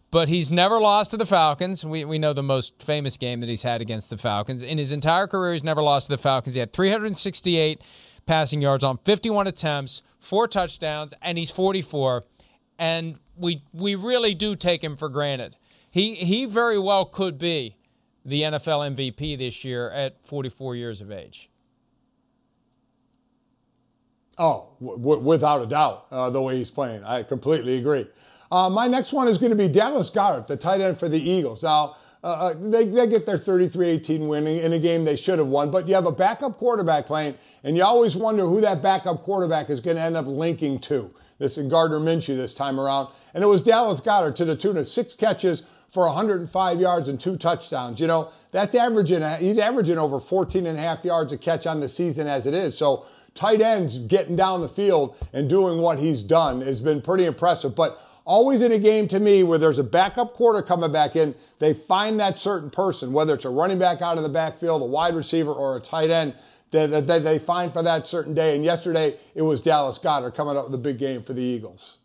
But 0.09 0.27
he's 0.27 0.51
never 0.51 0.79
lost 0.79 1.11
to 1.11 1.17
the 1.17 1.25
Falcons. 1.25 1.85
We, 1.85 2.03
we 2.03 2.17
know 2.17 2.33
the 2.33 2.43
most 2.43 2.81
famous 2.81 3.17
game 3.17 3.39
that 3.39 3.49
he's 3.49 3.61
had 3.61 3.81
against 3.81 4.09
the 4.09 4.17
Falcons. 4.17 4.61
In 4.63 4.77
his 4.77 4.91
entire 4.91 5.27
career, 5.27 5.53
he's 5.53 5.63
never 5.63 5.81
lost 5.81 6.07
to 6.07 6.09
the 6.11 6.21
Falcons. 6.21 6.55
He 6.55 6.59
had 6.59 6.73
368 6.73 7.81
passing 8.25 8.61
yards 8.61 8.83
on 8.83 8.97
51 8.97 9.47
attempts, 9.47 10.01
four 10.19 10.47
touchdowns, 10.47 11.13
and 11.21 11.37
he's 11.37 11.51
44. 11.51 12.23
And 12.77 13.19
we 13.37 13.63
we 13.71 13.95
really 13.95 14.33
do 14.33 14.55
take 14.55 14.83
him 14.83 14.97
for 14.97 15.07
granted. 15.07 15.55
He 15.89 16.15
he 16.15 16.45
very 16.45 16.79
well 16.79 17.05
could 17.05 17.37
be 17.37 17.77
the 18.23 18.41
NFL 18.43 18.95
MVP 18.95 19.37
this 19.37 19.63
year 19.63 19.89
at 19.91 20.25
44 20.25 20.75
years 20.75 21.01
of 21.01 21.11
age. 21.11 21.49
Oh, 24.37 24.69
w- 24.79 25.19
without 25.19 25.61
a 25.61 25.65
doubt, 25.65 26.07
uh, 26.11 26.29
the 26.29 26.41
way 26.41 26.57
he's 26.57 26.71
playing. 26.71 27.03
I 27.03 27.23
completely 27.23 27.77
agree. 27.77 28.07
Uh, 28.51 28.69
my 28.69 28.87
next 28.87 29.13
one 29.13 29.27
is 29.27 29.37
going 29.37 29.51
to 29.51 29.55
be 29.55 29.67
Dallas 29.67 30.09
Goedert, 30.09 30.47
the 30.47 30.57
tight 30.57 30.81
end 30.81 30.97
for 30.97 31.07
the 31.07 31.19
Eagles. 31.19 31.63
Now, 31.63 31.95
uh, 32.23 32.27
uh 32.27 32.53
they, 32.53 32.85
they 32.85 33.07
get 33.07 33.25
their 33.25 33.37
33 33.37 33.87
18 33.87 34.27
winning 34.27 34.57
in 34.59 34.73
a 34.73 34.79
game 34.79 35.05
they 35.05 35.15
should 35.15 35.39
have 35.39 35.47
won, 35.47 35.71
but 35.71 35.87
you 35.87 35.95
have 35.95 36.05
a 36.05 36.11
backup 36.11 36.57
quarterback 36.57 37.05
playing, 37.05 37.37
and 37.63 37.77
you 37.77 37.83
always 37.83 38.15
wonder 38.15 38.43
who 38.43 38.61
that 38.61 38.81
backup 38.81 39.23
quarterback 39.23 39.69
is 39.69 39.79
going 39.79 39.97
to 39.97 40.03
end 40.03 40.17
up 40.17 40.25
linking 40.27 40.79
to. 40.79 41.13
This 41.41 41.57
is 41.57 41.67
Gardner 41.67 41.99
Minshew 41.99 42.37
this 42.37 42.53
time 42.53 42.79
around. 42.79 43.09
And 43.33 43.43
it 43.43 43.47
was 43.47 43.63
Dallas 43.63 43.99
Goedert 43.99 44.35
to 44.35 44.45
the 44.45 44.55
tune 44.55 44.77
of 44.77 44.87
six 44.87 45.15
catches 45.15 45.63
for 45.91 46.05
105 46.05 46.79
yards 46.79 47.09
and 47.09 47.19
two 47.19 47.37
touchdowns. 47.37 47.99
You 47.99 48.07
know, 48.07 48.31
that's 48.51 48.73
averaging, 48.73 49.21
uh, 49.21 49.37
he's 49.37 49.57
averaging 49.57 49.97
over 49.97 50.19
14 50.19 50.65
and 50.65 50.77
a 50.77 50.81
half 50.81 51.03
yards 51.03 51.33
a 51.33 51.37
catch 51.37 51.67
on 51.67 51.81
the 51.81 51.89
season 51.89 52.27
as 52.27 52.47
it 52.47 52.53
is. 52.53 52.77
So 52.77 53.05
tight 53.35 53.61
ends 53.61 53.99
getting 53.99 54.37
down 54.37 54.61
the 54.61 54.69
field 54.69 55.15
and 55.33 55.49
doing 55.49 55.79
what 55.79 55.99
he's 55.99 56.21
done 56.21 56.61
has 56.61 56.81
been 56.81 57.01
pretty 57.01 57.25
impressive. 57.25 57.75
But 57.75 58.01
always 58.23 58.61
in 58.61 58.71
a 58.71 58.79
game 58.79 59.09
to 59.09 59.19
me 59.19 59.43
where 59.43 59.57
there's 59.57 59.79
a 59.79 59.83
backup 59.83 60.33
quarter 60.33 60.61
coming 60.61 60.93
back 60.93 61.17
in, 61.17 61.35
they 61.59 61.73
find 61.73 62.17
that 62.21 62.39
certain 62.39 62.69
person, 62.69 63.11
whether 63.11 63.33
it's 63.33 63.45
a 63.45 63.49
running 63.49 63.77
back 63.77 64.01
out 64.01 64.17
of 64.17 64.23
the 64.23 64.29
backfield, 64.29 64.81
a 64.81 64.85
wide 64.85 65.13
receiver, 65.13 65.51
or 65.51 65.75
a 65.75 65.81
tight 65.81 66.09
end, 66.09 66.33
that 66.71 67.05
they, 67.05 67.37
find 67.37 67.73
for 67.73 67.83
that 67.83 68.07
certain 68.07 68.33
day. 68.33 68.55
And 68.55 68.63
yesterday 68.63 69.17
it 69.35 69.41
was 69.41 69.61
Dallas 69.61 69.99
Goedert 69.99 70.35
coming 70.35 70.55
up 70.55 70.65
with 70.65 70.73
a 70.73 70.77
big 70.77 70.97
game 70.97 71.21
for 71.21 71.33
the 71.33 71.41
Eagles. 71.41 71.97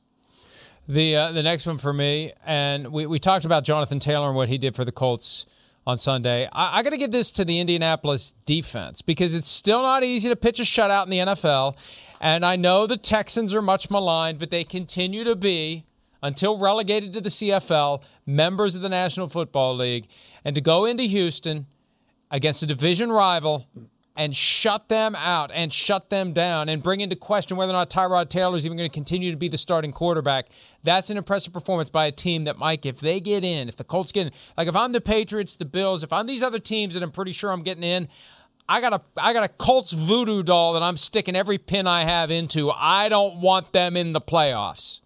The 0.89 1.17
uh, 1.17 1.33
the 1.33 1.43
next 1.43 1.67
one 1.67 1.79
for 1.79 1.93
me, 1.93 2.33
and 2.45 2.93
we, 2.93 3.07
we 3.07 3.19
talked 3.19 3.45
about 3.45 3.65
Jonathan 3.65 3.99
Taylor 3.99 4.29
and 4.29 4.37
what 4.37 4.49
he 4.49 4.57
did 4.57 4.77
for 4.77 4.85
the 4.85 4.93
Colts 4.93 5.45
on 5.85 5.99
Sunday. 5.99 6.49
I, 6.53 6.79
I 6.79 6.83
got 6.85 6.91
to 6.91 6.97
give 6.97 7.11
this 7.11 7.33
to 7.33 7.45
the 7.45 7.59
Indianapolis 7.59 8.35
defense 8.45 9.03
because 9.03 9.35
it's 9.35 9.49
still 9.49 9.83
not 9.83 10.05
easy 10.05 10.29
to 10.29 10.37
pitch 10.37 10.61
a 10.61 10.63
shutout 10.63 11.05
in 11.05 11.11
the 11.11 11.19
NFL. 11.19 11.77
And 12.21 12.47
I 12.47 12.57
know 12.57 12.87
the 12.87 12.97
Texans 12.97 13.55
are 13.55 13.63
much 13.63 13.91
maligned, 13.91 14.39
but 14.39 14.51
they 14.51 14.65
continue 14.65 15.25
to 15.25 15.37
be, 15.37 15.85
until 16.23 16.59
relegated 16.59 17.13
to 17.13 17.21
the 17.21 17.29
CFL, 17.29 18.03
members 18.25 18.75
of 18.75 18.83
the 18.83 18.89
National 18.89 19.29
Football 19.29 19.77
League. 19.77 20.07
And 20.45 20.55
to 20.55 20.61
go 20.61 20.85
into 20.85 21.03
Houston 21.03 21.67
against 22.31 22.63
a 22.63 22.67
division 22.67 23.11
rival 23.11 23.67
and 24.17 24.35
shut 24.35 24.89
them 24.89 25.15
out 25.15 25.51
and 25.53 25.73
shut 25.73 26.11
them 26.11 26.33
down 26.33 26.69
and 26.69 26.83
bring 26.83 27.01
into 27.01 27.17
question 27.17 27.57
whether 27.57 27.71
or 27.71 27.75
not 27.75 27.91
Tyrod 27.91 28.29
Taylor 28.29 28.57
is 28.57 28.65
even 28.65 28.79
going 28.79 28.89
to 28.89 28.95
continue 28.95 29.31
to 29.31 29.37
be 29.37 29.49
the 29.49 29.59
starting 29.59 29.93
quarterback. 29.93 30.47
That's 30.83 31.11
an 31.11 31.17
impressive 31.17 31.53
performance 31.53 31.91
by 31.91 32.07
a 32.07 32.13
team 32.13 32.45
that, 32.45 32.59
Mike, 32.59 32.87
if 32.87 33.01
they 33.01 33.21
get 33.21 33.45
in, 33.45 33.69
if 33.69 33.77
the 33.77 33.85
Colts 33.85 34.13
get 34.13 34.29
in, 34.29 34.33
like 34.57 34.69
if 34.69 34.77
I'm 34.77 34.93
the 34.93 35.01
Patriots, 35.01 35.55
the 35.55 35.65
Bills, 35.65 36.03
if 36.03 36.13
I'm 36.13 36.27
these 36.27 36.43
other 36.43 36.59
teams 36.59 36.95
that 36.95 37.03
I'm 37.03 37.13
pretty 37.13 37.33
sure 37.33 37.51
I'm 37.51 37.63
getting 37.63 37.85
in, 37.85 38.09
I 38.69 38.81
got 38.81 38.93
a 38.93 39.01
I 39.17 39.33
got 39.33 39.45
a 39.45 39.49
Colts 39.49 39.93
voodoo 39.93 40.43
doll 40.43 40.73
that 40.73 40.83
I'm 40.83 40.97
sticking 40.97 41.37
every 41.37 41.59
pin 41.59 41.87
I 41.87 42.05
have 42.05 42.31
into. 42.31 42.71
I 42.71 43.09
don't 43.09 43.41
want 43.41 43.73
them 43.73 43.97
in 43.97 44.13
the 44.13 44.21
playoffs. 44.21 45.01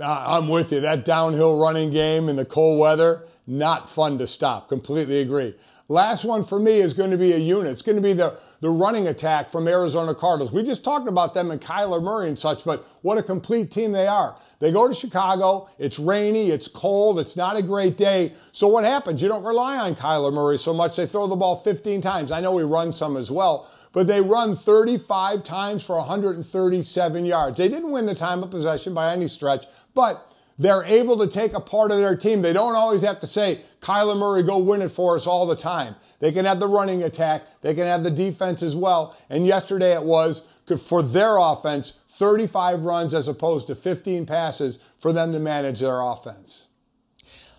Uh, 0.00 0.24
I'm 0.26 0.48
with 0.48 0.72
you. 0.72 0.80
That 0.80 1.04
downhill 1.04 1.56
running 1.56 1.92
game 1.92 2.28
in 2.28 2.34
the 2.34 2.44
cold 2.44 2.80
weather, 2.80 3.26
not 3.46 3.88
fun 3.88 4.18
to 4.18 4.26
stop. 4.26 4.68
Completely 4.68 5.20
agree. 5.20 5.54
Last 5.88 6.24
one 6.24 6.44
for 6.44 6.58
me 6.58 6.78
is 6.78 6.94
going 6.94 7.10
to 7.10 7.18
be 7.18 7.32
a 7.32 7.38
unit. 7.38 7.72
It's 7.72 7.82
going 7.82 7.96
to 7.96 8.02
be 8.02 8.14
the, 8.14 8.38
the 8.60 8.70
running 8.70 9.06
attack 9.06 9.50
from 9.50 9.68
Arizona 9.68 10.14
Cardinals. 10.14 10.50
We 10.50 10.62
just 10.62 10.82
talked 10.82 11.06
about 11.06 11.34
them 11.34 11.50
and 11.50 11.60
Kyler 11.60 12.02
Murray 12.02 12.28
and 12.28 12.38
such, 12.38 12.64
but 12.64 12.86
what 13.02 13.18
a 13.18 13.22
complete 13.22 13.70
team 13.70 13.92
they 13.92 14.06
are. 14.06 14.34
They 14.60 14.72
go 14.72 14.88
to 14.88 14.94
Chicago. 14.94 15.68
It's 15.78 15.98
rainy. 15.98 16.48
It's 16.48 16.68
cold. 16.68 17.18
It's 17.18 17.36
not 17.36 17.56
a 17.56 17.62
great 17.62 17.98
day. 17.98 18.32
So 18.50 18.66
what 18.66 18.84
happens? 18.84 19.20
You 19.20 19.28
don't 19.28 19.44
rely 19.44 19.76
on 19.76 19.94
Kyler 19.94 20.32
Murray 20.32 20.56
so 20.56 20.72
much. 20.72 20.96
They 20.96 21.06
throw 21.06 21.26
the 21.26 21.36
ball 21.36 21.56
15 21.56 22.00
times. 22.00 22.32
I 22.32 22.40
know 22.40 22.52
we 22.52 22.62
run 22.62 22.94
some 22.94 23.18
as 23.18 23.30
well, 23.30 23.70
but 23.92 24.06
they 24.06 24.22
run 24.22 24.56
35 24.56 25.44
times 25.44 25.84
for 25.84 25.96
137 25.98 27.26
yards. 27.26 27.58
They 27.58 27.68
didn't 27.68 27.90
win 27.90 28.06
the 28.06 28.14
time 28.14 28.42
of 28.42 28.50
possession 28.50 28.94
by 28.94 29.12
any 29.12 29.28
stretch, 29.28 29.66
but 29.94 30.33
they're 30.58 30.84
able 30.84 31.18
to 31.18 31.26
take 31.26 31.52
a 31.52 31.60
part 31.60 31.90
of 31.90 31.98
their 31.98 32.16
team. 32.16 32.42
They 32.42 32.52
don't 32.52 32.76
always 32.76 33.02
have 33.02 33.20
to 33.20 33.26
say, 33.26 33.62
Kyler 33.80 34.16
Murray, 34.16 34.42
go 34.42 34.58
win 34.58 34.82
it 34.82 34.90
for 34.90 35.16
us 35.16 35.26
all 35.26 35.46
the 35.46 35.56
time. 35.56 35.96
They 36.20 36.32
can 36.32 36.44
have 36.44 36.60
the 36.60 36.68
running 36.68 37.02
attack, 37.02 37.42
they 37.60 37.74
can 37.74 37.86
have 37.86 38.02
the 38.02 38.10
defense 38.10 38.62
as 38.62 38.76
well. 38.76 39.16
And 39.28 39.46
yesterday 39.46 39.92
it 39.92 40.04
was 40.04 40.44
for 40.86 41.02
their 41.02 41.36
offense 41.36 41.94
35 42.08 42.82
runs 42.82 43.12
as 43.12 43.26
opposed 43.26 43.66
to 43.66 43.74
15 43.74 44.24
passes 44.24 44.78
for 44.98 45.12
them 45.12 45.32
to 45.32 45.40
manage 45.40 45.80
their 45.80 46.00
offense. 46.00 46.68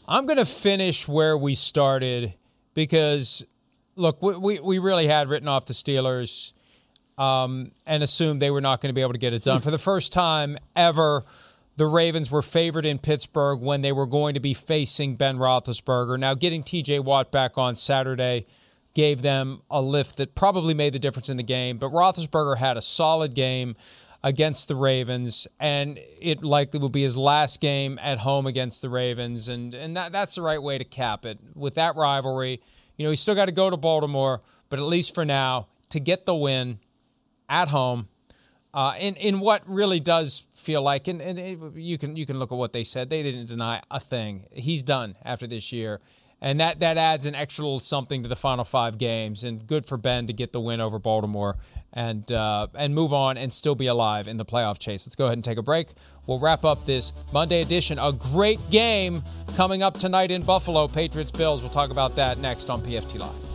I'm 0.08 0.26
going 0.26 0.38
to 0.38 0.46
finish 0.46 1.08
where 1.08 1.38
we 1.38 1.56
started 1.56 2.34
because, 2.74 3.44
look, 3.96 4.22
we, 4.22 4.36
we, 4.38 4.60
we 4.60 4.80
really 4.80 5.08
had 5.08 5.28
written 5.28 5.48
off 5.48 5.66
the 5.66 5.74
Steelers 5.74 6.54
um, 7.18 7.72
and 7.86 8.04
assumed 8.04 8.42
they 8.42 8.52
were 8.52 8.62
not 8.62 8.82
going 8.82 8.90
to 8.90 8.94
be 8.94 9.02
able 9.02 9.14
to 9.14 9.20
get 9.20 9.34
it 9.34 9.44
done. 9.44 9.62
For 9.62 9.72
the 9.72 9.78
first 9.78 10.14
time 10.14 10.58
ever, 10.76 11.26
the 11.78 11.88
Ravens 11.88 12.32
were 12.32 12.42
favored 12.42 12.86
in 12.86 13.00
Pittsburgh 13.00 13.62
when 13.62 13.82
they 13.82 13.92
were 13.92 14.06
going 14.06 14.34
to 14.34 14.40
be 14.40 14.54
facing 14.54 15.16
Ben 15.16 15.38
Roethlisberger. 15.38 16.18
Now, 16.18 16.34
getting 16.34 16.64
TJ 16.64 17.04
Watt 17.04 17.32
back 17.32 17.58
on 17.58 17.76
Saturday 17.76 18.46
gave 18.94 19.22
them 19.22 19.62
a 19.70 19.82
lift 19.82 20.18
that 20.18 20.36
probably 20.36 20.74
made 20.74 20.94
the 20.94 21.00
difference 21.00 21.28
in 21.30 21.38
the 21.38 21.44
game, 21.44 21.78
but 21.78 21.92
Roethlisberger 21.92 22.58
had 22.58 22.78
a 22.78 22.82
solid 22.82 23.36
game 23.36 23.76
against 24.24 24.70
the 24.70 24.76
Ravens, 24.76 25.48
and 25.60 26.00
it 26.20 26.44
likely 26.44 26.80
will 26.80 26.90
be 26.90 27.04
his 27.04 27.18
last 27.18 27.60
game 27.60 28.00
at 28.02 28.20
home 28.20 28.48
against 28.48 28.82
the 28.82 28.90
Ravens, 28.90 29.50
and, 29.50 29.74
and 29.74 29.96
that, 29.98 30.12
that's 30.14 30.36
the 30.36 30.42
right 30.42 30.64
way 30.64 30.78
to 30.78 30.86
cap 30.86 31.26
it. 31.26 31.38
With 31.54 31.76
that 31.76 31.96
rivalry, 31.96 32.62
you 32.96 33.04
know, 33.04 33.10
he's 33.10 33.20
still 33.20 33.36
got 33.36 33.46
to 33.46 33.52
go 33.52 33.70
to 33.70 33.78
Baltimore, 33.78 34.42
but 34.70 34.80
at 34.80 34.86
least 34.86 35.14
for 35.14 35.26
now, 35.26 35.68
to 35.90 36.00
get 36.00 36.26
the 36.26 36.34
win 36.34 36.80
at 37.50 37.68
home 37.68 38.08
uh, 38.76 38.94
in 39.00 39.16
in 39.16 39.40
what 39.40 39.68
really 39.68 40.02
does 40.02 40.44
feel 40.54 40.82
like, 40.82 41.08
and, 41.08 41.22
and 41.22 41.40
it, 41.40 41.60
you 41.76 41.98
can 41.98 42.18
you 42.18 42.26
can 42.26 42.38
look 42.38 42.52
at 42.52 42.58
what 42.58 42.74
they 42.74 42.84
said. 42.84 43.10
They 43.10 43.24
didn't 43.24 43.46
deny 43.46 43.82
a 43.90 44.02
thing. 44.02 44.48
He's 44.52 44.84
done 44.84 45.16
after 45.24 45.48
this 45.48 45.72
year, 45.72 46.02
and 46.42 46.60
that 46.60 46.82
that 46.82 46.98
adds 46.98 47.26
an 47.26 47.36
extra 47.36 47.64
little 47.64 47.80
something 47.80 48.22
to 48.24 48.28
the 48.28 48.36
final 48.36 48.66
five 48.66 48.98
games. 48.98 49.46
And 49.46 49.66
good 49.66 49.86
for 49.86 49.96
Ben 49.96 50.28
to 50.28 50.34
get 50.34 50.52
the 50.52 50.60
win 50.60 50.82
over 50.82 51.00
Baltimore 51.00 51.56
and 51.94 52.30
uh, 52.34 52.68
and 52.76 52.94
move 52.94 53.14
on 53.14 53.38
and 53.38 53.54
still 53.54 53.76
be 53.76 53.88
alive 53.88 54.28
in 54.28 54.36
the 54.36 54.46
playoff 54.46 54.78
chase. 54.78 55.08
Let's 55.08 55.16
go 55.16 55.24
ahead 55.24 55.38
and 55.38 55.44
take 55.44 55.58
a 55.58 55.64
break. 55.64 55.88
We'll 56.28 56.40
wrap 56.40 56.66
up 56.66 56.86
this 56.86 57.14
Monday 57.32 57.62
edition. 57.62 57.98
A 57.98 58.12
great 58.12 58.70
game 58.70 59.24
coming 59.56 59.84
up 59.84 59.98
tonight 59.98 60.32
in 60.32 60.44
Buffalo. 60.44 60.90
Patriots 60.90 61.32
Bills. 61.32 61.62
We'll 61.62 61.72
talk 61.72 61.92
about 61.92 62.18
that 62.18 62.40
next 62.40 62.70
on 62.70 62.82
PFT 62.82 63.20
Live. 63.20 63.55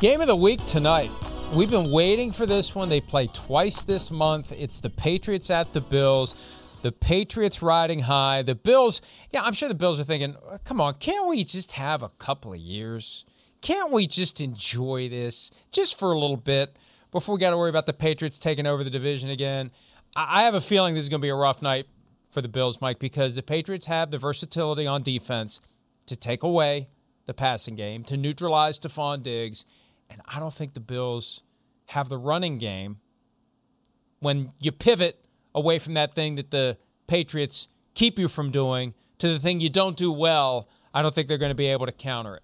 Game 0.00 0.22
of 0.22 0.28
the 0.28 0.34
week 0.36 0.64
tonight. 0.64 1.10
We've 1.52 1.70
been 1.70 1.90
waiting 1.90 2.32
for 2.32 2.46
this 2.46 2.74
one. 2.74 2.88
They 2.88 3.02
play 3.02 3.26
twice 3.26 3.82
this 3.82 4.10
month. 4.10 4.50
It's 4.50 4.80
the 4.80 4.88
Patriots 4.88 5.50
at 5.50 5.74
the 5.74 5.82
Bills. 5.82 6.34
The 6.80 6.90
Patriots 6.90 7.60
riding 7.60 8.00
high. 8.00 8.40
The 8.40 8.54
Bills, 8.54 9.02
yeah, 9.30 9.42
I'm 9.42 9.52
sure 9.52 9.68
the 9.68 9.74
Bills 9.74 10.00
are 10.00 10.04
thinking, 10.04 10.36
come 10.64 10.80
on, 10.80 10.94
can't 10.94 11.28
we 11.28 11.44
just 11.44 11.72
have 11.72 12.02
a 12.02 12.08
couple 12.08 12.54
of 12.54 12.58
years? 12.58 13.26
Can't 13.60 13.92
we 13.92 14.06
just 14.06 14.40
enjoy 14.40 15.10
this 15.10 15.50
just 15.70 15.98
for 15.98 16.12
a 16.12 16.18
little 16.18 16.38
bit 16.38 16.78
before 17.10 17.34
we 17.34 17.38
got 17.38 17.50
to 17.50 17.58
worry 17.58 17.68
about 17.68 17.84
the 17.84 17.92
Patriots 17.92 18.38
taking 18.38 18.66
over 18.66 18.82
the 18.82 18.88
division 18.88 19.28
again? 19.28 19.70
I 20.16 20.44
have 20.44 20.54
a 20.54 20.62
feeling 20.62 20.94
this 20.94 21.02
is 21.02 21.10
going 21.10 21.20
to 21.20 21.26
be 21.26 21.28
a 21.28 21.34
rough 21.34 21.60
night 21.60 21.84
for 22.30 22.40
the 22.40 22.48
Bills, 22.48 22.80
Mike, 22.80 23.00
because 23.00 23.34
the 23.34 23.42
Patriots 23.42 23.84
have 23.84 24.10
the 24.10 24.16
versatility 24.16 24.86
on 24.86 25.02
defense 25.02 25.60
to 26.06 26.16
take 26.16 26.42
away 26.42 26.88
the 27.26 27.34
passing 27.34 27.74
game, 27.74 28.02
to 28.04 28.16
neutralize 28.16 28.80
Stefon 28.80 29.22
Diggs, 29.22 29.66
and 30.10 30.20
I 30.26 30.40
don't 30.40 30.52
think 30.52 30.74
the 30.74 30.80
Bills 30.80 31.42
have 31.86 32.08
the 32.08 32.18
running 32.18 32.58
game 32.58 32.98
when 34.18 34.52
you 34.58 34.72
pivot 34.72 35.24
away 35.54 35.78
from 35.78 35.94
that 35.94 36.14
thing 36.14 36.34
that 36.36 36.50
the 36.50 36.76
Patriots 37.06 37.68
keep 37.94 38.18
you 38.18 38.28
from 38.28 38.50
doing 38.50 38.94
to 39.18 39.28
the 39.32 39.38
thing 39.38 39.60
you 39.60 39.70
don't 39.70 39.96
do 39.96 40.12
well. 40.12 40.68
I 40.92 41.02
don't 41.02 41.14
think 41.14 41.28
they're 41.28 41.38
going 41.38 41.50
to 41.50 41.56
be 41.56 41.66
able 41.66 41.86
to 41.86 41.92
counter 41.92 42.36
it. 42.36 42.42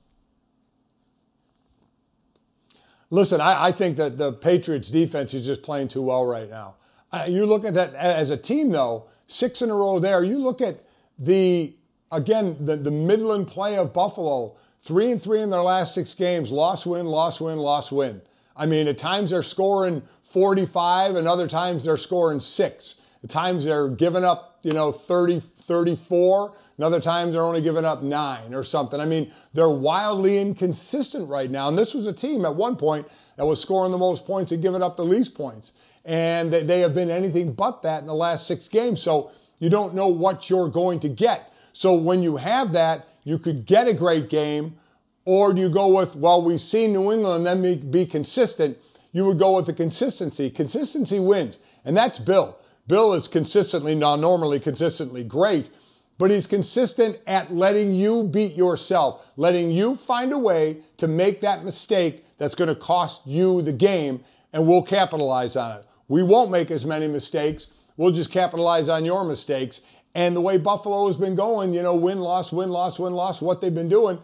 Listen, 3.11 3.41
I, 3.41 3.67
I 3.67 3.73
think 3.73 3.97
that 3.99 4.19
the 4.19 4.33
Patriots 4.33 4.91
defense 4.91 5.33
is 5.35 5.47
just 5.47 5.63
playing 5.63 5.89
too 5.89 6.03
well 6.03 6.27
right 6.27 6.51
now. 6.51 6.75
Uh, 7.13 7.27
you 7.29 7.47
look 7.47 7.65
at 7.65 7.75
that 7.75 7.95
as 7.95 8.31
a 8.31 8.37
team, 8.37 8.71
though, 8.71 9.07
six 9.29 9.63
in 9.63 9.71
a 9.71 9.75
row 9.75 10.01
there. 10.01 10.25
You 10.25 10.39
look 10.39 10.61
at 10.61 10.85
the, 11.19 11.77
again, 12.11 12.57
the, 12.61 12.77
the 12.77 12.91
Midland 12.91 13.47
play 13.47 13.77
of 13.77 13.93
Buffalo 13.93 14.57
Three 14.83 15.11
and 15.11 15.21
three 15.21 15.41
in 15.41 15.51
their 15.51 15.63
last 15.63 15.95
six 15.95 16.15
games. 16.15 16.51
Loss, 16.51 16.87
win, 16.87 17.07
loss, 17.07 17.41
win, 17.41 17.59
loss, 17.59 17.91
win. 17.91 18.23
I 18.57 18.67
mean, 18.67 18.89
at 18.89 18.99
times 18.99 19.31
they're 19.31 19.43
scoring 19.43 20.03
45, 20.23 21.17
and 21.17 21.27
other 21.29 21.49
times 21.49 21.85
they're 21.85 21.97
scoring 21.97 22.41
six. 22.41 22.97
At 23.23 23.31
times 23.31 23.65
they're 23.65 23.89
giving 23.89 24.25
up, 24.25 24.59
you 24.63 24.73
know, 24.73 24.93
30, 24.93 25.41
34. 25.41 26.55
Another 26.79 27.01
time 27.01 27.33
they're 27.33 27.43
only 27.43 27.63
giving 27.63 27.85
up 27.85 28.03
nine 28.03 28.55
or 28.55 28.63
something. 28.63 29.01
I 29.01 29.07
mean, 29.07 29.33
they're 29.55 29.69
wildly 29.69 30.39
inconsistent 30.39 31.29
right 31.29 31.51
now. 31.51 31.69
And 31.69 31.79
this 31.79 31.95
was 31.95 32.07
a 32.07 32.13
team 32.13 32.45
at 32.45 32.55
one 32.55 32.77
point 32.77 33.09
that 33.37 33.47
was 33.47 33.61
scoring 33.61 33.93
the 33.93 33.99
most 33.99 34.27
points 34.27 34.53
and 34.53 34.63
giving 34.63 34.83
up 34.83 34.97
the 34.97 35.05
least 35.05 35.35
points. 35.35 35.73
And 36.05 36.53
they 36.53 36.81
have 36.81 36.95
been 36.95 37.11
anything 37.11 37.53
but 37.53 37.83
that 37.83 38.01
in 38.01 38.07
the 38.07 38.15
last 38.15 38.47
six 38.47 38.69
games. 38.69 39.03
So 39.03 39.31
you 39.59 39.71
don't 39.71 39.95
know 39.95 40.09
what 40.09 40.49
you're 40.51 40.69
going 40.69 41.01
to 41.01 41.09
get. 41.09 41.53
So 41.73 41.95
when 41.95 42.23
you 42.23 42.37
have 42.37 42.73
that, 42.73 43.09
you 43.27 43.41
could 43.41 43.67
get 43.67 43.89
a 43.89 43.93
great 43.93 44.31
game, 44.31 44.77
or 45.25 45.53
do 45.53 45.61
you 45.61 45.69
go 45.69 45.89
with, 45.89 46.15
well, 46.15 46.41
we've 46.41 46.61
seen 46.61 46.93
New 46.93 47.13
England 47.13 47.45
and 47.45 47.65
then 47.65 47.91
be 47.91 48.07
consistent. 48.07 48.79
You 49.11 49.25
would 49.25 49.41
go 49.41 49.57
with 49.57 49.67
the 49.67 49.73
consistency. 49.73 50.49
Consistency 50.49 51.19
wins. 51.19 51.59
And 51.85 51.97
that's 51.97 52.21
Bill. 52.21 52.57
Bill 52.87 53.13
is 53.15 53.27
consistently, 53.27 53.97
not 53.97 54.21
normally 54.21 54.61
consistently 54.61 55.25
great, 55.25 55.71
but 56.19 56.31
he's 56.31 56.47
consistent 56.47 57.19
at 57.27 57.53
letting 57.53 57.95
you 57.95 58.23
beat 58.23 58.55
yourself, 58.55 59.27
letting 59.37 59.73
you 59.73 59.97
find 59.97 60.33
a 60.33 60.39
way 60.39 60.79
to 60.99 61.09
make 61.09 61.41
that 61.41 61.65
mistake 61.65 62.25
that's 62.39 62.55
going 62.55 62.69
to 62.69 62.77
cost 62.77 63.27
you 63.27 63.61
the 63.61 63.73
game, 63.73 64.23
and 64.53 64.69
we'll 64.69 64.83
capitalize 64.83 65.57
on 65.57 65.81
it. 65.81 65.85
We 66.07 66.23
won't 66.23 66.53
make 66.53 66.71
as 66.71 66.87
many 66.87 67.09
mistakes. 67.09 67.67
We'll 67.97 68.13
just 68.13 68.31
capitalize 68.31 68.89
on 68.89 69.05
your 69.05 69.25
mistakes. 69.25 69.81
And 70.17 70.35
the 70.35 70.41
way 70.41 70.57
Buffalo 70.57 71.09
has 71.09 71.19
been 71.19 71.35
going, 71.35 71.75
you 71.75 71.83
know, 71.83 71.95
win, 71.95 72.21
loss, 72.21 72.51
win, 72.51 72.71
loss, 72.71 72.99
win, 72.99 73.13
loss, 73.13 73.43
what 73.43 73.61
they've 73.61 73.75
been 73.75 73.91
doing, 73.91 74.19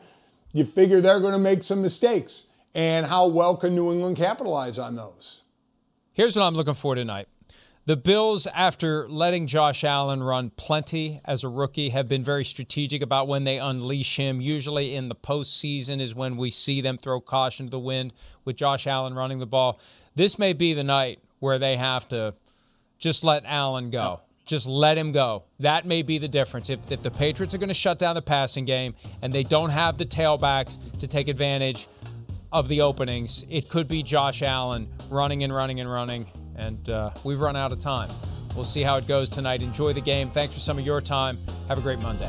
you 0.50 0.64
figure 0.64 1.02
they're 1.02 1.20
going 1.20 1.34
to 1.34 1.38
make 1.38 1.62
some 1.62 1.82
mistakes. 1.82 2.46
And 2.74 3.04
how 3.04 3.26
well 3.26 3.58
can 3.58 3.74
New 3.74 3.92
England 3.92 4.16
capitalize 4.16 4.78
on 4.78 4.96
those? 4.96 5.42
Here's 6.14 6.34
what 6.34 6.44
I'm 6.44 6.54
looking 6.54 6.72
for 6.72 6.94
tonight. 6.94 7.28
The 7.84 7.98
Bills, 7.98 8.46
after 8.54 9.06
letting 9.06 9.46
Josh 9.46 9.84
Allen 9.84 10.22
run 10.22 10.48
plenty 10.56 11.20
as 11.26 11.44
a 11.44 11.48
rookie, 11.50 11.90
have 11.90 12.08
been 12.08 12.24
very 12.24 12.46
strategic 12.46 13.02
about 13.02 13.28
when 13.28 13.44
they 13.44 13.58
unleash 13.58 14.16
him. 14.16 14.40
Usually 14.40 14.94
in 14.94 15.10
the 15.10 15.14
postseason 15.14 16.00
is 16.00 16.14
when 16.14 16.38
we 16.38 16.48
see 16.48 16.80
them 16.80 16.96
throw 16.96 17.20
caution 17.20 17.66
to 17.66 17.70
the 17.70 17.78
wind 17.78 18.14
with 18.46 18.56
Josh 18.56 18.86
Allen 18.86 19.12
running 19.12 19.40
the 19.40 19.46
ball. 19.46 19.78
This 20.14 20.38
may 20.38 20.54
be 20.54 20.72
the 20.72 20.84
night 20.84 21.18
where 21.38 21.58
they 21.58 21.76
have 21.76 22.08
to 22.08 22.32
just 22.98 23.22
let 23.22 23.44
Allen 23.44 23.90
go. 23.90 24.20
Just 24.52 24.66
let 24.66 24.98
him 24.98 25.12
go. 25.12 25.44
That 25.60 25.86
may 25.86 26.02
be 26.02 26.18
the 26.18 26.28
difference. 26.28 26.68
If, 26.68 26.92
if 26.92 27.02
the 27.02 27.10
Patriots 27.10 27.54
are 27.54 27.58
going 27.58 27.68
to 27.68 27.74
shut 27.74 27.98
down 27.98 28.14
the 28.14 28.20
passing 28.20 28.66
game 28.66 28.94
and 29.22 29.32
they 29.32 29.44
don't 29.44 29.70
have 29.70 29.96
the 29.96 30.04
tailbacks 30.04 30.76
to 30.98 31.06
take 31.06 31.28
advantage 31.28 31.88
of 32.52 32.68
the 32.68 32.82
openings, 32.82 33.46
it 33.48 33.70
could 33.70 33.88
be 33.88 34.02
Josh 34.02 34.42
Allen 34.42 34.90
running 35.08 35.42
and 35.42 35.54
running 35.54 35.80
and 35.80 35.90
running 35.90 36.26
and 36.54 36.86
uh, 36.90 37.12
we've 37.24 37.40
run 37.40 37.56
out 37.56 37.72
of 37.72 37.80
time. 37.80 38.10
We'll 38.54 38.66
see 38.66 38.82
how 38.82 38.98
it 38.98 39.06
goes 39.06 39.30
tonight. 39.30 39.62
Enjoy 39.62 39.94
the 39.94 40.02
game. 40.02 40.30
Thanks 40.30 40.52
for 40.52 40.60
some 40.60 40.78
of 40.78 40.84
your 40.84 41.00
time. 41.00 41.38
Have 41.68 41.78
a 41.78 41.80
great 41.80 42.00
Monday. 42.00 42.28